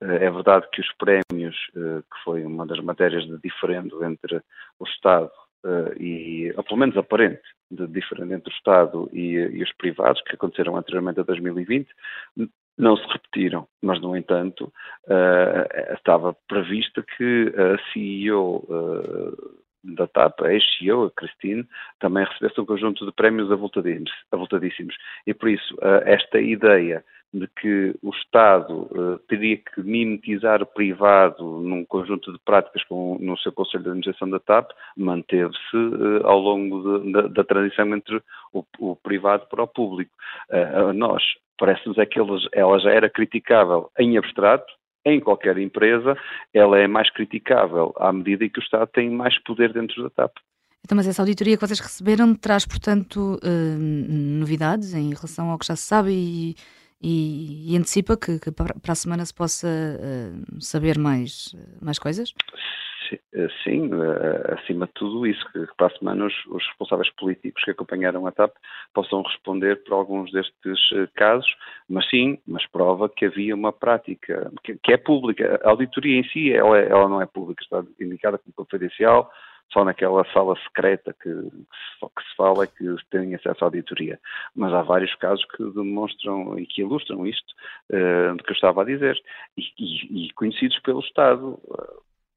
É 0.00 0.28
verdade 0.30 0.66
que 0.72 0.80
os 0.80 0.92
prémios, 0.94 1.56
que 1.72 2.24
foi 2.24 2.44
uma 2.44 2.66
das 2.66 2.80
matérias 2.80 3.24
de 3.24 3.38
diferendo 3.38 4.04
entre 4.04 4.42
o 4.78 4.84
Estado 4.84 5.30
e, 5.98 6.52
ou 6.54 6.62
pelo 6.64 6.80
menos 6.80 6.96
aparente, 6.98 7.40
de 7.70 7.86
diferente 7.86 8.34
entre 8.34 8.52
o 8.52 8.56
Estado 8.56 9.08
e, 9.12 9.36
e, 9.36 9.62
os 9.62 9.72
privados, 9.74 10.20
que 10.22 10.34
aconteceram 10.34 10.76
anteriormente 10.76 11.20
a 11.20 11.22
2020, 11.22 11.88
não 12.78 12.96
se 12.96 13.06
repetiram, 13.08 13.66
mas, 13.82 14.00
no 14.00 14.16
entanto, 14.16 14.72
uh, 15.06 15.94
estava 15.94 16.36
previsto 16.46 17.02
que 17.02 17.52
a 17.56 17.92
CEO 17.92 18.64
uh, 18.68 19.32
eh, 19.32 19.94
da 19.94 20.06
TAP, 20.06 20.42
a 20.42 20.52
ex-CEO, 20.52 21.04
a 21.06 21.10
Christine, 21.10 21.66
também 22.00 22.24
recebesse 22.24 22.60
um 22.60 22.66
conjunto 22.66 23.06
de 23.06 23.12
prémios 23.12 23.50
avultadíssimos. 23.50 24.94
E, 25.26 25.32
por 25.32 25.48
isso, 25.48 25.74
uh, 25.76 26.02
esta 26.04 26.40
ideia 26.40 27.04
de 27.38 27.48
que 27.60 27.94
o 28.02 28.10
Estado 28.10 29.20
teria 29.28 29.56
que 29.56 29.82
mimetizar 29.82 30.62
o 30.62 30.66
privado 30.66 31.44
num 31.60 31.84
conjunto 31.84 32.32
de 32.32 32.38
práticas 32.44 32.82
com, 32.84 33.18
no 33.20 33.36
seu 33.38 33.52
Conselho 33.52 33.84
de 33.84 33.88
Administração 33.90 34.30
da 34.30 34.40
TAP 34.40 34.70
manteve-se 34.96 35.76
ao 36.24 36.38
longo 36.38 37.00
de, 37.00 37.12
da, 37.12 37.22
da, 37.22 37.44
transição 37.44 37.94
entre 37.94 38.22
o, 38.52 38.64
o, 38.78 38.96
privado 38.96 39.46
para 39.50 39.62
o 39.62 39.68
público. 39.68 40.12
nós 40.94 41.22
Parece-nos 41.58 41.96
é 41.98 42.04
que 42.04 42.18
ela 42.18 42.78
já 42.78 42.90
era 42.90 43.08
criticável 43.08 43.90
em 43.98 44.18
abstrato, 44.18 44.72
em 45.04 45.20
qualquer 45.20 45.56
empresa, 45.58 46.16
ela 46.52 46.78
é 46.78 46.86
mais 46.86 47.10
criticável 47.10 47.94
à 47.96 48.12
medida 48.12 48.44
em 48.44 48.50
que 48.50 48.58
o 48.58 48.62
Estado 48.62 48.88
tem 48.88 49.08
mais 49.08 49.38
poder 49.42 49.72
dentro 49.72 50.02
da 50.02 50.10
TAP. 50.10 50.32
Então, 50.84 50.94
mas 50.94 51.08
essa 51.08 51.22
auditoria 51.22 51.56
que 51.56 51.66
vocês 51.66 51.80
receberam 51.80 52.34
traz, 52.34 52.66
portanto, 52.66 53.40
novidades 54.38 54.94
em 54.94 55.08
relação 55.08 55.50
ao 55.50 55.58
que 55.58 55.66
já 55.66 55.76
se 55.76 55.82
sabe 55.82 56.10
e, 56.12 56.56
e, 57.00 57.72
e 57.72 57.76
antecipa 57.76 58.16
que, 58.16 58.38
que, 58.38 58.50
para 58.50 58.92
a 58.92 58.94
semana 58.94 59.24
se 59.24 59.34
possa 59.34 59.68
eh, 59.68 60.32
saber 60.60 60.98
mais, 60.98 61.54
mais 61.80 61.98
coisas? 61.98 62.32
Eh, 63.12 63.48
sim, 63.62 63.90
eh, 63.92 64.54
acima 64.54 64.86
de 64.86 64.92
tudo 64.92 65.26
isso, 65.26 65.44
que 65.52 65.66
para 65.76 65.88
a 65.88 65.98
semana 65.98 66.26
os, 66.26 66.34
os, 66.46 66.66
responsáveis 66.66 67.10
políticos 67.10 67.62
que 67.64 67.70
acompanharam 67.70 68.26
a 68.26 68.32
TAP 68.32 68.52
possam 68.94 69.22
responder 69.22 69.76
por 69.84 69.94
alguns 69.94 70.32
destes 70.32 70.78
eh, 70.92 71.08
casos, 71.14 71.48
mas 71.88 72.08
sim, 72.08 72.38
mas 72.46 72.66
prova 72.66 73.08
que 73.08 73.26
havia 73.26 73.54
uma 73.54 73.72
prática 73.72 74.50
que, 74.64 74.76
que 74.82 74.92
é 74.92 74.96
pública. 74.96 75.60
A 75.62 75.70
auditoria 75.70 76.18
em 76.18 76.24
si, 76.24 76.52
ela, 76.52 76.78
ela, 76.78 77.08
não 77.08 77.20
é 77.20 77.26
pública, 77.26 77.62
está 77.62 77.84
indicada 78.00 78.38
como 78.38 78.54
confidencial, 78.54 79.30
só 79.72 79.84
naquela 79.84 80.24
sala 80.32 80.56
secreta 80.62 81.14
que, 81.22 81.28
que, 81.28 81.50
se, 81.50 82.14
que, 82.16 82.22
se, 82.22 82.36
fala 82.36 82.66
que 82.66 82.96
têm 83.10 83.34
acesso 83.34 83.64
à 83.64 83.66
auditoria. 83.66 84.18
Mas 84.54 84.72
há 84.72 84.82
vários 84.82 85.14
casos 85.16 85.44
que 85.56 85.64
demonstram 85.70 86.58
e 86.58 86.66
que 86.66 86.82
ilustram 86.82 87.26
isto 87.26 87.52
uh, 87.90 88.36
que 88.42 88.50
eu 88.50 88.54
estava 88.54 88.82
a 88.82 88.84
dizer, 88.84 89.20
e, 89.56 89.62
e, 89.78 90.26
e 90.26 90.32
conhecidos 90.32 90.78
pelo 90.80 91.00
Estado. 91.00 91.58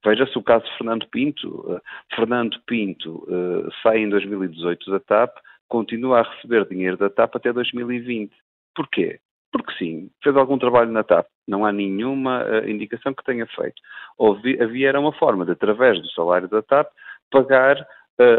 Veja-se 0.03 0.37
o 0.37 0.43
caso 0.43 0.65
de 0.65 0.77
Fernando 0.77 1.07
Pinto. 1.07 1.49
Uh, 1.49 1.81
Fernando 2.15 2.59
Pinto 2.65 3.25
uh, 3.27 3.69
sai 3.83 3.99
em 3.99 4.09
2018 4.09 4.91
da 4.91 4.99
TAP, 4.99 5.37
continua 5.67 6.19
a 6.19 6.23
receber 6.23 6.67
dinheiro 6.67 6.97
da 6.97 7.09
TAP 7.09 7.35
até 7.35 7.53
2020. 7.53 8.33
Porquê? 8.75 9.19
Porque 9.51 9.73
sim, 9.77 10.09
fez 10.23 10.35
algum 10.35 10.57
trabalho 10.57 10.91
na 10.91 11.03
TAP. 11.03 11.27
Não 11.47 11.65
há 11.65 11.71
nenhuma 11.71 12.43
uh, 12.43 12.69
indicação 12.69 13.13
que 13.13 13.23
tenha 13.23 13.45
feito. 13.47 13.81
Houve, 14.17 14.61
havia 14.61 14.89
era 14.89 14.99
uma 14.99 15.11
forma 15.11 15.45
de, 15.45 15.51
através 15.51 15.99
do 16.01 16.09
salário 16.11 16.47
da 16.47 16.61
TAP, 16.61 16.89
pagar 17.31 17.87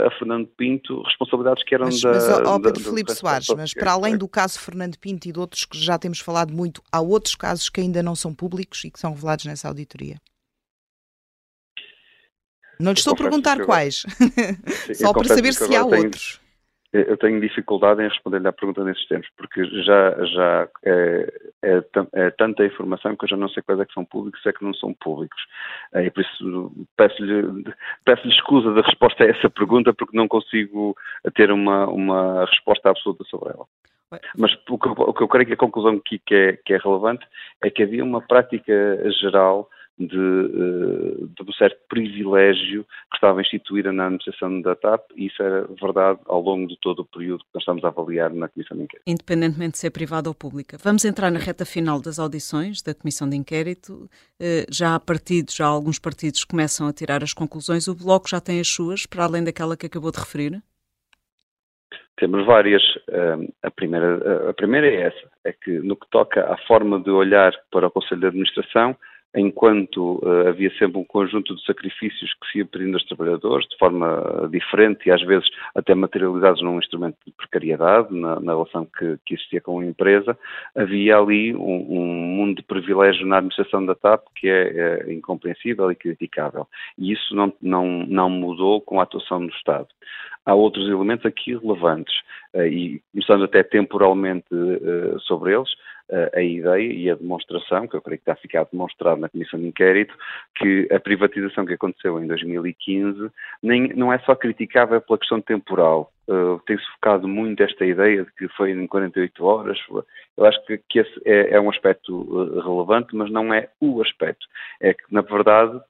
a 0.07 0.11
Fernando 0.18 0.47
Pinto 0.47 1.03
responsabilidades 1.03 1.62
que 1.64 1.74
eram 1.74 1.86
mas, 1.86 2.01
da. 2.03 2.12
Mas, 2.12 2.28
ó, 2.28 2.59
Pedro 2.59 2.82
da, 2.84 2.91
Filipe 2.91 3.12
Soares, 3.14 3.49
mas 3.57 3.72
para 3.72 3.93
além 3.93 4.16
do 4.16 4.28
caso 4.28 4.59
Fernando 4.59 4.99
Pinto 4.99 5.26
e 5.26 5.32
de 5.32 5.41
outros 5.41 5.64
que 5.64 5.78
já 5.78 5.99
temos 5.99 6.20
falado 6.20 6.53
muito, 6.53 6.82
há 6.93 7.01
outros 7.01 7.34
casos 7.34 7.68
que 7.70 7.80
ainda 7.80 8.03
não 8.03 8.14
são 8.14 8.34
públicos 8.34 8.84
e 8.84 8.91
que 8.91 9.01
são 9.01 9.14
revelados 9.14 9.47
nessa 9.47 9.68
auditoria? 9.68 10.16
Não 12.78 12.93
lhe 12.93 12.99
estou 12.99 13.14
a 13.14 13.16
perguntar 13.16 13.64
quais, 13.64 14.05
só 14.95 15.12
para 15.12 15.28
saber 15.28 15.53
se 15.53 15.64
há 15.64 15.84
tenho, 15.84 16.05
outros. 16.05 16.41
Eu 16.93 17.16
tenho 17.16 17.41
dificuldade 17.41 18.03
em 18.03 18.09
responder-lhe 18.09 18.49
à 18.49 18.53
pergunta 18.53 18.82
nesses 18.82 19.07
termos, 19.07 19.28
porque 19.36 19.64
já, 19.84 20.24
já 20.24 20.68
é, 20.84 21.32
é, 21.62 21.82
é, 22.14 22.30
tanta 22.30 22.64
informação 22.64 23.14
que 23.14 23.24
eu 23.24 23.28
já 23.28 23.36
não 23.36 23.49
sei 23.49 23.62
quais 23.62 23.80
é 23.80 23.84
que 23.84 23.95
são 23.95 24.05
públicos 24.05 24.41
e 24.45 24.49
é 24.49 24.53
que 24.53 24.64
não 24.64 24.74
são 24.74 24.93
públicos. 24.95 25.41
É, 25.95 26.05
e 26.05 26.11
por 26.11 26.22
isso 26.22 26.72
peço-lhe 26.97 27.64
peço 28.05 28.26
escusa 28.28 28.74
da 28.74 28.82
resposta 28.82 29.22
a 29.22 29.28
essa 29.28 29.49
pergunta, 29.49 29.93
porque 29.93 30.16
não 30.16 30.26
consigo 30.26 30.97
ter 31.34 31.53
uma, 31.53 31.86
uma 31.86 32.45
resposta 32.47 32.91
absoluta 32.91 33.22
sobre 33.24 33.51
ela. 33.51 33.66
Mas 34.36 34.53
o 34.68 34.76
que, 34.76 34.88
o 34.88 35.14
que 35.14 35.22
eu 35.22 35.28
creio 35.28 35.47
que 35.47 35.53
a 35.53 35.57
conclusão 35.57 35.95
aqui 35.95 36.18
que 36.18 36.34
é, 36.34 36.53
que 36.64 36.74
é 36.74 36.78
relevante 36.78 37.24
é 37.62 37.70
que 37.70 37.84
havia 37.84 38.03
uma 38.03 38.20
prática 38.20 38.72
geral 39.20 39.68
de, 40.07 40.16
eh, 40.16 41.26
de, 41.36 41.42
um 41.42 41.53
certo 41.53 41.78
privilégio 41.88 42.84
que 43.11 43.16
estava 43.16 43.40
instituída 43.42 43.92
na 43.92 44.07
administração 44.07 44.61
da 44.62 44.74
TAP 44.74 45.11
e 45.14 45.26
isso 45.26 45.42
era 45.42 45.66
verdade 45.80 46.18
ao 46.26 46.40
longo 46.40 46.66
de 46.66 46.78
todo 46.80 47.01
o 47.01 47.05
período 47.05 47.40
que 47.40 47.51
nós 47.55 47.62
estamos 47.62 47.84
a 47.84 47.88
avaliar 47.88 48.32
na 48.32 48.48
Comissão 48.48 48.76
de 48.76 48.84
Inquérito. 48.84 49.05
Independentemente 49.07 49.72
de 49.72 49.78
ser 49.78 49.90
privada 49.90 50.30
ou 50.30 50.34
pública. 50.34 50.78
Vamos 50.82 51.05
entrar 51.05 51.30
na 51.30 51.38
reta 51.38 51.66
final 51.66 52.01
das 52.01 52.18
audições 52.18 52.82
da 52.82 52.94
Comissão 52.94 53.28
de 53.28 53.36
Inquérito. 53.36 54.09
Eh, 54.40 54.64
já 54.70 54.94
há 54.94 55.01
partidos, 55.01 55.55
já 55.55 55.66
há 55.66 55.68
alguns 55.68 55.98
partidos 55.98 56.44
que 56.44 56.51
começam 56.51 56.88
a 56.88 56.92
tirar 56.92 57.22
as 57.22 57.34
conclusões. 57.34 57.86
O 57.86 57.94
Bloco 57.94 58.28
já 58.28 58.40
tem 58.40 58.59
as 58.59 58.68
suas, 58.68 59.05
para 59.05 59.24
além 59.24 59.44
daquela 59.44 59.76
que 59.76 59.86
acabou 59.86 60.11
de 60.11 60.18
referir? 60.18 60.62
Temos 62.16 62.44
várias. 62.44 62.82
A 63.62 63.70
primeira, 63.70 64.51
a 64.51 64.53
primeira 64.53 64.86
é 64.86 65.07
essa, 65.07 65.30
é 65.44 65.53
que 65.53 65.78
no 65.78 65.96
que 65.96 66.07
toca 66.11 66.53
à 66.53 66.57
forma 66.66 67.01
de 67.01 67.11
olhar 67.11 67.53
para 67.70 67.86
o 67.86 67.90
Conselho 67.90 68.20
de 68.20 68.26
Administração, 68.26 68.94
enquanto 69.35 70.20
uh, 70.24 70.49
havia 70.49 70.70
sempre 70.76 70.99
um 70.99 71.05
conjunto 71.05 71.55
de 71.55 71.64
sacrifícios 71.64 72.35
que 72.35 72.51
se 72.51 72.59
ia 72.59 72.66
pedindo 72.66 72.95
aos 72.95 73.05
trabalhadores 73.05 73.66
de 73.68 73.76
forma 73.78 74.49
diferente 74.51 75.07
e 75.07 75.12
às 75.12 75.22
vezes 75.22 75.49
até 75.74 75.95
materializados 75.95 76.61
num 76.62 76.78
instrumento 76.78 77.16
de 77.24 77.33
precariedade 77.33 78.12
na, 78.12 78.41
na 78.41 78.53
relação 78.53 78.85
que, 78.87 79.18
que, 79.24 79.35
existia 79.35 79.61
com 79.61 79.78
a 79.78 79.87
empresa, 79.87 80.37
havia 80.74 81.16
ali 81.16 81.55
um, 81.55 81.61
um, 81.61 82.07
mundo 82.07 82.57
de 82.57 82.62
privilégio 82.62 83.26
na 83.26 83.37
administração 83.37 83.87
da 83.87 83.95
TAP 83.95 84.24
que 84.35 84.49
é, 84.49 85.07
é 85.09 85.12
incompreensível 85.12 85.91
e 85.93 85.95
criticável. 85.95 86.66
E 86.99 87.12
isso 87.12 87.35
não, 87.35 87.53
não, 87.62 88.05
não 88.07 88.28
mudou 88.28 88.81
com 88.81 88.99
a 88.99 89.05
atuação 89.05 89.47
do 89.47 89.53
Estado. 89.53 89.89
Há 90.45 90.55
outros 90.55 90.89
elementos 90.89 91.26
aqui 91.26 91.55
relevantes, 91.57 92.14
uh, 92.55 92.62
e 92.62 93.01
começando 93.12 93.45
até 93.45 93.62
temporalmente 93.62 94.53
uh, 94.53 95.20
sobre 95.20 95.55
eles, 95.55 95.70
a 96.34 96.42
ideia 96.42 96.92
e 96.92 97.11
a 97.11 97.14
demonstração, 97.14 97.86
que 97.86 97.94
eu 97.94 98.02
creio 98.02 98.18
que 98.18 98.22
está 98.22 98.32
a 98.32 98.36
ficar 98.36 98.66
demonstrado 98.70 99.20
na 99.20 99.28
Comissão 99.28 99.61
de 99.61 99.66
Inquérito, 99.66 100.14
que 100.56 100.88
a 100.92 100.98
privatização 100.98 101.64
que 101.64 101.74
aconteceu 101.74 102.22
em 102.22 102.26
2015 102.26 103.30
nem, 103.62 103.88
não 103.94 104.12
é 104.12 104.18
só 104.20 104.34
criticável 104.34 105.00
pela 105.00 105.18
questão 105.18 105.40
temporal. 105.40 106.12
Uh, 106.28 106.61
Tem-se 106.66 106.84
focado 106.92 107.26
muito 107.26 107.62
esta 107.62 107.84
ideia 107.84 108.24
de 108.24 108.32
que 108.32 108.48
foi 108.56 108.72
em 108.72 108.86
48 108.86 109.44
horas. 109.44 109.78
Eu 110.36 110.44
acho 110.44 110.64
que, 110.66 110.78
que 110.88 111.00
esse 111.00 111.20
é, 111.24 111.54
é 111.54 111.61
um 111.61 111.70
aspecto 111.70 112.14
uh, 112.14 112.61
relevante, 112.61 113.14
mas 113.14 113.30
não 113.30 113.52
é 113.52 113.68
o 113.80 114.00
aspecto. 114.02 114.46
É 114.80 114.94
que, 114.94 115.02
na 115.11 115.22
verdade, 115.22 115.80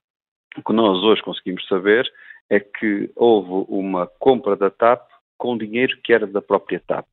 o 0.57 0.63
que 0.63 0.73
nós 0.73 0.97
hoje 1.03 1.21
conseguimos 1.21 1.65
saber 1.67 2.11
é 2.49 2.59
que 2.59 3.09
houve 3.15 3.65
uma 3.69 4.07
compra 4.19 4.55
da 4.55 4.69
TAP 4.69 5.07
com 5.37 5.57
dinheiro 5.57 5.97
que 6.03 6.13
era 6.13 6.27
da 6.27 6.41
própria 6.41 6.81
TAP. 6.85 7.05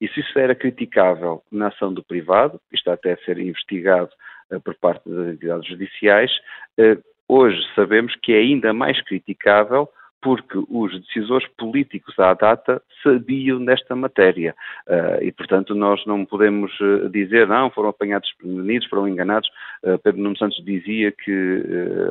E 0.00 0.08
se 0.08 0.20
isso 0.20 0.38
era 0.38 0.54
criticável 0.54 1.42
na 1.50 1.68
ação 1.68 1.92
do 1.92 2.02
privado, 2.02 2.60
está 2.72 2.92
até 2.92 3.12
a 3.12 3.18
ser 3.18 3.38
investigado 3.38 4.10
uh, 4.50 4.60
por 4.60 4.74
parte 4.76 5.08
das 5.08 5.34
entidades 5.34 5.68
judiciais, 5.68 6.30
uh, 6.78 7.02
hoje 7.26 7.60
sabemos 7.74 8.14
que 8.22 8.32
é 8.32 8.38
ainda 8.38 8.72
mais 8.72 9.00
criticável 9.02 9.88
porque 10.20 10.58
os 10.68 10.92
decisores 11.00 11.46
políticos 11.56 12.18
à 12.18 12.34
data 12.34 12.82
sabiam 13.02 13.64
desta 13.64 13.94
matéria. 13.94 14.54
Uh, 14.88 15.22
e, 15.22 15.32
portanto, 15.32 15.74
nós 15.74 16.04
não 16.06 16.24
podemos 16.24 16.72
uh, 16.80 17.08
dizer, 17.08 17.46
não, 17.46 17.70
foram 17.70 17.90
apanhados 17.90 18.28
desprevenidos, 18.28 18.88
foram 18.88 19.08
enganados. 19.08 19.48
Uh, 19.84 19.98
Pedro 19.98 20.20
Nuno 20.20 20.36
Santos 20.36 20.62
dizia 20.64 21.12
que, 21.12 21.62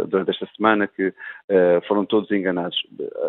durante 0.08 0.32
esta 0.32 0.48
semana, 0.56 0.88
que 0.88 1.14
foram 1.88 2.06
todos 2.06 2.32
enganados. 2.32 2.78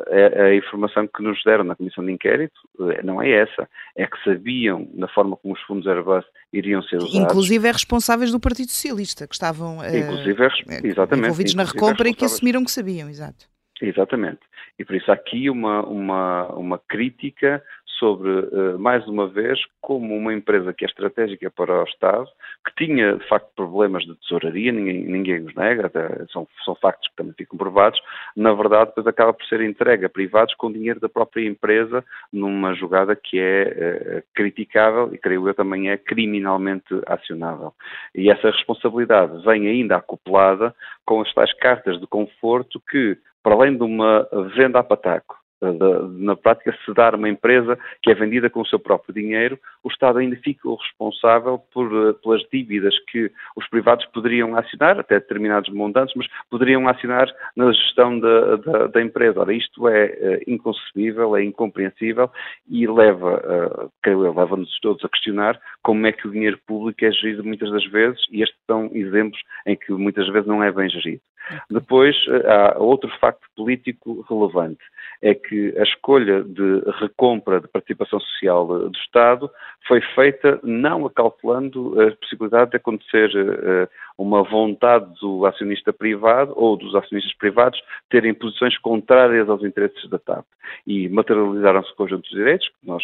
A, 0.08 0.42
a, 0.42 0.54
informação 0.54 1.06
que 1.06 1.22
nos 1.22 1.42
deram 1.44 1.64
na 1.64 1.74
Comissão 1.74 2.04
de 2.04 2.12
Inquérito 2.12 2.58
não 3.02 3.20
é 3.20 3.30
essa. 3.30 3.68
É 3.96 4.06
que 4.06 4.22
sabiam 4.24 4.88
da 4.94 5.08
forma 5.08 5.36
como 5.36 5.54
os 5.54 5.60
fundos 5.62 5.86
Airbus 5.86 6.24
iriam 6.52 6.82
ser 6.82 6.96
usados. 6.96 7.14
Inclusive 7.14 7.68
é 7.68 7.72
responsáveis 7.72 8.30
do 8.32 8.40
Partido 8.40 8.70
Socialista, 8.70 9.26
que 9.26 9.34
estavam 9.34 9.82
é, 9.82 9.98
envolvidos 9.98 11.54
na 11.54 11.64
recompra 11.64 12.08
e 12.08 12.14
que 12.14 12.24
assumiram 12.24 12.64
que 12.64 12.70
sabiam, 12.70 13.08
exato. 13.08 13.46
Exatamente. 13.80 14.40
E 14.78 14.84
por 14.84 14.94
isso 14.94 15.10
há 15.10 15.14
aqui 15.14 15.50
uma, 15.50 15.82
uma, 15.82 16.46
uma 16.54 16.78
crítica 16.78 17.62
sobre, 17.99 18.30
uh, 18.30 18.78
mais 18.78 19.07
uma 19.07 19.26
vez, 19.26 19.59
como 19.80 20.16
uma 20.16 20.32
empresa 20.32 20.72
que 20.72 20.84
é 20.84 20.88
estratégica 20.88 21.51
para 21.51 21.82
o 21.82 21.84
Estado, 21.84 22.28
que 22.66 22.86
tinha, 22.86 23.16
de 23.16 23.28
facto, 23.28 23.49
problemas 23.55 24.05
de 24.05 24.14
tesouraria, 24.16 24.72
ninguém, 24.72 25.05
ninguém 25.05 25.44
os 25.44 25.55
nega, 25.55 25.90
são, 26.32 26.46
são 26.64 26.74
factos 26.76 27.09
que 27.09 27.16
também 27.16 27.34
ficam 27.36 27.59
provados, 27.59 28.01
na 28.36 28.53
verdade, 28.53 28.90
depois 28.90 29.07
acaba 29.07 29.32
por 29.32 29.44
ser 29.46 29.61
entregue 29.61 30.05
a 30.05 30.09
privados 30.09 30.55
com 30.55 30.72
dinheiro 30.72 31.01
da 31.01 31.09
própria 31.09 31.46
empresa, 31.46 32.05
numa 32.32 32.74
jogada 32.74 33.16
que 33.16 33.38
é 33.38 34.18
uh, 34.18 34.22
criticável 34.34 35.11
e, 35.12 35.18
creio 35.18 35.49
eu, 35.49 35.55
também 35.55 35.90
é 35.90 35.96
criminalmente 35.96 36.94
acionável. 37.07 37.72
E 38.14 38.30
essa 38.30 38.51
responsabilidade 38.51 39.42
vem 39.44 39.66
ainda 39.66 39.96
acoplada 39.96 40.74
com 41.05 41.20
as 41.20 41.32
tais 41.32 41.53
cartas 41.55 41.99
de 42.01 42.07
conforto 42.07 42.80
que 42.90 43.16
para 43.42 43.55
além 43.55 43.76
de 43.76 43.82
uma 43.82 44.28
venda 44.55 44.80
a 44.80 44.82
pataco, 44.82 45.38
na 45.61 46.36
prática, 46.36 46.76
se 46.84 46.94
dar 46.94 47.14
uma 47.14 47.28
empresa 47.28 47.78
que 48.02 48.11
é 48.11 48.14
vendida 48.14 48.48
com 48.48 48.61
o 48.61 48.66
seu 48.66 48.78
próprio 48.78 49.14
dinheiro, 49.14 49.59
o 49.82 49.88
Estado 49.88 50.18
ainda 50.18 50.36
fica 50.36 50.68
o 50.68 50.76
responsável 50.76 51.59
por, 51.72 51.86
eh, 51.86 52.12
pelas 52.22 52.42
dívidas 52.52 52.94
que 53.11 53.30
os 53.56 53.68
privados 53.68 54.06
poderiam 54.06 54.56
acionar, 54.56 54.98
até 54.98 55.18
determinados 55.18 55.72
montantes, 55.72 56.14
mas 56.16 56.28
poderiam 56.50 56.86
acionar 56.88 57.28
na 57.56 57.72
gestão 57.72 58.18
da, 58.18 58.56
da, 58.56 58.86
da 58.86 59.02
empresa. 59.02 59.40
Ora, 59.40 59.52
isto 59.52 59.88
é, 59.88 60.04
é 60.06 60.42
inconcebível, 60.46 61.36
é 61.36 61.42
incompreensível 61.42 62.30
e 62.68 62.86
leva, 62.86 63.36
uh, 63.38 63.92
creio 64.02 64.24
eu, 64.24 64.34
leva-nos 64.34 64.78
todos 64.80 65.04
a 65.04 65.09
questionar 65.09 65.61
como 65.82 66.06
é 66.06 66.12
que 66.12 66.28
o 66.28 66.30
dinheiro 66.30 66.59
público 66.66 67.04
é 67.04 67.11
gerido 67.11 67.44
muitas 67.44 67.70
das 67.70 67.84
vezes 67.86 68.20
e 68.30 68.42
estes 68.42 68.59
são 68.66 68.90
exemplos 68.92 69.40
em 69.66 69.76
que 69.76 69.92
muitas 69.92 70.28
vezes 70.28 70.46
não 70.46 70.62
é 70.62 70.70
bem 70.70 70.88
gerido. 70.88 71.22
Depois, 71.70 72.16
há 72.46 72.78
outro 72.78 73.11
facto 73.18 73.46
político 73.57 74.24
relevante, 74.28 74.82
é 75.20 75.34
que 75.34 75.74
a 75.78 75.82
escolha 75.82 76.44
de 76.44 76.82
recompra 77.01 77.61
de 77.61 77.68
participação 77.68 78.20
social 78.20 78.66
do 78.66 78.96
Estado 78.96 79.51
foi 79.86 80.01
feita 80.14 80.61
não 80.62 81.07
acautelando 81.07 82.01
a 82.01 82.14
possibilidade 82.16 82.70
de 82.70 82.76
acontecer 82.76 83.30
eh, 83.34 83.88
uma 84.18 84.42
vontade 84.42 85.06
do 85.20 85.46
acionista 85.46 85.92
privado 85.92 86.52
ou 86.56 86.76
dos 86.76 86.92
acionistas 86.96 87.32
privados 87.36 87.80
terem 88.10 88.34
posições 88.34 88.76
contrárias 88.78 89.48
aos 89.48 89.62
interesses 89.62 90.10
da 90.10 90.18
TAP. 90.18 90.44
E 90.84 91.08
materializaram-se 91.08 91.94
conjuntos 91.94 92.28
de 92.28 92.36
direitos, 92.36 92.68
que 92.68 92.86
nós 92.86 93.02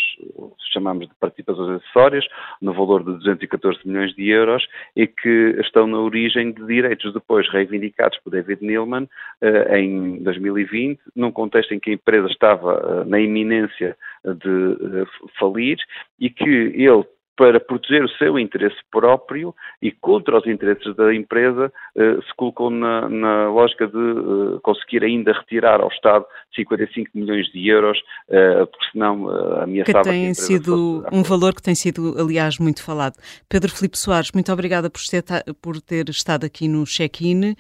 chamamos 0.73 1.09
de 1.09 1.15
participações 1.15 1.81
acessórias, 1.81 2.27
no 2.61 2.73
valor 2.73 3.05
de 3.05 3.13
214 3.13 3.79
milhões 3.87 4.13
de 4.15 4.29
euros, 4.29 4.67
e 4.97 5.07
que 5.07 5.57
estão 5.61 5.87
na 5.87 5.99
origem 5.99 6.51
de 6.51 6.67
direitos 6.67 7.15
depois 7.15 7.49
reivindicados 7.49 8.19
por 8.19 8.31
David 8.31 8.65
Neilman 8.65 9.09
eh, 9.41 9.79
em 9.79 10.23
2020, 10.23 11.01
num 11.15 11.31
contexto 11.31 11.73
em 11.73 11.79
que 11.79 11.91
a 11.91 11.95
empresa 11.95 12.27
estava 12.27 12.73
eh, 12.73 13.09
na 13.09 13.21
iminência 13.21 13.97
de 14.25 15.01
eh, 15.01 15.07
falir 15.39 15.79
e 16.19 16.29
que 16.29 16.45
ele 16.45 17.05
para 17.37 17.59
proteger 17.59 18.05
o 18.05 18.09
seu 18.11 18.39
interesse 18.39 18.77
próprio 18.91 19.55
e 19.83 19.91
contra 19.91 20.39
os 20.39 20.47
interesses 20.47 20.95
da 20.95 21.15
empresa, 21.15 21.73
eh, 21.97 22.17
se 22.27 22.35
colocou 22.37 22.71
na, 22.71 23.09
na 23.09 23.49
lógica 23.51 23.87
de 23.87 23.97
eh, 23.97 24.59
conseguir 24.63 25.05
ainda 25.05 25.33
retirar 25.33 25.81
ao 25.81 25.89
Estado 25.89 26.25
55 26.55 27.11
milhões 27.15 27.47
de 27.53 27.69
euros, 27.69 27.99
eh, 28.29 28.65
porque 28.67 28.87
senão 28.93 29.29
ameaçava... 29.61 30.03
Que 30.05 30.11
tem 30.11 30.29
que 30.29 30.35
sido 30.35 31.03
fosse... 31.03 31.17
um 31.17 31.23
valor 31.23 31.55
que 31.55 31.63
tem 31.63 31.75
sido, 31.75 32.15
aliás, 32.19 32.59
muito 32.59 32.83
falado. 32.83 33.15
Pedro 33.49 33.71
Filipe 33.73 33.99
Soares, 33.99 34.31
muito 34.33 34.53
obrigada 34.53 34.89
por 34.89 35.01
ter, 35.01 35.25
por 35.61 35.81
ter 35.81 36.09
estado 36.09 36.47
aqui 36.47 36.69
no 36.69 36.85
check-in. 36.85 37.57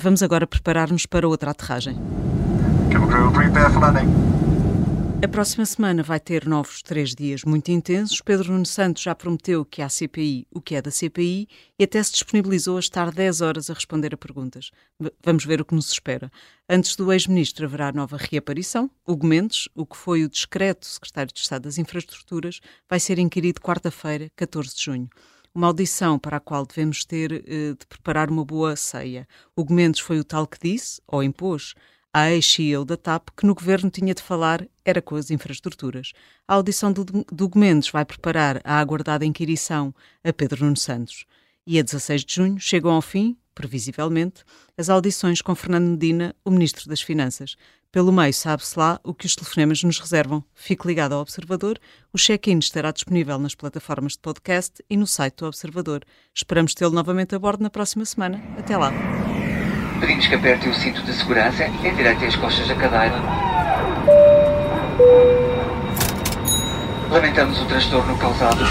Vamos 0.00 0.22
agora 0.22 0.46
preparar-nos 0.46 1.06
para 1.06 1.26
outra 1.28 1.50
aterragem. 1.50 1.96
prepare 3.32 3.72
for 3.72 3.80
landing. 3.80 4.47
A 5.20 5.26
próxima 5.26 5.66
semana 5.66 6.00
vai 6.00 6.20
ter 6.20 6.46
novos 6.46 6.80
três 6.80 7.12
dias 7.12 7.42
muito 7.42 7.72
intensos. 7.72 8.20
Pedro 8.20 8.52
Nuno 8.52 8.64
Santos 8.64 9.02
já 9.02 9.16
prometeu 9.16 9.64
que 9.64 9.82
há 9.82 9.88
CPI 9.88 10.46
o 10.48 10.60
que 10.60 10.76
é 10.76 10.80
da 10.80 10.92
CPI 10.92 11.48
e 11.76 11.82
até 11.82 12.00
se 12.00 12.12
disponibilizou 12.12 12.76
a 12.76 12.80
estar 12.80 13.10
10 13.10 13.40
horas 13.40 13.68
a 13.68 13.74
responder 13.74 14.14
a 14.14 14.16
perguntas. 14.16 14.70
Vamos 15.24 15.44
ver 15.44 15.60
o 15.60 15.64
que 15.64 15.74
nos 15.74 15.90
espera. 15.90 16.30
Antes 16.68 16.94
do 16.94 17.12
ex-ministro 17.12 17.66
haverá 17.66 17.90
nova 17.90 18.16
reaparição. 18.16 18.88
Hugo 19.04 19.26
Mendes, 19.26 19.68
o 19.74 19.84
que 19.84 19.96
foi 19.96 20.22
o 20.22 20.28
discreto 20.28 20.86
secretário 20.86 21.32
de 21.32 21.40
Estado 21.40 21.62
das 21.62 21.78
Infraestruturas, 21.78 22.60
vai 22.88 23.00
ser 23.00 23.18
inquirido 23.18 23.60
quarta-feira, 23.60 24.30
14 24.36 24.76
de 24.76 24.84
junho 24.84 25.10
uma 25.54 25.66
audição 25.66 26.20
para 26.20 26.36
a 26.36 26.40
qual 26.40 26.64
devemos 26.64 27.04
ter 27.04 27.32
eh, 27.32 27.74
de 27.76 27.86
preparar 27.88 28.30
uma 28.30 28.44
boa 28.44 28.76
ceia. 28.76 29.26
Hugo 29.56 29.74
Mendes 29.74 29.98
foi 29.98 30.20
o 30.20 30.24
tal 30.24 30.46
que 30.46 30.58
disse, 30.62 31.00
ou 31.04 31.20
impôs, 31.20 31.74
à 32.12 32.30
ex-CEO 32.30 32.84
da 32.84 32.96
TAP 32.96 33.28
que 33.36 33.46
no 33.46 33.54
governo 33.54 33.90
tinha 33.90 34.14
de 34.14 34.22
falar 34.22 34.66
era 34.84 35.02
com 35.02 35.14
as 35.14 35.30
infraestruturas. 35.30 36.12
A 36.46 36.54
audição 36.54 36.92
do, 36.92 37.04
do 37.04 37.48
Gomendes 37.48 37.90
vai 37.90 38.04
preparar 38.04 38.60
a 38.64 38.78
aguardada 38.78 39.24
inquirição 39.24 39.94
a 40.24 40.32
Pedro 40.32 40.64
Nuno 40.64 40.76
Santos. 40.76 41.24
E 41.66 41.78
a 41.78 41.82
16 41.82 42.24
de 42.24 42.34
junho 42.34 42.58
chegam 42.58 42.90
ao 42.90 43.02
fim, 43.02 43.36
previsivelmente, 43.54 44.42
as 44.76 44.88
audições 44.88 45.42
com 45.42 45.54
Fernando 45.54 45.90
Medina, 45.90 46.34
o 46.44 46.50
Ministro 46.50 46.88
das 46.88 47.02
Finanças. 47.02 47.56
Pelo 47.90 48.12
meio, 48.12 48.32
sabe-se 48.34 48.78
lá 48.78 49.00
o 49.02 49.14
que 49.14 49.26
os 49.26 49.34
telefonemas 49.34 49.82
nos 49.82 49.98
reservam. 49.98 50.44
Fique 50.54 50.86
ligado 50.86 51.14
ao 51.14 51.20
Observador. 51.20 51.78
O 52.12 52.18
check-in 52.18 52.58
estará 52.58 52.90
disponível 52.90 53.38
nas 53.38 53.54
plataformas 53.54 54.12
de 54.12 54.18
podcast 54.18 54.84
e 54.88 54.96
no 54.96 55.06
site 55.06 55.36
do 55.36 55.46
Observador. 55.46 56.04
Esperamos 56.34 56.74
tê-lo 56.74 56.92
novamente 56.92 57.34
a 57.34 57.38
bordo 57.38 57.62
na 57.62 57.70
próxima 57.70 58.04
semana. 58.04 58.42
Até 58.58 58.76
lá. 58.76 58.92
Pedimos 60.00 60.26
que 60.26 60.34
aperte 60.34 60.68
o 60.68 60.74
cinto 60.74 61.02
de 61.02 61.12
segurança 61.12 61.64
e 61.82 61.88
endireite 61.88 62.24
as 62.24 62.36
costas 62.36 62.68
da 62.68 62.74
cadeira. 62.74 63.16
Lamentamos 67.10 67.60
o 67.60 67.64
transtorno 67.64 68.16
causado 68.18 68.64